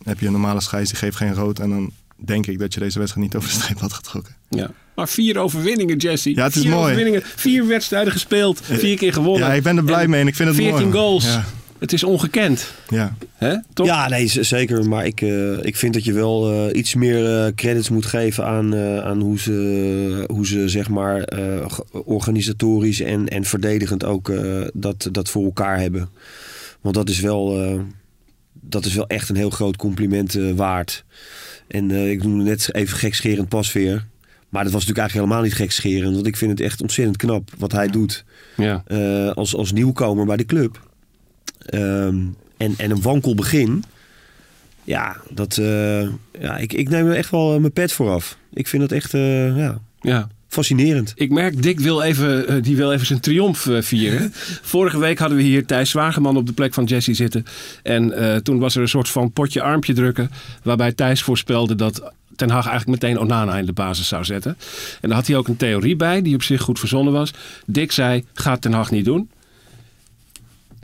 heb 0.04 0.19
je 0.19 0.26
een 0.26 0.32
normale 0.32 0.62
scheids, 0.62 0.89
die 0.89 1.00
geeft 1.00 1.17
geen 1.17 1.34
rood. 1.34 1.60
En 1.60 1.69
dan 1.69 1.91
denk 2.25 2.47
ik 2.47 2.60
dat 2.60 2.73
je 2.73 2.79
deze 2.79 2.99
wedstrijd 2.99 3.25
niet 3.27 3.36
over 3.36 3.49
de 3.49 3.55
streep 3.62 3.79
had 3.79 3.93
getrokken. 3.93 4.36
Ja. 4.49 4.71
Maar 4.95 5.10
vier 5.10 5.38
overwinningen, 5.38 5.97
Jesse. 5.97 6.36
Ja, 6.36 6.43
het 6.43 6.55
is 6.55 6.62
vier 6.62 6.71
mooi. 6.71 6.84
Overwinningen, 6.84 7.21
vier 7.36 7.67
wedstrijden 7.67 8.12
gespeeld, 8.13 8.60
vier 8.63 8.97
keer 8.97 9.13
gewonnen. 9.13 9.47
Ja, 9.47 9.53
ik 9.53 9.63
ben 9.63 9.77
er 9.77 9.84
blij 9.84 10.03
En 10.03 10.10
mee 10.10 10.21
en 10.21 10.27
ik 10.27 10.36
vind 10.36 10.47
het 10.49 10.57
14 10.57 10.81
mooi. 10.81 10.91
goals. 10.91 11.25
Ja, 11.25 11.45
Het 11.79 11.93
is 11.93 12.03
ongekend. 12.03 12.71
ja. 12.89 13.15
Hè? 13.36 13.55
Toch? 13.73 13.86
Ja, 13.86 14.07
nee, 14.10 14.27
zeker. 14.27 14.89
Maar 14.89 15.05
ik, 15.05 15.21
eh, 15.21 15.63
ik 15.63 15.75
vind 15.75 15.93
dat 15.93 16.03
je 16.03 16.13
wel 16.13 16.51
eh, 16.69 16.77
iets 16.79 16.95
meer 16.95 17.45
eh, 17.45 17.51
credits 17.55 17.89
moet 17.89 18.05
geven 18.05 18.45
aan, 18.45 18.73
eh, 18.73 18.97
aan 18.99 19.21
hoe, 19.21 19.39
ze, 19.39 20.23
hoe 20.27 20.47
ze 20.47 20.69
zeg 20.69 20.89
maar 20.89 21.21
eh, 21.23 21.65
organisatorisch 21.91 22.99
en, 23.01 23.27
en 23.27 23.43
verdedigend 23.43 24.03
ook 24.03 24.29
eh, 24.29 24.62
dat, 24.73 25.10
dat 25.12 25.29
voor 25.29 25.43
elkaar 25.45 25.79
hebben. 25.79 26.10
Want 26.81 26.95
dat 26.95 27.10
is 27.10 27.19
wel, 27.19 27.63
eh, 27.63 27.79
dat 28.53 28.86
is 28.86 28.93
wel 28.93 29.07
echt 29.07 29.29
een 29.29 29.36
heel 29.36 29.49
groot 29.49 29.75
compliment 29.75 30.34
waard. 30.55 31.03
En 31.71 31.91
eh, 31.91 32.12
ik 32.12 32.23
noemde 32.23 32.43
net 32.43 32.73
even 32.73 32.97
gekscherend 32.97 33.49
pasveer. 33.49 34.05
Maar 34.49 34.63
dat 34.63 34.71
was 34.73 34.86
natuurlijk 34.86 34.97
eigenlijk 34.97 35.13
helemaal 35.13 35.43
niet 35.43 35.53
gekscherend. 35.53 36.13
Want 36.15 36.27
ik 36.27 36.38
vind 36.38 36.51
het 36.51 36.60
echt 36.60 36.81
ontzettend 36.81 37.17
knap 37.17 37.51
wat 37.57 37.71
hij 37.71 37.88
doet 37.88 38.23
Ja. 38.57 38.84
eh, 38.88 39.29
als, 39.31 39.55
als 39.55 39.71
nieuwkomer 39.71 40.25
bij 40.25 40.38
de 40.38 40.45
club. 40.45 40.88
Ehm, 41.65 42.17
en, 42.57 42.73
en 42.77 42.91
een 42.91 43.01
wankel 43.01 43.36
begin. 43.36 43.84
Ja, 44.84 45.17
dat, 45.29 45.57
eh, 45.57 46.01
ja 46.39 46.57
ik, 46.57 46.73
ik 46.73 46.89
neem 46.89 47.07
er 47.07 47.15
echt 47.15 47.29
wel 47.29 47.60
mijn 47.60 47.73
pet 47.73 47.91
voor 47.91 48.10
af. 48.10 48.38
Ik 48.53 48.67
vind 48.67 48.81
dat 48.81 48.91
echt 48.91 49.12
ja, 49.12 49.79
ja. 50.01 50.27
Fascinerend. 50.52 51.14
Ik 51.16 51.32
merk, 51.32 51.64
Dick 51.64 51.80
wil 51.80 52.02
even, 52.02 52.48
eh, 52.48 52.56
die 52.62 52.76
wil 52.76 52.92
even 52.92 53.06
zijn 53.06 53.20
triomf 53.20 53.68
eh, 53.68 53.82
vieren. 53.82 54.34
Vorige 54.74 55.00
week 55.00 55.20
hadden 55.20 55.38
we 55.38 55.44
hier 55.44 55.66
Thijs 55.66 55.90
Zwageman 55.90 56.38
op 56.38 56.46
de 56.46 56.54
plek 56.54 56.74
van 56.74 56.84
Jesse 56.84 57.14
zitten. 57.14 57.46
En 57.84 58.12
eh, 58.12 58.36
toen 58.36 58.60
was 58.60 58.76
er 58.76 58.82
een 58.82 58.88
soort 58.88 59.10
van 59.10 59.32
potje 59.32 59.62
armpje 59.62 59.94
drukken. 59.94 60.32
Waarbij 60.64 60.92
Thijs 60.92 61.22
voorspelde 61.22 61.76
dat 61.76 62.12
Ten 62.36 62.50
Hag 62.50 62.68
eigenlijk 62.68 63.02
meteen 63.02 63.20
Onana 63.20 63.58
in 63.58 63.66
de 63.66 63.74
basis 63.74 64.08
zou 64.08 64.24
zetten. 64.24 64.58
En 65.02 65.10
daar 65.10 65.18
had 65.18 65.28
hij 65.28 65.36
ook 65.38 65.48
een 65.48 65.58
theorie 65.58 65.96
bij, 65.96 66.22
die 66.22 66.36
op 66.36 66.44
zich 66.44 66.62
goed 66.62 66.80
verzonnen 66.80 67.14
was. 67.14 67.34
Dick 67.66 67.92
zei, 67.92 68.26
gaat 68.34 68.62
Ten 68.62 68.74
Hag 68.74 68.92
niet 68.92 69.06
doen. 69.06 69.30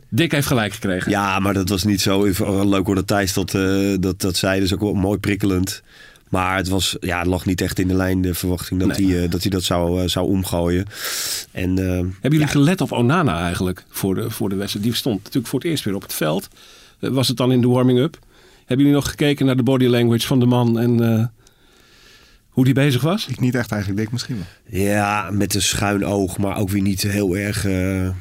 Dick 0.09 0.31
heeft 0.31 0.47
gelijk 0.47 0.73
gekregen. 0.73 1.11
Ja, 1.11 1.39
maar 1.39 1.53
dat 1.53 1.69
was 1.69 1.83
niet 1.83 2.01
zo. 2.01 2.25
Even- 2.25 2.69
Leuk 2.69 2.85
hoor 2.85 2.95
dat 2.95 3.07
Thijs 3.07 3.33
dat, 3.33 3.51
dat, 3.99 4.21
dat 4.21 4.35
zei. 4.35 4.59
Dus 4.59 4.73
ook 4.73 4.79
wel 4.79 4.93
mooi 4.93 5.19
prikkelend. 5.19 5.83
Maar 6.29 6.55
het, 6.57 6.67
was, 6.67 6.95
ja, 6.99 7.17
het 7.17 7.27
lag 7.27 7.45
niet 7.45 7.61
echt 7.61 7.79
in 7.79 7.87
de 7.87 7.93
lijn, 7.93 8.21
de 8.21 8.33
verwachting 8.33 8.79
dat, 8.79 8.97
Nee. 8.97 9.07
hij, 9.11 9.23
eh, 9.23 9.29
dat 9.31 9.41
hij 9.41 9.49
dat 9.51 9.63
zou, 9.63 10.01
eh, 10.01 10.07
zou 10.09 10.27
omgooien. 10.27 10.85
En, 11.51 11.77
eh, 11.79 11.85
Hebben 11.85 12.15
jullie 12.21 12.39
ja, 12.39 12.47
gelet 12.47 12.81
op 12.81 12.91
Onana 12.91 13.41
eigenlijk 13.43 13.83
voor 13.89 14.15
de, 14.15 14.29
voor 14.29 14.49
de 14.49 14.55
wedstrijd? 14.55 14.85
Die 14.85 14.95
stond 14.95 15.17
natuurlijk 15.17 15.47
voor 15.47 15.59
het 15.59 15.67
eerst 15.69 15.83
weer 15.83 15.95
op 15.95 16.01
het 16.01 16.13
veld. 16.13 16.47
Was 16.99 17.27
het 17.27 17.37
dan 17.37 17.51
in 17.51 17.61
de 17.61 17.67
warming-up? 17.67 18.19
Hebben 18.57 18.77
jullie 18.85 19.01
nog 19.01 19.09
gekeken 19.09 19.45
naar 19.45 19.55
de 19.57 19.63
body 19.63 19.85
language 19.85 20.27
van 20.27 20.39
de 20.39 20.45
man 20.45 20.79
en 20.79 21.03
eh, 21.13 21.25
hoe 22.49 22.65
die 22.65 22.73
bezig 22.73 23.01
was? 23.01 23.27
Ik 23.27 23.39
niet 23.39 23.55
echt 23.55 23.71
eigenlijk, 23.71 24.01
dik 24.01 24.11
misschien 24.11 24.35
wel. 24.35 24.81
Ja, 24.81 25.29
met 25.31 25.53
een 25.55 25.61
schuin 25.61 26.05
oog, 26.05 26.37
maar 26.37 26.57
ook 26.57 26.69
weer 26.69 26.81
niet 26.81 27.01
heel 27.01 27.37
erg, 27.37 27.63
ja, 27.63 28.13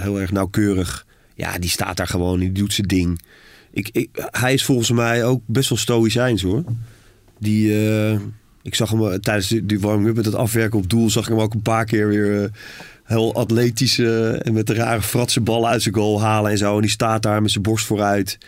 heel 0.00 0.20
erg 0.20 0.32
nauwkeurig. 0.32 1.06
Ja, 1.34 1.58
die 1.58 1.70
staat 1.70 1.96
daar 1.96 2.06
gewoon, 2.06 2.38
die 2.38 2.52
doet 2.52 2.72
zijn 2.72 2.86
ding. 2.86 3.20
Ik, 3.72 4.08
hij 4.16 4.52
is 4.52 4.64
volgens 4.64 4.90
mij 4.90 5.24
ook 5.24 5.42
best 5.46 5.68
wel 5.68 5.78
stoïcijns 5.78 6.42
hoor. 6.42 6.64
Die, 7.38 7.88
eh, 7.88 8.18
ik 8.62 8.74
zag 8.74 8.90
hem 8.90 9.06
eh, 9.06 9.14
tijdens 9.14 9.48
die, 9.48 9.66
die 9.66 9.80
warming-up 9.80 10.16
met 10.16 10.24
het 10.24 10.34
afwerken 10.34 10.78
op 10.78 10.90
doel, 10.90 11.10
zag 11.10 11.22
ik 11.22 11.28
hem 11.28 11.40
ook 11.40 11.54
een 11.54 11.62
paar 11.62 11.84
keer 11.84 12.08
weer 12.08 12.42
eh, 12.42 12.50
heel 13.04 13.34
atletisch 13.34 13.98
en 13.98 14.52
met 14.52 14.66
de 14.66 14.74
rare 14.74 15.02
fratse 15.02 15.40
ballen 15.40 15.68
uit 15.68 15.82
zijn 15.82 15.94
goal 15.94 16.20
halen 16.20 16.50
en 16.50 16.58
zo. 16.58 16.74
En 16.74 16.80
die 16.80 16.90
staat 16.90 17.22
daar 17.22 17.42
met 17.42 17.50
zijn 17.50 17.62
borst 17.62 17.86
vooruit. 17.86 18.38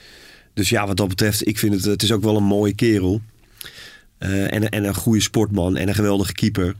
Dus 0.54 0.68
ja, 0.68 0.86
wat 0.86 0.96
dat 0.96 1.08
betreft, 1.08 1.46
ik 1.46 1.58
vind 1.58 1.74
het, 1.74 1.84
het 1.84 2.02
is 2.02 2.12
ook 2.12 2.22
wel 2.22 2.36
een 2.36 2.44
mooie 2.44 2.74
kerel. 2.74 3.20
En, 4.18 4.68
en 4.68 4.84
een 4.84 4.94
goede 4.94 5.20
sportman 5.20 5.76
en 5.76 5.88
een 5.88 5.94
geweldige 5.94 6.32
keeper. 6.32 6.74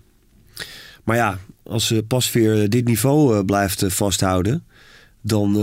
Maar 1.04 1.16
ja, 1.16 1.38
als 1.62 1.94
Pasveer 2.08 2.70
dit 2.70 2.84
niveau 2.84 3.44
blijft 3.44 3.84
vasthouden, 3.88 4.64
dan 5.20 5.54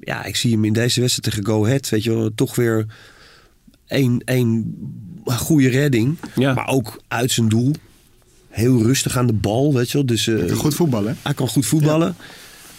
ja, 0.00 0.24
ik 0.24 0.36
zie 0.36 0.52
hem 0.52 0.64
in 0.64 0.72
deze 0.72 1.00
wedstrijd 1.00 1.34
tegen 1.34 1.52
Go 1.52 1.64
Ahead, 1.64 1.88
weet 1.88 2.04
je 2.04 2.14
wel, 2.14 2.30
toch 2.34 2.54
weer 2.54 2.86
één, 3.86 4.22
één 4.24 4.74
goede 5.24 5.68
redding, 5.68 6.18
Ja. 6.34 6.54
maar 6.54 6.68
ook 6.68 7.02
uit 7.08 7.30
zijn 7.30 7.48
doel. 7.48 7.74
Heel 8.48 8.82
rustig 8.82 9.16
aan 9.16 9.26
de 9.26 9.32
bal, 9.32 9.74
weet 9.74 9.90
je 9.90 9.96
wel. 9.96 10.06
Dus, 10.06 10.26
uh, 10.26 10.52
Goed 10.52 10.74
voetballen. 10.74 11.16
Hij 11.22 11.34
kan 11.34 11.48
goed 11.48 11.66
voetballen. 11.66 12.14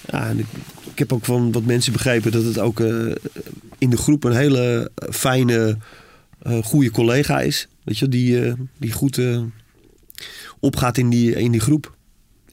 Ja. 0.06 0.18
ja 0.20 0.30
en 0.30 0.40
ik, 0.40 0.46
ik, 0.92 1.00
heb 1.00 1.14
ook 1.14 1.26
van 1.26 1.52
wat 1.52 1.64
mensen 1.64 1.92
begrepen 1.92 2.32
dat 2.32 2.44
het 2.44 2.60
ook 2.60 2.80
uh, 2.80 3.16
in 3.78 3.90
de 3.90 3.98
groep 3.98 4.24
een 4.24 4.36
hele 4.36 4.92
fijne, 5.10 5.78
uh, 6.48 6.64
goede 6.64 6.92
collega 6.92 7.42
is. 7.42 7.68
Weet 7.84 7.98
je, 7.98 8.08
die, 8.08 8.46
uh, 8.46 8.54
die 8.78 8.92
goed 8.92 9.22
opgaat 10.60 10.98
in 10.98 11.10
die, 11.10 11.36
in 11.36 11.52
die 11.52 11.62
groep. 11.62 11.96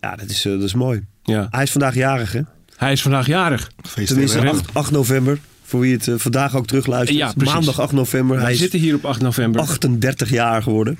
Ja, 0.00 0.16
dat 0.16 0.30
is, 0.30 0.46
uh, 0.46 0.52
dat 0.52 0.62
is 0.62 0.74
mooi. 0.74 1.04
Ja. 1.22 1.48
Hij 1.50 1.62
is 1.62 1.70
vandaag 1.70 1.94
jarig, 1.94 2.32
hè? 2.32 2.40
Hij 2.76 2.92
is 2.92 3.02
vandaag 3.02 3.26
jarig. 3.26 3.70
Tenminste, 4.04 4.48
8, 4.48 4.74
8 4.74 4.90
november. 4.90 5.38
Voor 5.62 5.80
wie 5.80 5.92
het 5.92 6.06
uh, 6.06 6.14
vandaag 6.18 6.56
ook 6.56 6.66
terugluistert. 6.66 7.18
Ja. 7.18 7.32
Maandag 7.44 7.80
8 7.80 7.92
november. 7.92 8.36
We 8.36 8.42
hij 8.42 8.54
zitten 8.54 8.78
hier 8.78 8.94
op 8.94 9.04
8 9.04 9.20
november. 9.20 9.60
38 9.60 10.30
jaar 10.30 10.62
geworden. 10.62 10.98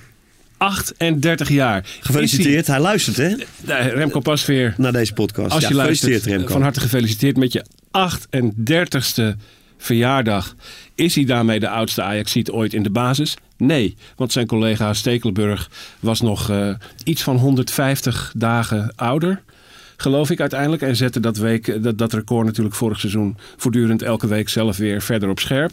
38 0.56 1.48
jaar. 1.48 1.84
Gefeliciteerd. 2.00 2.66
Hij... 2.66 2.74
hij 2.74 2.84
luistert, 2.84 3.16
hè? 3.16 3.34
Remco 3.88 4.20
Pasveer. 4.20 4.74
Naar 4.76 4.92
deze 4.92 5.12
podcast. 5.12 5.52
Als 5.52 5.62
ja, 5.62 5.68
je 5.68 5.74
luistert, 5.74 6.24
Remco. 6.24 6.52
van 6.52 6.62
harte 6.62 6.80
gefeliciteerd 6.80 7.36
met 7.36 7.52
je 7.52 7.64
38ste 8.10 9.38
verjaardag. 9.78 10.54
Is 10.94 11.14
hij 11.14 11.24
daarmee 11.24 11.60
de 11.60 11.68
oudste 11.68 12.02
Ajaxiet 12.02 12.50
ooit 12.50 12.74
in 12.74 12.82
de 12.82 12.90
basis? 12.90 13.36
Nee, 13.56 13.96
want 14.16 14.32
zijn 14.32 14.46
collega 14.46 14.94
Stekelenburg 14.94 15.70
was 16.00 16.20
nog 16.20 16.50
uh, 16.50 16.74
iets 17.04 17.22
van 17.22 17.36
150 17.36 18.32
dagen 18.36 18.92
ouder. 18.96 19.42
Geloof 19.96 20.30
ik 20.30 20.40
uiteindelijk. 20.40 20.82
En 20.82 20.96
zette 20.96 21.20
dat, 21.20 21.36
week, 21.36 21.82
dat, 21.82 21.98
dat 21.98 22.12
record 22.12 22.46
natuurlijk 22.46 22.74
vorig 22.74 23.00
seizoen 23.00 23.36
voortdurend 23.56 24.02
elke 24.02 24.26
week 24.26 24.48
zelf 24.48 24.76
weer 24.76 25.02
verder 25.02 25.28
op 25.28 25.40
scherp. 25.40 25.72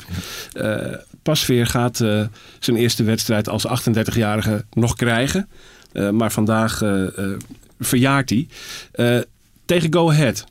Uh, 0.54 0.76
Pasveer 1.24 1.68
gaat 1.68 2.00
uh, 2.00 2.26
zijn 2.60 2.78
eerste 2.78 3.04
wedstrijd 3.04 3.50
als 3.50 3.68
38-jarige 3.68 4.66
nog 4.74 4.96
krijgen. 4.96 5.50
Uh, 5.94 6.10
maar 6.10 6.32
vandaag 6.32 6.82
verjaart 7.80 8.30
hij. 8.30 8.48
tegen 9.66 9.94
Go 9.94 10.10
Ahead. 10.10 10.44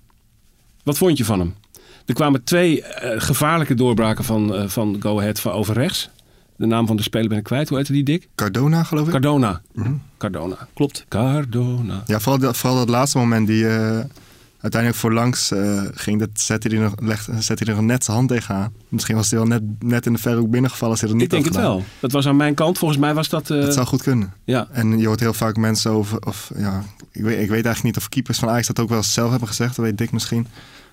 Wat 0.82 0.98
vond 0.98 1.18
je 1.18 1.24
van 1.24 1.38
hem? 1.38 1.54
Er 2.06 2.14
kwamen 2.14 2.44
twee 2.44 2.84
gevaarlijke 3.16 3.74
doorbraken 3.74 4.24
van, 4.24 4.70
van 4.70 4.96
Go 5.00 5.18
Ahead 5.18 5.40
van 5.40 5.52
over 5.52 5.74
rechts. 5.74 6.10
De 6.60 6.66
naam 6.66 6.86
van 6.86 6.96
de 6.96 7.02
speler 7.02 7.28
ben 7.28 7.38
ik 7.38 7.44
kwijt. 7.44 7.68
Hoe 7.68 7.78
heette 7.78 7.92
die, 7.92 8.02
Dick? 8.02 8.28
Cardona, 8.34 8.82
geloof 8.82 9.06
ik. 9.06 9.12
Cardona. 9.12 9.60
Mm 9.72 9.82
-hmm. 9.82 10.02
Cardona. 10.18 10.68
Klopt. 10.74 11.04
Cardona. 11.08 12.02
Ja, 12.06 12.20
vooral, 12.20 12.40
dat, 12.40 12.56
vooral 12.56 12.78
dat 12.78 12.88
laatste 12.88 13.18
moment 13.18 13.46
die 13.46 13.62
uh, 13.62 13.98
uiteindelijk 14.60 15.00
voorlangs 15.00 15.52
uh, 15.52 15.82
ging. 15.94 16.18
Dat 16.18 16.28
zette 16.32 16.68
hij, 16.68 16.78
nog, 16.78 16.92
legde, 16.98 17.42
zette 17.42 17.64
hij 17.64 17.74
er 17.74 17.82
net 17.82 18.04
zijn 18.04 18.16
hand 18.16 18.28
tegenaan. 18.28 18.72
Misschien 18.88 19.16
was 19.16 19.30
hij 19.30 19.38
wel 19.38 19.48
net, 19.48 19.62
net 19.78 20.06
in 20.06 20.12
de 20.12 20.18
verhoek 20.18 20.50
binnengevallen 20.50 20.92
als 20.92 21.00
hij 21.00 21.10
er 21.10 21.16
niet 21.16 21.24
Ik 21.24 21.30
denk 21.30 21.44
het 21.44 21.56
wel. 21.56 21.84
Dat 22.00 22.12
was 22.12 22.26
aan 22.26 22.36
mijn 22.36 22.54
kant. 22.54 22.78
Volgens 22.78 23.00
mij 23.00 23.14
was 23.14 23.28
dat... 23.28 23.50
Uh... 23.50 23.60
Dat 23.60 23.74
zou 23.74 23.86
goed 23.86 24.02
kunnen. 24.02 24.32
Ja. 24.44 24.68
En 24.72 24.98
je 24.98 25.06
hoort 25.06 25.20
heel 25.20 25.34
vaak 25.34 25.56
mensen 25.56 25.90
over... 25.90 26.26
Of, 26.26 26.50
ja, 26.56 26.82
ik, 27.12 27.22
weet, 27.22 27.40
ik 27.40 27.48
weet 27.48 27.64
eigenlijk 27.64 27.82
niet 27.82 27.96
of 27.96 28.08
keepers 28.08 28.38
van 28.38 28.48
Ajax 28.48 28.66
dat 28.66 28.80
ook 28.80 28.88
wel 28.88 28.98
eens 28.98 29.12
zelf 29.12 29.30
hebben 29.30 29.48
gezegd. 29.48 29.76
Dat 29.76 29.84
weet 29.84 29.98
Dick 29.98 30.12
misschien. 30.12 30.46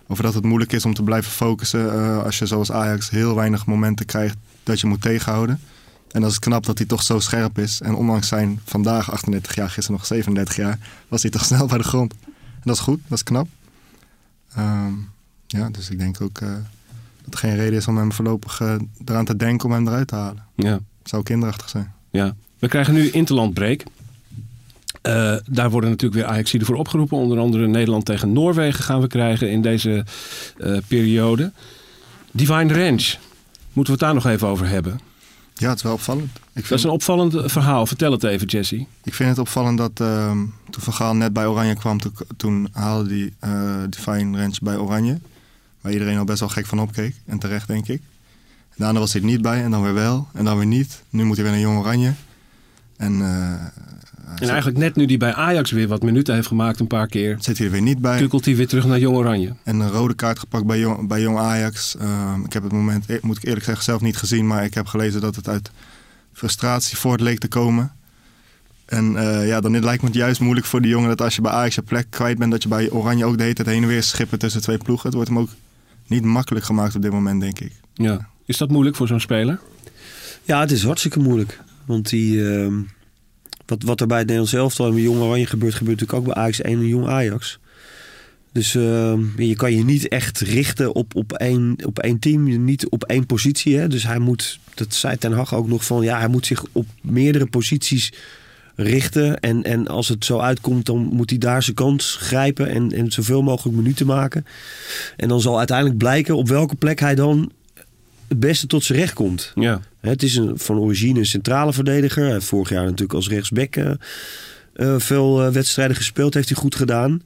Over 0.08 0.24
dat 0.24 0.34
het 0.34 0.44
moeilijk 0.44 0.74
is 0.74 0.86
om 0.86 0.94
te 0.94 1.04
blijven 1.04 1.32
focussen 1.32 2.24
als 2.24 2.40
je 2.40 2.46
zoals 2.46 2.72
Ajax 2.72 3.10
heel 3.10 3.36
weinig 3.36 3.66
momenten 3.66 4.06
krijgt 4.06 4.38
dat 4.68 4.80
je 4.80 4.88
moet 4.88 5.02
tegenhouden. 5.02 5.60
En 6.12 6.22
dat 6.22 6.32
is 6.32 6.40
knap 6.40 6.66
dat 6.66 6.78
hij 6.78 6.88
toch 6.88 7.04
zo 7.04 7.20
scherp 7.20 7.58
is. 7.58 7.82
En 7.82 7.96
ondanks 7.96 8.28
zijn 8.28 8.60
vandaag 8.64 9.12
38 9.12 9.56
jaar, 9.56 9.70
gisteren 9.70 9.98
nog 9.98 10.06
37 10.06 10.56
jaar, 10.56 10.80
was 11.08 11.22
hij 11.22 11.32
toch 11.32 11.46
snel 11.52 11.68
bij 11.68 11.78
de 11.78 11.84
grond. 11.84 12.14
En 12.26 12.64
dat 12.64 12.76
is 12.76 12.82
goed, 12.82 13.00
dat 13.08 13.18
is 13.18 13.24
knap. 13.24 13.48
Um, 14.58 15.10
ja, 15.48 15.70
dus 15.70 15.90
ik 15.90 16.00
denk 16.00 16.22
ook 16.22 16.40
uh, 16.40 16.50
dat 17.24 17.34
er 17.34 17.40
geen 17.40 17.56
reden 17.56 17.78
is 17.78 17.88
om 17.88 17.98
hem 17.98 18.12
voorlopig 18.12 18.60
uh, 18.60 18.76
eraan 19.06 19.26
te 19.26 19.36
denken 19.36 19.66
om 19.68 19.74
hem 19.74 19.88
eruit 19.88 20.08
te 20.08 20.16
halen. 20.16 20.44
Ja. 20.56 20.80
Zou 21.04 21.24
kinderachtig 21.24 21.70
zijn. 21.70 21.94
Ja. 22.12 22.36
We 22.60 22.68
krijgen 22.68 22.94
nu 22.94 23.10
interlandbreak. 23.10 23.84
Uh, 25.04 25.36
daar 25.50 25.70
worden 25.70 25.90
natuurlijk 25.90 26.22
weer 26.22 26.32
Ajaxiden 26.32 26.68
voor 26.68 26.76
opgeroepen. 26.76 27.18
Onder 27.18 27.40
andere 27.40 27.68
Nederland 27.68 28.06
tegen 28.06 28.34
Noorwegen 28.34 28.84
gaan 28.84 29.02
we 29.02 29.08
krijgen 29.08 29.52
in 29.52 29.62
deze 29.62 30.06
periode. 30.88 31.52
Divine 32.32 32.74
Range. 32.74 33.18
Moeten 33.78 33.98
we 33.98 34.06
het 34.06 34.13
daar 34.13 34.24
nog 34.24 34.34
even 34.34 34.48
over 34.48 34.68
hebben? 34.68 35.00
Ja, 35.54 35.68
het 35.68 35.78
is 35.78 35.84
wel 35.84 35.94
opvallend. 35.94 36.30
Ik 36.36 36.40
vind, 36.54 36.68
dat 36.68 36.78
is 36.78 36.84
een 36.84 36.90
opvallend 36.90 37.52
verhaal. 37.52 37.86
Vertel 37.86 38.12
het 38.12 38.24
even, 38.24 38.48
Jesse. 38.48 38.86
Ik 39.04 39.13
vind 39.13 39.30
het 39.30 39.40
opvallend 39.40 39.78
dat 39.78 40.00
uh, 40.02 40.32
toen 40.70 40.84
Van 40.84 40.94
Gaal 40.94 41.16
net 41.16 41.34
bij 41.34 41.46
Oranje 41.46 41.76
kwam, 41.76 42.00
toen, 42.00 42.13
toen 42.38 42.68
haalde 42.72 43.10
hij 43.10 43.50
uh, 43.50 43.84
Divine 43.90 44.38
Range 44.38 44.56
bij 44.62 44.78
Oranje. 44.78 45.20
Waar 45.82 45.92
iedereen 45.92 46.18
al 46.18 46.24
best 46.24 46.40
wel 46.40 46.50
gek 46.50 46.66
van 46.66 46.80
opkeek. 46.80 47.16
En 47.26 47.40
terecht, 47.40 47.68
denk 47.68 47.88
ik. 47.88 48.02
Daarna 48.76 49.00
was 49.00 49.13
hij 49.13 49.22
er 49.22 49.28
niet 49.28 49.42
bij 49.42 49.63
en 49.63 49.72
dan 49.72 49.84
weer 49.84 49.94
wel. 49.94 50.28
En 50.34 50.46
dan 50.46 50.58
weer 50.58 50.66
niet. 50.66 51.04
Nu 51.10 51.24
moet 51.24 51.36
hij 51.36 51.46
weer 51.46 51.54
naar 51.54 51.63
Jong 51.63 51.80
Oranje. 51.80 52.13
En 52.98 53.13
uh, 53.13 53.54
En 54.36 54.48
eigenlijk 54.48 54.78
net 54.78 54.96
nu 54.96 55.06
die 55.06 55.18
bij 55.18 55.34
Ajax 55.34 55.72
weer 55.72 55.88
wat 55.88 56.04
minuten 56.04 56.34
heeft 56.34 56.48
gemaakt 56.48 56.80
een 56.80 56.88
paar 56.88 57.08
keer... 57.08 57.38
Zit 57.40 57.58
hij 57.58 57.65
er 57.65 57.71
weer 57.71 57.82
niet 57.82 58.00
bij. 58.00 58.17
kukkelt 58.17 58.46
hij 58.46 58.56
weer 58.56 58.67
terug 58.67 58.86
naar 58.86 59.00
Jong 59.00 59.17
Oranje. 59.17 59.54
En 59.63 59.80
een 59.80 59.90
rode 59.90 60.13
kaart 60.13 60.40
gepakt 60.40 60.65
bij 60.65 60.80
Jong, 60.80 61.08
bij 61.08 61.21
Jong 61.21 61.38
Ajax. 61.38 61.98
Ehm, 61.98 62.44
ik 62.44 62.54
heb 62.54 62.63
het 62.63 62.71
moment, 62.71 63.06
eh, 63.06 63.21
moet 63.21 63.38
ik 63.38 63.44
eerlijk 63.44 63.65
zeggen, 63.65 63.84
zelf 63.84 64.02
niet 64.02 64.17
gezien. 64.17 64.48
Maar 64.48 64.63
ik 64.63 64.73
heb 64.73 64.88
gelezen 64.88 65.21
dat 65.21 65.36
het 65.36 65.48
uit 65.48 65.71
frustratie 66.34 66.98
voort 66.98 67.21
leek 67.21 67.40
te 67.40 67.48
komen. 67.48 67.92
En 68.86 69.17
eh, 69.17 69.48
ja, 69.48 69.62
dan 69.62 69.80
lijkt 69.84 70.02
me 70.02 70.08
het 70.08 70.17
juist 70.17 70.40
moeilijk 70.40 70.67
voor 70.67 70.82
die 70.82 70.92
jongen 70.92 71.10
dat 71.10 71.21
als 71.21 71.36
je 71.36 71.42
bij 71.42 71.52
Ajax 71.52 71.75
je 71.75 71.82
plek 71.82 72.08
kwijt 72.10 72.38
bent, 72.38 72.52
dat 72.52 72.63
je 72.63 72.69
bij 72.69 72.90
Oranje 72.90 73.25
ook 73.25 73.38
de 73.38 73.44
hele 73.44 73.56
tijd 73.56 73.67
heen 73.67 73.82
en 73.82 73.88
weer 73.88 74.04
schippen 74.04 74.40
tussen 74.40 74.62
twee 74.62 74.78
ploegen. 74.78 75.06
Het 75.06 75.15
wordt 75.15 75.30
hem 75.30 75.40
ook 75.40 75.50
niet 76.08 76.23
makkelijk 76.23 76.65
gemaakt 76.65 76.96
op 76.96 77.02
dit 77.02 77.12
moment, 77.12 77.42
denk 77.42 77.60
ik. 77.60 77.71
Ja. 77.94 78.28
Is 78.46 78.58
dat 78.58 78.69
moeilijk 78.69 78.96
voor 78.96 79.08
zo'n 79.08 79.19
speler? 79.19 79.60
Ja, 80.44 80.60
het 80.60 80.71
is 80.71 80.84
hartstikke 80.84 81.19
moeilijk. 81.19 81.60
Want 81.86 82.10
die, 82.10 82.54
ehm, 82.54 82.73
wat, 83.68 83.84
wat 83.84 84.02
er 84.02 84.08
bij 84.08 84.18
het 84.18 84.28
Nederlands 84.28 84.56
elftal 84.56 84.88
en 84.88 84.94
bij 84.94 85.02
Jong 85.02 85.20
Oranje 85.20 85.46
gebeurt, 85.46 85.74
gebeurt 85.74 86.00
natuurlijk 86.00 86.28
ook 86.28 86.34
bij 86.34 86.44
Ajax 86.44 86.62
1 86.62 86.80
en 86.80 86.88
Jong 86.88 87.08
Ajax. 87.08 87.60
Dus 88.52 88.76
ehm, 88.76 89.42
je 89.42 89.56
kan 89.56 89.74
je 89.74 89.84
niet 89.84 90.08
echt 90.08 90.40
richten 90.40 90.96
op, 90.96 91.15
op, 91.15 91.34
één, 91.34 91.76
op 91.86 92.00
één 92.00 92.20
team, 92.20 92.63
niet 92.63 92.90
op 92.90 93.04
één 93.04 93.26
positie. 93.26 93.78
Hè? 93.78 93.88
Dus 93.88 94.04
hij 94.04 94.20
moet, 94.20 94.60
dat 94.74 94.94
zei 94.94 95.18
Ten 95.18 95.32
Hag 95.32 95.56
ook 95.56 95.68
nog 95.68 95.86
van, 95.86 96.04
ja, 96.04 96.18
hij 96.18 96.28
moet 96.28 96.46
zich 96.46 96.63
op 96.72 96.86
meerdere 97.02 97.46
posities 97.46 98.13
richten. 98.76 99.40
En, 99.40 99.63
en 99.63 99.88
als 99.88 100.08
het 100.08 100.26
zo 100.26 100.40
uitkomt, 100.40 100.86
dan 100.86 100.98
moet 100.98 101.30
hij 101.30 101.40
daar 101.40 101.63
zijn 101.63 101.76
kans 101.76 102.18
grijpen 102.20 102.70
en, 102.70 102.92
en 102.92 103.12
zoveel 103.12 103.42
mogelijk 103.42 103.78
minuten 103.78 104.06
maken. 104.06 104.46
En 105.18 105.28
dan 105.28 105.42
zal 105.42 105.58
uiteindelijk 105.58 105.98
blijken 105.98 106.36
op 106.36 106.48
welke 106.48 106.76
plek 106.76 107.00
hij 107.00 107.15
dan 107.15 107.52
het 108.28 108.40
beste 108.40 108.68
tot 108.68 108.84
zijn 108.84 109.00
recht 109.00 109.13
komt. 109.13 109.52
Ja. 109.56 109.82
Het 110.00 110.23
is 110.23 110.35
een, 110.35 110.60
van 110.60 110.77
origine 110.77 111.19
een 111.19 111.25
centrale 111.25 111.73
verdediger. 111.73 112.23
Hij 112.23 112.31
heeft 112.31 112.45
vorig 112.45 112.69
jaar 112.69 112.83
natuurlijk 112.83 113.13
als 113.13 113.29
rechtsback 113.29 113.75
eh, 113.75 113.91
eh, 114.77 114.95
veel 114.98 115.43
eh, 115.43 115.52
wedstrijden 115.52 115.95
gespeeld. 115.95 116.33
Heeft 116.33 116.50
hij 116.50 116.58
goed 116.58 116.75
gedaan. 116.75 117.21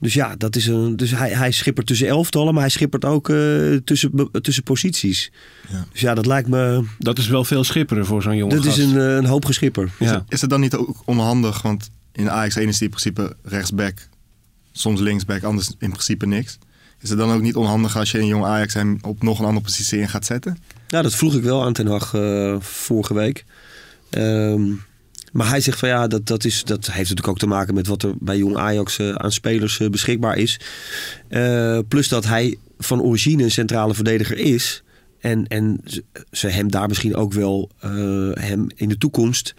Dus 0.00 0.14
ja, 0.14 0.36
dat 0.36 0.56
is 0.56 0.66
een, 0.66 0.96
dus 0.96 1.10
hij, 1.10 1.30
hij 1.30 1.50
schippert 1.50 1.86
tussen 1.86 2.08
elftallen, 2.08 2.52
maar 2.52 2.62
hij 2.62 2.70
schippert 2.70 3.04
ook 3.04 3.28
eh, 3.28 3.36
tussen, 3.84 4.30
tussen 4.42 4.62
posities. 4.62 5.32
Ja. 5.68 5.86
Dus 5.92 6.00
ja, 6.00 6.14
dat 6.14 6.26
lijkt 6.26 6.48
me... 6.48 6.84
Dat 6.98 7.18
is 7.18 7.28
wel 7.28 7.44
veel 7.44 7.64
schipperen 7.64 8.06
voor 8.06 8.22
zo'n 8.22 8.36
jonge 8.36 8.54
Dat 8.54 8.64
is 8.64 8.76
een, 8.76 8.96
een 8.96 9.24
hoop 9.24 9.44
geschipper. 9.44 9.90
Ja. 9.98 10.24
Is 10.28 10.40
het 10.40 10.50
dan 10.50 10.60
niet 10.60 10.74
ook 10.74 11.02
onhandig? 11.04 11.62
Want 11.62 11.90
in 12.12 12.30
Ajax 12.30 12.56
1 12.56 12.68
is 12.68 12.78
die 12.78 12.88
in 12.88 12.94
principe 12.94 13.36
rechtsback, 13.42 14.08
soms 14.72 15.00
linksback, 15.00 15.42
anders 15.42 15.68
in 15.78 15.90
principe 15.90 16.26
niks. 16.26 16.58
Is 17.00 17.08
het 17.08 17.18
dan 17.18 17.30
ook 17.30 17.40
niet 17.42 17.56
onhandig 17.56 17.96
als 17.96 18.10
je 18.10 18.18
in 18.18 18.26
jong 18.26 18.44
Ajax 18.44 18.74
hem 18.74 18.98
op 19.02 19.22
nog 19.22 19.38
een 19.38 19.44
andere 19.44 19.64
positie 19.64 19.98
in 19.98 20.08
gaat 20.08 20.24
zetten? 20.26 20.58
Ja, 20.88 21.02
dat 21.02 21.14
vroeg 21.14 21.34
ik 21.34 21.42
wel 21.42 21.64
aan 21.64 21.72
Ten 21.72 21.86
Hag 21.86 22.14
eh, 22.14 22.56
vorige 22.60 23.14
week. 23.14 23.44
Ehm, 24.10 24.62
maar 25.32 25.48
hij 25.48 25.60
zegt 25.60 25.78
van 25.78 25.88
ja, 25.88 26.06
dat, 26.06 26.26
dat, 26.26 26.44
is, 26.44 26.64
dat 26.64 26.86
heeft 26.86 26.98
natuurlijk 26.98 27.28
ook 27.28 27.38
te 27.38 27.46
maken 27.46 27.74
met 27.74 27.86
wat 27.86 28.02
er 28.02 28.12
bij 28.18 28.36
jong 28.38 28.56
Ajax 28.56 28.98
eh, 28.98 29.10
aan 29.10 29.32
spelers 29.32 29.80
eh, 29.80 29.88
beschikbaar 29.88 30.36
is. 30.36 30.60
Plus 31.88 32.08
dat 32.08 32.24
hij 32.26 32.56
van 32.78 33.02
origine 33.02 33.42
een 33.42 33.50
centrale 33.50 33.94
verdediger 33.94 34.36
is. 34.38 34.82
En, 35.20 35.46
en 35.46 35.80
ze- 36.30 36.48
hem 36.48 36.70
daar 36.70 36.88
misschien 36.88 37.14
ook 37.16 37.32
wel 37.32 37.70
hem 38.34 38.66
in 38.74 38.88
de 38.88 38.98
toekomst 38.98 39.54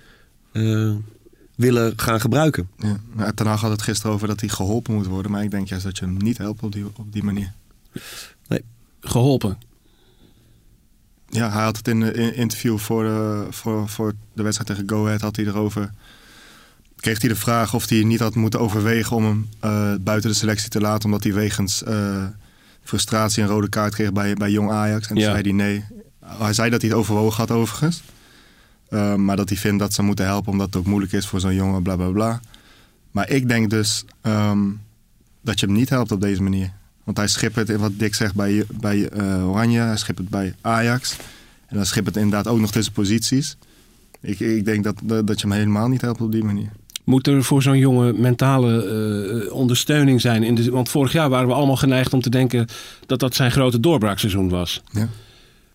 willen 1.59 1.93
gaan 1.99 2.21
gebruiken. 2.21 2.69
Ja. 2.77 2.99
Nou, 3.13 3.33
Ten 3.33 3.45
Hag 3.47 3.61
had 3.61 3.71
het 3.71 3.81
gisteren 3.81 4.11
over 4.11 4.27
dat 4.27 4.39
hij 4.39 4.49
geholpen 4.49 4.93
moet 4.93 5.05
worden. 5.05 5.31
Maar 5.31 5.43
ik 5.43 5.51
denk 5.51 5.67
juist 5.67 5.83
dat 5.85 5.97
je 5.97 6.05
hem 6.05 6.17
niet 6.17 6.37
helpt 6.37 6.63
op 6.63 6.71
die, 6.71 6.85
op 6.95 7.13
die 7.13 7.23
manier. 7.23 7.51
Geholpen. 9.01 9.57
Ja, 11.29 11.51
hij 11.51 11.63
had 11.63 11.77
het 11.77 11.87
in 11.87 12.01
een 12.01 12.35
interview 12.35 12.77
voor 12.77 13.03
de, 13.03 13.47
voor, 13.49 13.89
voor 13.89 14.13
de 14.33 14.43
wedstrijd 14.43 14.69
tegen 14.79 14.89
Go 14.97 15.05
Ahead 15.05 15.21
had 15.21 15.35
hij 15.35 15.45
erover. 15.45 15.91
Kreeg 16.95 17.19
hij 17.21 17.29
de 17.29 17.35
vraag 17.35 17.73
of 17.73 17.89
hij 17.89 18.03
niet 18.03 18.19
had 18.19 18.35
moeten 18.35 18.59
overwegen 18.59 19.15
om 19.15 19.25
hem 19.25 19.49
eh, 19.59 19.93
buiten 20.01 20.29
de 20.29 20.35
selectie 20.35 20.69
te 20.69 20.79
laten. 20.81 21.05
Omdat 21.05 21.23
hij 21.23 21.33
wegens 21.33 21.83
eh, 21.83 22.25
frustratie 22.83 23.43
een 23.43 23.49
rode 23.49 23.69
kaart 23.69 23.93
kreeg 23.93 24.11
bij, 24.11 24.33
bij 24.33 24.51
Jong 24.51 24.71
Ajax. 24.71 25.01
En 25.07 25.15
toen 25.15 25.23
Ja. 25.23 25.31
zei 25.31 25.41
hij 25.41 25.51
nee. 25.51 25.83
Hij 26.25 26.53
zei 26.53 26.69
dat 26.69 26.81
hij 26.81 26.89
het 26.89 26.99
overwogen 26.99 27.37
had 27.37 27.51
overigens. 27.51 28.01
Eh, 28.89 29.15
maar 29.15 29.35
dat 29.35 29.49
hij 29.49 29.57
vindt 29.57 29.79
dat 29.79 29.93
ze 29.93 30.01
moeten 30.01 30.25
helpen 30.25 30.51
omdat 30.51 30.67
het 30.67 30.75
ook 30.75 30.85
moeilijk 30.85 31.11
is 31.11 31.27
voor 31.27 31.39
zo'n 31.39 31.55
jongen, 31.55 31.83
bla 31.83 31.95
bla 31.95 32.09
bla. 32.09 32.39
Maar 33.11 33.29
ik 33.29 33.47
denk 33.47 33.69
dus 33.69 34.03
ehm, 34.21 34.59
dat 35.41 35.59
je 35.59 35.65
hem 35.65 35.75
niet 35.75 35.89
helpt 35.89 36.11
op 36.11 36.21
deze 36.21 36.41
manier. 36.41 36.71
Want 37.03 37.17
hij 37.17 37.27
schippert, 37.27 37.75
wat 37.75 37.91
Dick 37.99 38.15
zegt, 38.15 38.35
bij, 38.35 38.65
bij 38.79 39.09
eh, 39.09 39.49
Oranje. 39.49 39.79
Hij 39.79 39.97
schippert 39.97 40.29
bij 40.29 40.53
Ajax. 40.61 41.17
En 41.65 41.75
dan 41.75 41.85
schippert 41.85 42.15
inderdaad 42.15 42.47
ook 42.47 42.59
nog 42.59 42.71
tussen 42.71 42.93
posities. 42.93 43.57
Ik, 44.21 44.39
ik 44.39 44.65
denk 44.65 44.83
dat, 44.83 44.95
dat 45.03 45.27
dat 45.27 45.41
je 45.41 45.47
hem 45.47 45.57
helemaal 45.57 45.87
niet 45.87 46.01
helpt 46.01 46.21
op 46.21 46.31
die 46.31 46.43
manier. 46.43 46.69
Moet 47.03 47.27
er 47.27 47.43
voor 47.43 47.61
zo'n 47.61 47.77
jongen 47.77 48.21
mentale 48.21 48.85
eh, 49.45 49.53
ondersteuning 49.53 50.21
zijn? 50.21 50.43
In 50.43 50.55
de, 50.55 50.71
want 50.71 50.89
vorig 50.89 51.11
jaar 51.11 51.29
waren 51.29 51.47
we 51.47 51.53
allemaal 51.53 51.77
geneigd 51.77 52.13
om 52.13 52.21
te 52.21 52.29
denken 52.29 52.67
dat 53.05 53.19
dat 53.19 53.35
zijn 53.35 53.51
grote 53.51 53.79
doorbraakseizoen 53.79 54.49
was. 54.49 54.81
Ja. 54.91 55.07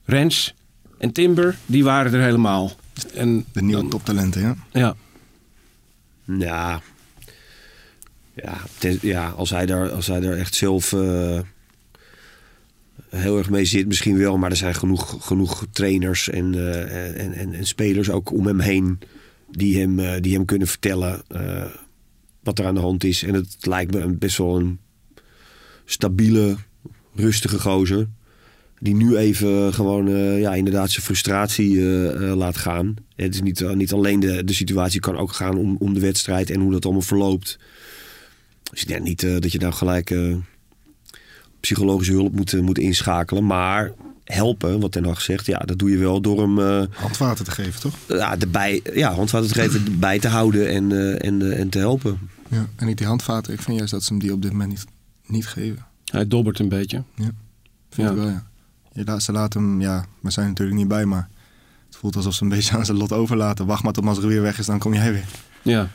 Rens 0.05 0.55
en 0.99 1.13
Timber, 1.13 1.57
die 1.67 1.85
waren 1.85 2.13
er 2.13 2.21
helemaal. 2.21 2.73
En 3.15 3.45
De 3.53 3.63
nieuwe 3.63 3.81
dan- 3.81 3.91
toptalenten, 3.91 4.41
ja. 4.43 4.57
Ja, 4.73 4.97
Ja, 6.39 6.81
ja, 8.35 8.61
ten- 8.79 8.99
ja 9.03 9.29
als, 9.29 9.51
hij 9.51 9.67
daar, 9.67 9.91
als 9.91 10.07
hij 10.07 10.21
daar 10.21 10.37
echt 10.37 10.55
zelf 10.55 10.93
eh, 10.93 11.41
heel 13.09 13.39
erg 13.39 13.51
mee 13.51 13.65
zit, 13.65 13.87
misschien 13.87 14.17
wel. 14.19 14.39
Maar 14.39 14.51
er 14.51 14.57
zijn 14.57 14.75
genoeg, 14.75 15.27
genoeg 15.27 15.67
trainers 15.73 16.29
en, 16.29 16.55
eh, 16.55 17.25
en, 17.25 17.33
en, 17.33 17.53
en 17.53 17.67
spelers 17.67 18.11
ook 18.11 18.31
om 18.33 18.47
hem 18.47 18.61
heen 18.61 18.99
die 19.51 19.81
hem, 19.81 19.99
eh, 19.99 20.21
die 20.21 20.35
hem 20.35 20.45
kunnen 20.45 20.69
vertellen 20.69 21.23
eh, 21.29 21.65
wat 22.43 22.59
er 22.59 22.67
aan 22.67 22.75
de 22.75 22.81
hand 22.81 23.05
is. 23.05 23.23
En 23.23 23.35
het 23.35 23.57
lijkt 23.61 23.95
me 23.95 24.01
een, 24.01 24.19
best 24.19 24.37
wel 24.39 24.57
een 24.59 24.79
stabiele, 25.85 26.57
rustige 27.15 27.59
gozer. 27.61 28.09
Die 28.85 28.95
nu 28.95 29.17
even 29.17 29.75
gewoon 29.75 30.09
eh, 30.09 30.41
ja, 30.41 30.55
inderdaad 30.55 30.91
zijn 30.91 31.05
frustratie 31.05 31.79
eh, 31.79 32.31
eh, 32.31 32.37
laat 32.37 32.57
gaan. 32.57 32.95
Het 33.17 33.35
is 33.35 33.43
niet, 33.43 33.75
niet 33.75 33.93
alleen 33.93 34.21
de, 34.21 34.45
de 34.45 34.53
situatie, 34.53 35.01
kan 35.01 35.17
ook 35.17 35.33
gaan 35.33 35.57
om, 35.57 35.77
om 35.79 35.95
de 35.95 36.01
wedstrijd 36.01 36.51
en 36.51 36.61
hoe 36.61 36.73
dat 36.73 36.85
allemaal 36.85 37.03
verloopt. 37.03 37.59
Dus 38.71 38.83
ik 38.83 38.89
denk 38.89 39.03
niet 39.03 39.23
eh, 39.23 39.39
dat 39.39 39.53
je 39.53 39.59
nou 39.59 39.73
gelijk 39.73 40.11
eh, 40.11 40.35
psychologische 41.61 42.13
hulp 42.13 42.35
moet, 42.35 42.61
moet 42.63 42.79
inschakelen. 42.79 43.47
Maar 43.47 43.93
helpen, 44.25 44.81
wat 44.81 44.93
Ten 44.93 45.05
Hag 45.05 45.21
zegt, 45.21 45.47
ja, 45.47 45.59
dat 45.59 45.79
doe 45.79 45.91
je 45.91 45.99
wel 45.99 46.21
door 46.21 46.41
hem 46.41 46.59
eh, 46.59 46.83
Handwater 46.91 47.45
te 47.45 47.51
geven, 47.51 47.81
toch? 47.81 47.95
ja, 48.09 48.39
erbij, 48.39 48.81
ja, 48.95 49.13
handvaten 49.15 49.49
te 49.49 49.55
geven, 49.55 49.99
bij 49.99 50.19
te 50.19 50.29
houden 50.29 50.69
en, 50.71 50.93
eh, 50.93 51.27
en, 51.29 51.43
eh, 51.53 51.61
en 51.61 51.69
te 51.69 51.79
helpen. 51.79 52.19
Ja. 52.51 52.67
En 52.77 52.87
niet 52.87 52.99
die 52.99 53.07
handvaten. 53.07 53.53
Ik 53.53 53.61
vind 53.63 53.77
juist 53.77 53.93
dat 53.93 54.03
ze 54.03 54.13
hem 54.13 54.23
die 54.23 54.33
op 54.33 54.43
dit 54.43 54.51
moment 54.53 54.71
niet, 54.71 54.85
niet 55.27 55.47
geven. 55.47 55.87
hij 56.05 56.29
dobbert 56.29 56.59
een 56.59 56.69
beetje. 56.69 57.03
Vind 57.17 57.33
Ja. 57.91 58.11
ik 58.11 58.17
wel, 58.17 58.29
ja. 58.29 58.47
Je 58.95 59.21
ze 59.21 59.33
laten 59.33 59.61
hem, 59.63 59.81
ja, 59.81 60.05
we 60.21 60.31
zijn 60.31 60.49
natuurlijk 60.49 60.77
niet 60.79 60.89
bij, 60.89 61.05
maar 61.05 61.29
het 61.87 61.97
voelt 61.97 62.17
alsof 62.17 62.35
ze 62.35 62.43
een 62.43 62.49
beetje 62.49 62.77
aan 62.77 62.85
zijn 62.85 62.97
lot 62.97 63.13
overlaten. 63.13 63.67
Wacht 63.67 63.83
maar 63.83 63.93
tot 63.93 64.05
Mazraoui 64.05 64.35
weer 64.35 64.43
weg 64.43 64.59
is, 64.59 64.67
dan 64.67 64.79
kom 64.79 64.95
jij 64.95 65.13
weer. 65.13 65.29
Ja, 65.63 65.89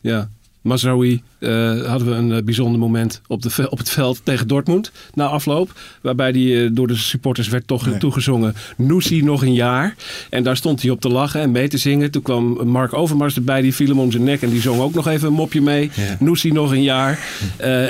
ja. 0.00 0.28
Mazraoui 0.68 1.22
eh, 1.38 1.50
hadden 1.86 2.08
we 2.08 2.14
een 2.14 2.32
eh, 2.32 2.42
bijzonder 2.42 2.80
moment 2.80 3.20
op, 3.26 3.42
de, 3.42 3.70
op 3.70 3.78
het 3.78 3.90
veld 3.90 4.20
tegen 4.22 4.48
Dortmund 4.48 4.92
na 5.14 5.26
afloop. 5.26 5.72
Waarbij 6.00 6.32
die 6.32 6.64
eh, 6.64 6.70
door 6.72 6.86
de 6.86 6.96
supporters 6.96 7.48
werd 7.48 7.66
toch 7.66 7.86
Nee. 7.86 7.98
toegezongen. 7.98 8.54
Noesie 8.76 9.24
nog 9.24 9.42
een 9.42 9.54
jaar. 9.54 9.96
En 10.30 10.42
daar 10.42 10.56
stond 10.56 10.82
hij 10.82 10.90
op 10.90 11.00
te 11.00 11.08
lachen 11.08 11.40
en 11.40 11.50
mee 11.50 11.68
te 11.68 11.78
zingen. 11.78 12.10
Toen 12.10 12.22
kwam 12.22 12.68
Mark 12.68 12.92
Overmars 12.94 13.36
erbij, 13.36 13.60
die 13.60 13.74
viel 13.74 13.88
hem 13.88 13.98
om 13.98 14.10
zijn 14.10 14.24
nek. 14.24 14.42
En 14.42 14.50
die 14.50 14.60
zong 14.60 14.80
ook 14.80 14.94
nog 14.94 15.06
even 15.06 15.28
een 15.28 15.34
mopje 15.34 15.60
mee. 15.60 15.90
Ja. 15.94 16.16
Noesie 16.18 16.52
nog 16.52 16.70
een 16.70 16.82
jaar. 16.82 17.18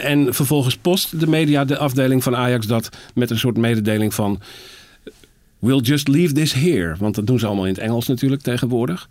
En 0.03 0.35
vervolgens 0.35 0.76
post 0.76 1.20
de 1.20 1.26
media, 1.26 1.64
de 1.64 1.79
afdeling 1.79 2.22
van 2.22 2.37
Ajax, 2.37 2.66
dat 2.66 2.89
met 3.14 3.31
een 3.31 3.39
soort 3.39 3.57
mededeling 3.57 4.14
van... 4.14 4.41
We'll 5.59 5.81
just 5.81 6.09
leave 6.09 6.33
this 6.33 6.53
here. 6.53 6.95
Want 6.99 7.14
dat 7.14 7.26
doen 7.26 7.39
ze 7.39 7.47
allemaal 7.47 7.66
in 7.66 7.72
het 7.72 7.81
Engels 7.81 8.07
natuurlijk 8.07 8.43
tegenwoordig. 8.43 9.09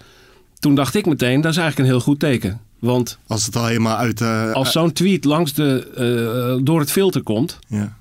Toen 0.60 0.76
dacht 0.76 0.96
ik 0.96 1.06
meteen, 1.06 1.42
dat 1.42 1.52
is 1.52 1.58
eigenlijk 1.58 1.90
een 1.90 1.96
heel 1.96 2.04
goed 2.04 2.20
teken. 2.20 2.60
Want 2.80 3.18
Als 3.28 3.46
het 3.46 3.56
al 3.56 3.66
helemaal 3.66 3.98
uit... 3.98 4.22
eh, 4.22 4.52
als 4.52 4.72
zo'n 4.72 4.92
tweet 4.94 5.24
langs 5.26 5.54
de, 5.54 5.88
eh, 6.58 6.66
door 6.66 6.80
het 6.80 6.92
filter 6.92 7.24
komt. 7.24 7.60
Ja. 7.68 7.96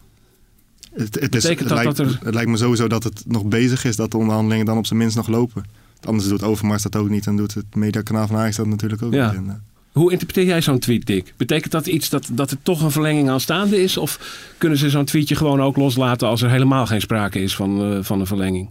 Het, 0.94 1.20
het, 1.20 1.34
is, 1.34 1.48
het, 1.48 1.58
dat 1.58 1.70
lijkt, 1.70 1.96
dat 1.96 2.06
er- 2.06 2.18
het 2.24 2.34
lijkt 2.34 2.50
me 2.50 2.56
sowieso 2.56 2.88
dat 2.88 3.04
het 3.04 3.22
nog 3.26 3.44
bezig 3.44 3.84
is 3.84 3.96
dat 3.96 4.10
de 4.10 4.16
onderhandelingen 4.16 4.66
dan 4.66 4.78
op 4.78 4.86
zijn 4.86 4.98
minst 4.98 5.16
nog 5.16 5.28
lopen. 5.28 5.64
Anders 6.04 6.28
doet 6.28 6.42
Overmars 6.42 6.82
dat 6.82 6.96
ook 6.96 7.08
niet 7.08 7.26
en 7.26 7.36
doet 7.36 7.54
het 7.54 7.74
mediakanaal 7.74 8.26
van 8.26 8.36
Ajax 8.36 8.56
dat 8.56 8.66
natuurlijk 8.66 9.02
ook 9.02 9.12
Ja. 9.12 9.26
niet. 9.26 9.36
En, 9.36 9.48
eh, 9.48 9.54
Hoe 9.92 10.12
interpreteer 10.12 10.44
jij 10.46 10.60
zo'n 10.60 10.78
tweet, 10.78 11.06
Dick? 11.06 11.34
Betekent 11.36 11.72
dat 11.72 11.86
iets 11.86 12.08
dat, 12.08 12.28
dat 12.32 12.50
er 12.50 12.56
toch 12.62 12.82
een 12.82 12.90
verlenging 12.90 13.28
aanstaande 13.30 13.82
is? 13.82 13.96
Of 13.96 14.18
kunnen 14.58 14.78
ze 14.78 14.90
zo'n 14.90 15.04
tweetje 15.04 15.36
gewoon 15.36 15.60
ook 15.62 15.76
loslaten 15.76 16.28
als 16.28 16.42
er 16.42 16.50
helemaal 16.50 16.86
geen 16.86 17.00
sprake 17.00 17.40
is 17.42 17.56
van, 17.56 17.98
van 18.04 18.20
een 18.20 18.26
verlenging? 18.26 18.68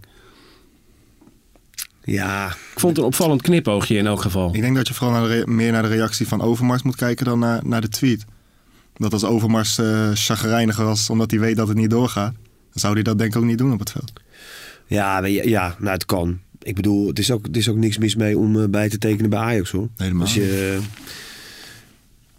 Ja, 2.06 2.46
Ik 2.48 2.80
vond 2.80 2.92
het 2.92 2.98
een 3.00 3.08
opvallend 3.10 3.42
knipoogje 3.42 3.96
in 3.96 4.06
elk 4.06 4.20
geval. 4.22 4.54
Ik 4.54 4.60
denk 4.60 4.76
dat 4.76 4.88
je 4.88 4.94
vooral 4.94 5.20
naar 5.20 5.28
de 5.28 5.46
meer 5.46 5.72
naar 5.72 5.82
de 5.82 5.88
reactie 5.88 6.28
van 6.28 6.40
Overmars 6.40 6.82
moet 6.82 6.96
kijken 6.96 7.24
dan 7.24 7.38
naar, 7.38 7.60
naar 7.66 7.80
de 7.80 7.88
tweet. 7.88 8.24
Dat 8.96 9.12
als 9.12 9.24
Overmars 9.24 9.78
eh 9.78 10.10
chagrijniger 10.14 10.84
was 10.84 11.10
omdat 11.10 11.30
hij 11.30 11.40
weet 11.40 11.56
dat 11.56 11.68
het 11.68 11.76
niet 11.76 11.90
doorgaat, 11.90 12.32
dan 12.32 12.72
zou 12.72 12.94
hij 12.94 13.02
dat 13.02 13.18
denk 13.18 13.34
ik 13.34 13.40
ook 13.40 13.46
niet 13.46 13.58
doen 13.58 13.72
op 13.72 13.78
het 13.78 13.90
veld. 13.90 14.12
ja, 14.86 15.24
ja, 15.26 15.42
ja 15.44 15.76
nou 15.78 15.92
het 15.92 16.04
kan. 16.04 16.38
ik 16.62 16.74
bedoel, 16.74 17.06
het 17.08 17.18
is, 17.18 17.30
ook, 17.30 17.46
het 17.46 17.56
is 17.56 17.68
ook 17.68 17.76
niks 17.76 17.98
mis 17.98 18.14
mee 18.16 18.38
om 18.38 18.60
eh, 18.60 18.68
bij 18.68 18.88
te 18.88 18.98
tekenen 18.98 19.30
bij 19.30 19.38
Ajax 19.38 19.70
hoor. 19.70 19.88
Helemaal 19.96 20.22
Als 20.22 20.34
je, 20.34 20.78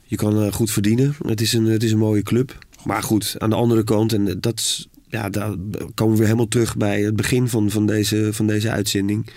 je 0.03 0.15
kan 0.15 0.41
eh, 0.43 0.51
goed 0.51 0.71
verdienen. 0.71 1.15
Het 1.25 1.41
is, 1.41 1.53
een, 1.53 1.65
het 1.65 1.83
is 1.83 1.91
een 1.91 1.97
mooie 1.97 2.23
club. 2.23 2.57
Maar 2.83 3.03
goed, 3.03 3.35
aan 3.37 3.49
de 3.49 3.55
andere 3.55 3.83
kant, 3.83 4.13
en 4.13 4.37
dat 4.39 4.59
is- 4.59 4.87
ja, 5.07 5.29
daar 5.29 5.55
komen 5.93 6.13
we 6.13 6.17
weer 6.17 6.25
helemaal 6.25 6.47
terug 6.47 6.77
bij 6.77 7.01
het 7.01 7.15
begin 7.15 7.47
van, 7.47 7.69
van, 7.69 7.85
deze, 7.85 8.29
van 8.33 8.47
deze 8.47 8.71
uitzending. 8.71 9.29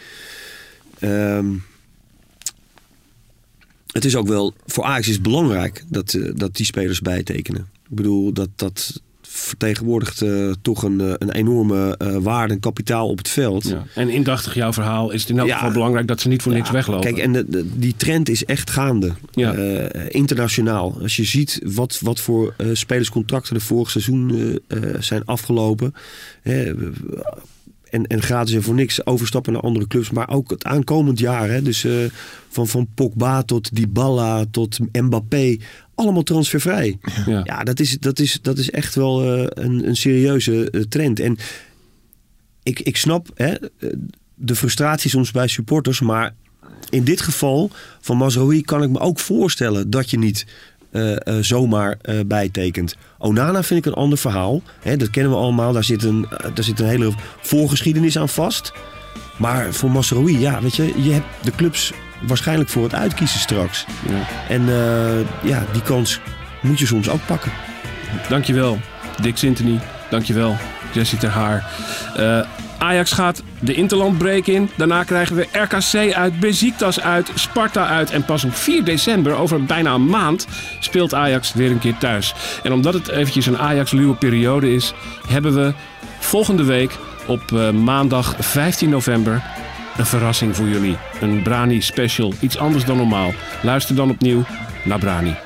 Ehm, 0.98 1.54
het 3.86 4.04
is 4.04 4.16
ook 4.16 4.28
wel, 4.28 4.54
voor 4.66 4.84
Ajax 4.84 5.08
is 5.08 5.20
belangrijk 5.20 5.84
dat, 5.88 6.14
eh, 6.14 6.30
dat 6.34 6.56
die 6.56 6.66
spelers 6.66 7.00
bijtekenen. 7.00 7.68
Ik 7.90 7.96
bedoel, 7.96 8.32
dat, 8.32 8.48
dat 8.56 9.02
vertegenwoordigt 9.41 10.22
eh, 10.22 10.51
toch 10.62 10.82
een, 10.82 11.01
eh, 11.01 11.12
een 11.18 11.30
enorme 11.30 11.97
eh, 11.97 12.16
waarde 12.16 12.55
en 12.55 12.61
kapitaal 12.61 13.09
op 13.09 13.18
het 13.18 13.28
veld. 13.28 13.68
Ja. 13.68 13.84
En 13.95 14.09
indachtig 14.09 14.55
jouw 14.55 14.72
verhaal 14.72 15.11
is 15.11 15.20
het 15.20 15.30
in 15.30 15.38
elk 15.38 15.49
Ja. 15.49 15.57
geval 15.57 15.72
belangrijk 15.72 16.07
dat 16.07 16.20
ze 16.20 16.28
niet 16.28 16.43
voor 16.43 16.53
niks 16.53 16.70
weglopen. 16.70 17.12
Kijk, 17.12 17.24
en 17.24 17.32
de- 17.32 17.45
de- 17.49 17.78
die 17.78 17.95
trend 17.97 18.28
is 18.28 18.45
echt 18.45 18.70
gaande. 18.70 19.12
Internationaal. 20.09 20.99
Als 21.03 21.16
je 21.16 21.24
ziet 21.24 21.61
wat, 21.64 21.99
wat 22.01 22.20
voor 22.20 22.55
spelerscontracten 22.72 23.55
er 23.57 23.61
vorig 23.62 23.91
seizoen 23.91 24.59
zijn 24.99 25.24
afgelopen. 25.24 25.95
En, 26.43 28.07
en 28.07 28.22
gratis 28.22 28.55
en 28.55 28.62
voor 28.62 28.74
niks 28.74 29.07
overstappen 29.07 29.53
naar 29.53 29.62
andere 29.62 29.86
clubs. 29.86 30.11
Maar 30.11 30.28
ook 30.30 30.51
het 30.51 30.64
aankomend 30.64 31.18
jaar. 31.18 31.49
Hè, 31.51 31.62
dus 31.62 31.86
van, 32.49 32.68
van 32.68 32.86
Pogba 32.95 33.43
tot 33.43 33.76
Dybala 33.76 34.45
tot 34.51 34.78
Mbappé. 34.93 35.57
Allemaal 36.01 36.22
transfervrij. 36.22 36.98
Ja. 37.26 37.40
Ja, 37.44 37.64
dat, 37.64 37.80
is, 37.80 37.98
dat, 37.98 38.18
is, 38.18 38.38
dat 38.42 38.59
is 38.59 38.70
echt 38.70 38.94
wel 38.94 39.22
eh, 39.22 39.64
een, 39.64 39.88
een 39.88 39.96
serieuze 39.96 40.70
eh, 40.70 40.80
trend. 40.80 41.20
En 41.20 41.38
ik, 42.62 42.80
ik 42.80 42.96
snap 42.96 43.28
hè, 43.34 43.55
eh, 43.55 43.90
de 44.34 44.55
frustratie 44.55 45.11
soms 45.11 45.30
bij 45.30 45.48
supporters. 45.48 46.01
Maar 46.01 46.34
in 46.90 47.05
dit 47.05 47.20
geval 47.20 47.70
van 48.01 48.16
Mazraoui 48.16 48.62
kan 48.62 48.82
ik 48.82 48.90
me 48.90 48.98
ook 48.98 49.18
voorstellen 49.18 49.90
dat 49.90 50.11
je 50.11 50.18
niet 50.18 50.46
zomaar 51.40 51.98
bijtekent. 52.26 52.96
Onana 53.18 53.62
vind 53.62 53.86
ik 53.86 53.92
een 53.92 53.98
ander 53.98 54.18
verhaal. 54.18 54.62
Hè, 54.80 54.96
dat 54.96 55.11
kennen 55.11 55.32
we 55.32 55.38
allemaal. 55.38 55.72
Daar 55.72 55.84
zit, 55.84 56.03
een, 56.03 56.26
daar 56.28 56.64
zit 56.64 56.80
een 56.80 56.86
hele 56.86 57.12
voorgeschiedenis 57.40 58.18
aan 58.18 58.28
vast. 58.28 58.72
Maar 59.38 59.74
voor 59.74 59.90
Mazraoui, 59.90 60.38
ja, 60.38 60.62
weet 60.62 60.76
je, 60.76 61.03
je 61.03 61.12
hebt 61.12 61.44
de 61.44 61.51
clubs 61.51 61.92
waarschijnlijk 62.20 62.70
voor 62.70 62.82
het 62.82 62.94
uitkiezen 62.94 63.40
straks. 63.40 63.86
Ja. 64.08 64.26
En 64.48 64.68
eh, 64.68 65.48
ja, 65.50 65.64
die 65.72 65.82
kans 65.82 66.20
moet 66.60 66.78
je 66.78 66.86
soms 66.86 67.08
ook 67.08 67.26
pakken. 67.26 67.52
Dankjewel, 68.28 68.78
Dick 69.22 69.36
Sintony. 69.36 69.80
Dankjewel, 70.10 70.56
Jesse 70.92 71.16
Ter 71.16 71.30
Haar. 71.30 71.64
Eh, 72.16 72.40
Ajax 72.78 73.12
gaat 73.12 73.42
de 73.58 73.74
Interlandbreak 73.74 74.46
in. 74.46 74.70
Daarna 74.76 75.04
krijgen 75.04 75.36
we 75.36 75.48
RKC 75.52 76.14
uit, 76.14 76.40
Besiktas 76.40 77.00
uit, 77.00 77.30
Sparta 77.34 77.86
uit. 77.86 78.10
En 78.10 78.24
pas 78.24 78.44
op 78.44 78.54
4 78.54 78.84
december, 78.84 79.34
over 79.34 79.64
bijna 79.64 79.94
een 79.94 80.06
maand, 80.06 80.46
speelt 80.80 81.14
Ajax 81.14 81.52
weer 81.52 81.70
een 81.70 81.78
keer 81.78 81.96
thuis. 81.98 82.34
En 82.62 82.72
omdat 82.72 82.94
het 82.94 83.08
eventjes 83.08 83.46
een 83.46 83.58
Ajax-luwe 83.58 84.14
periode 84.14 84.74
is, 84.74 84.92
hebben 85.28 85.54
we 85.54 85.72
volgende 86.18 86.64
week 86.64 86.98
op 87.26 87.52
eh, 87.52 87.70
maandag 87.70 88.34
15 88.38 88.88
november 88.88 89.42
een 89.97 90.07
verrassing 90.07 90.57
voor 90.57 90.68
jullie. 90.68 90.97
Een 91.20 91.43
Brani 91.43 91.80
special, 91.80 92.32
iets 92.41 92.59
anders 92.59 92.84
dan 92.84 92.97
normaal. 92.97 93.32
Luister 93.62 93.95
dan 93.95 94.11
opnieuw 94.11 94.45
naar 94.84 94.99
Brani. 94.99 95.36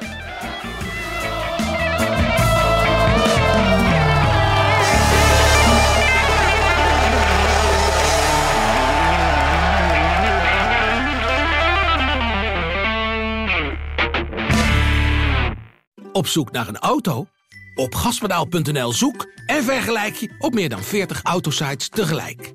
Op 16.13 16.27
zoek 16.27 16.51
naar 16.53 16.69
een 16.69 16.79
auto? 16.79 17.27
Op 17.75 17.95
gaspedaal.nl 17.95 18.93
zoek 18.93 19.27
en 19.47 19.65
vergelijk 19.65 20.15
je 20.15 20.35
op 20.39 20.55
meer 20.55 20.69
dan 20.69 20.83
40 20.83 21.23
autosites 21.23 21.89
tegelijk. 21.89 22.55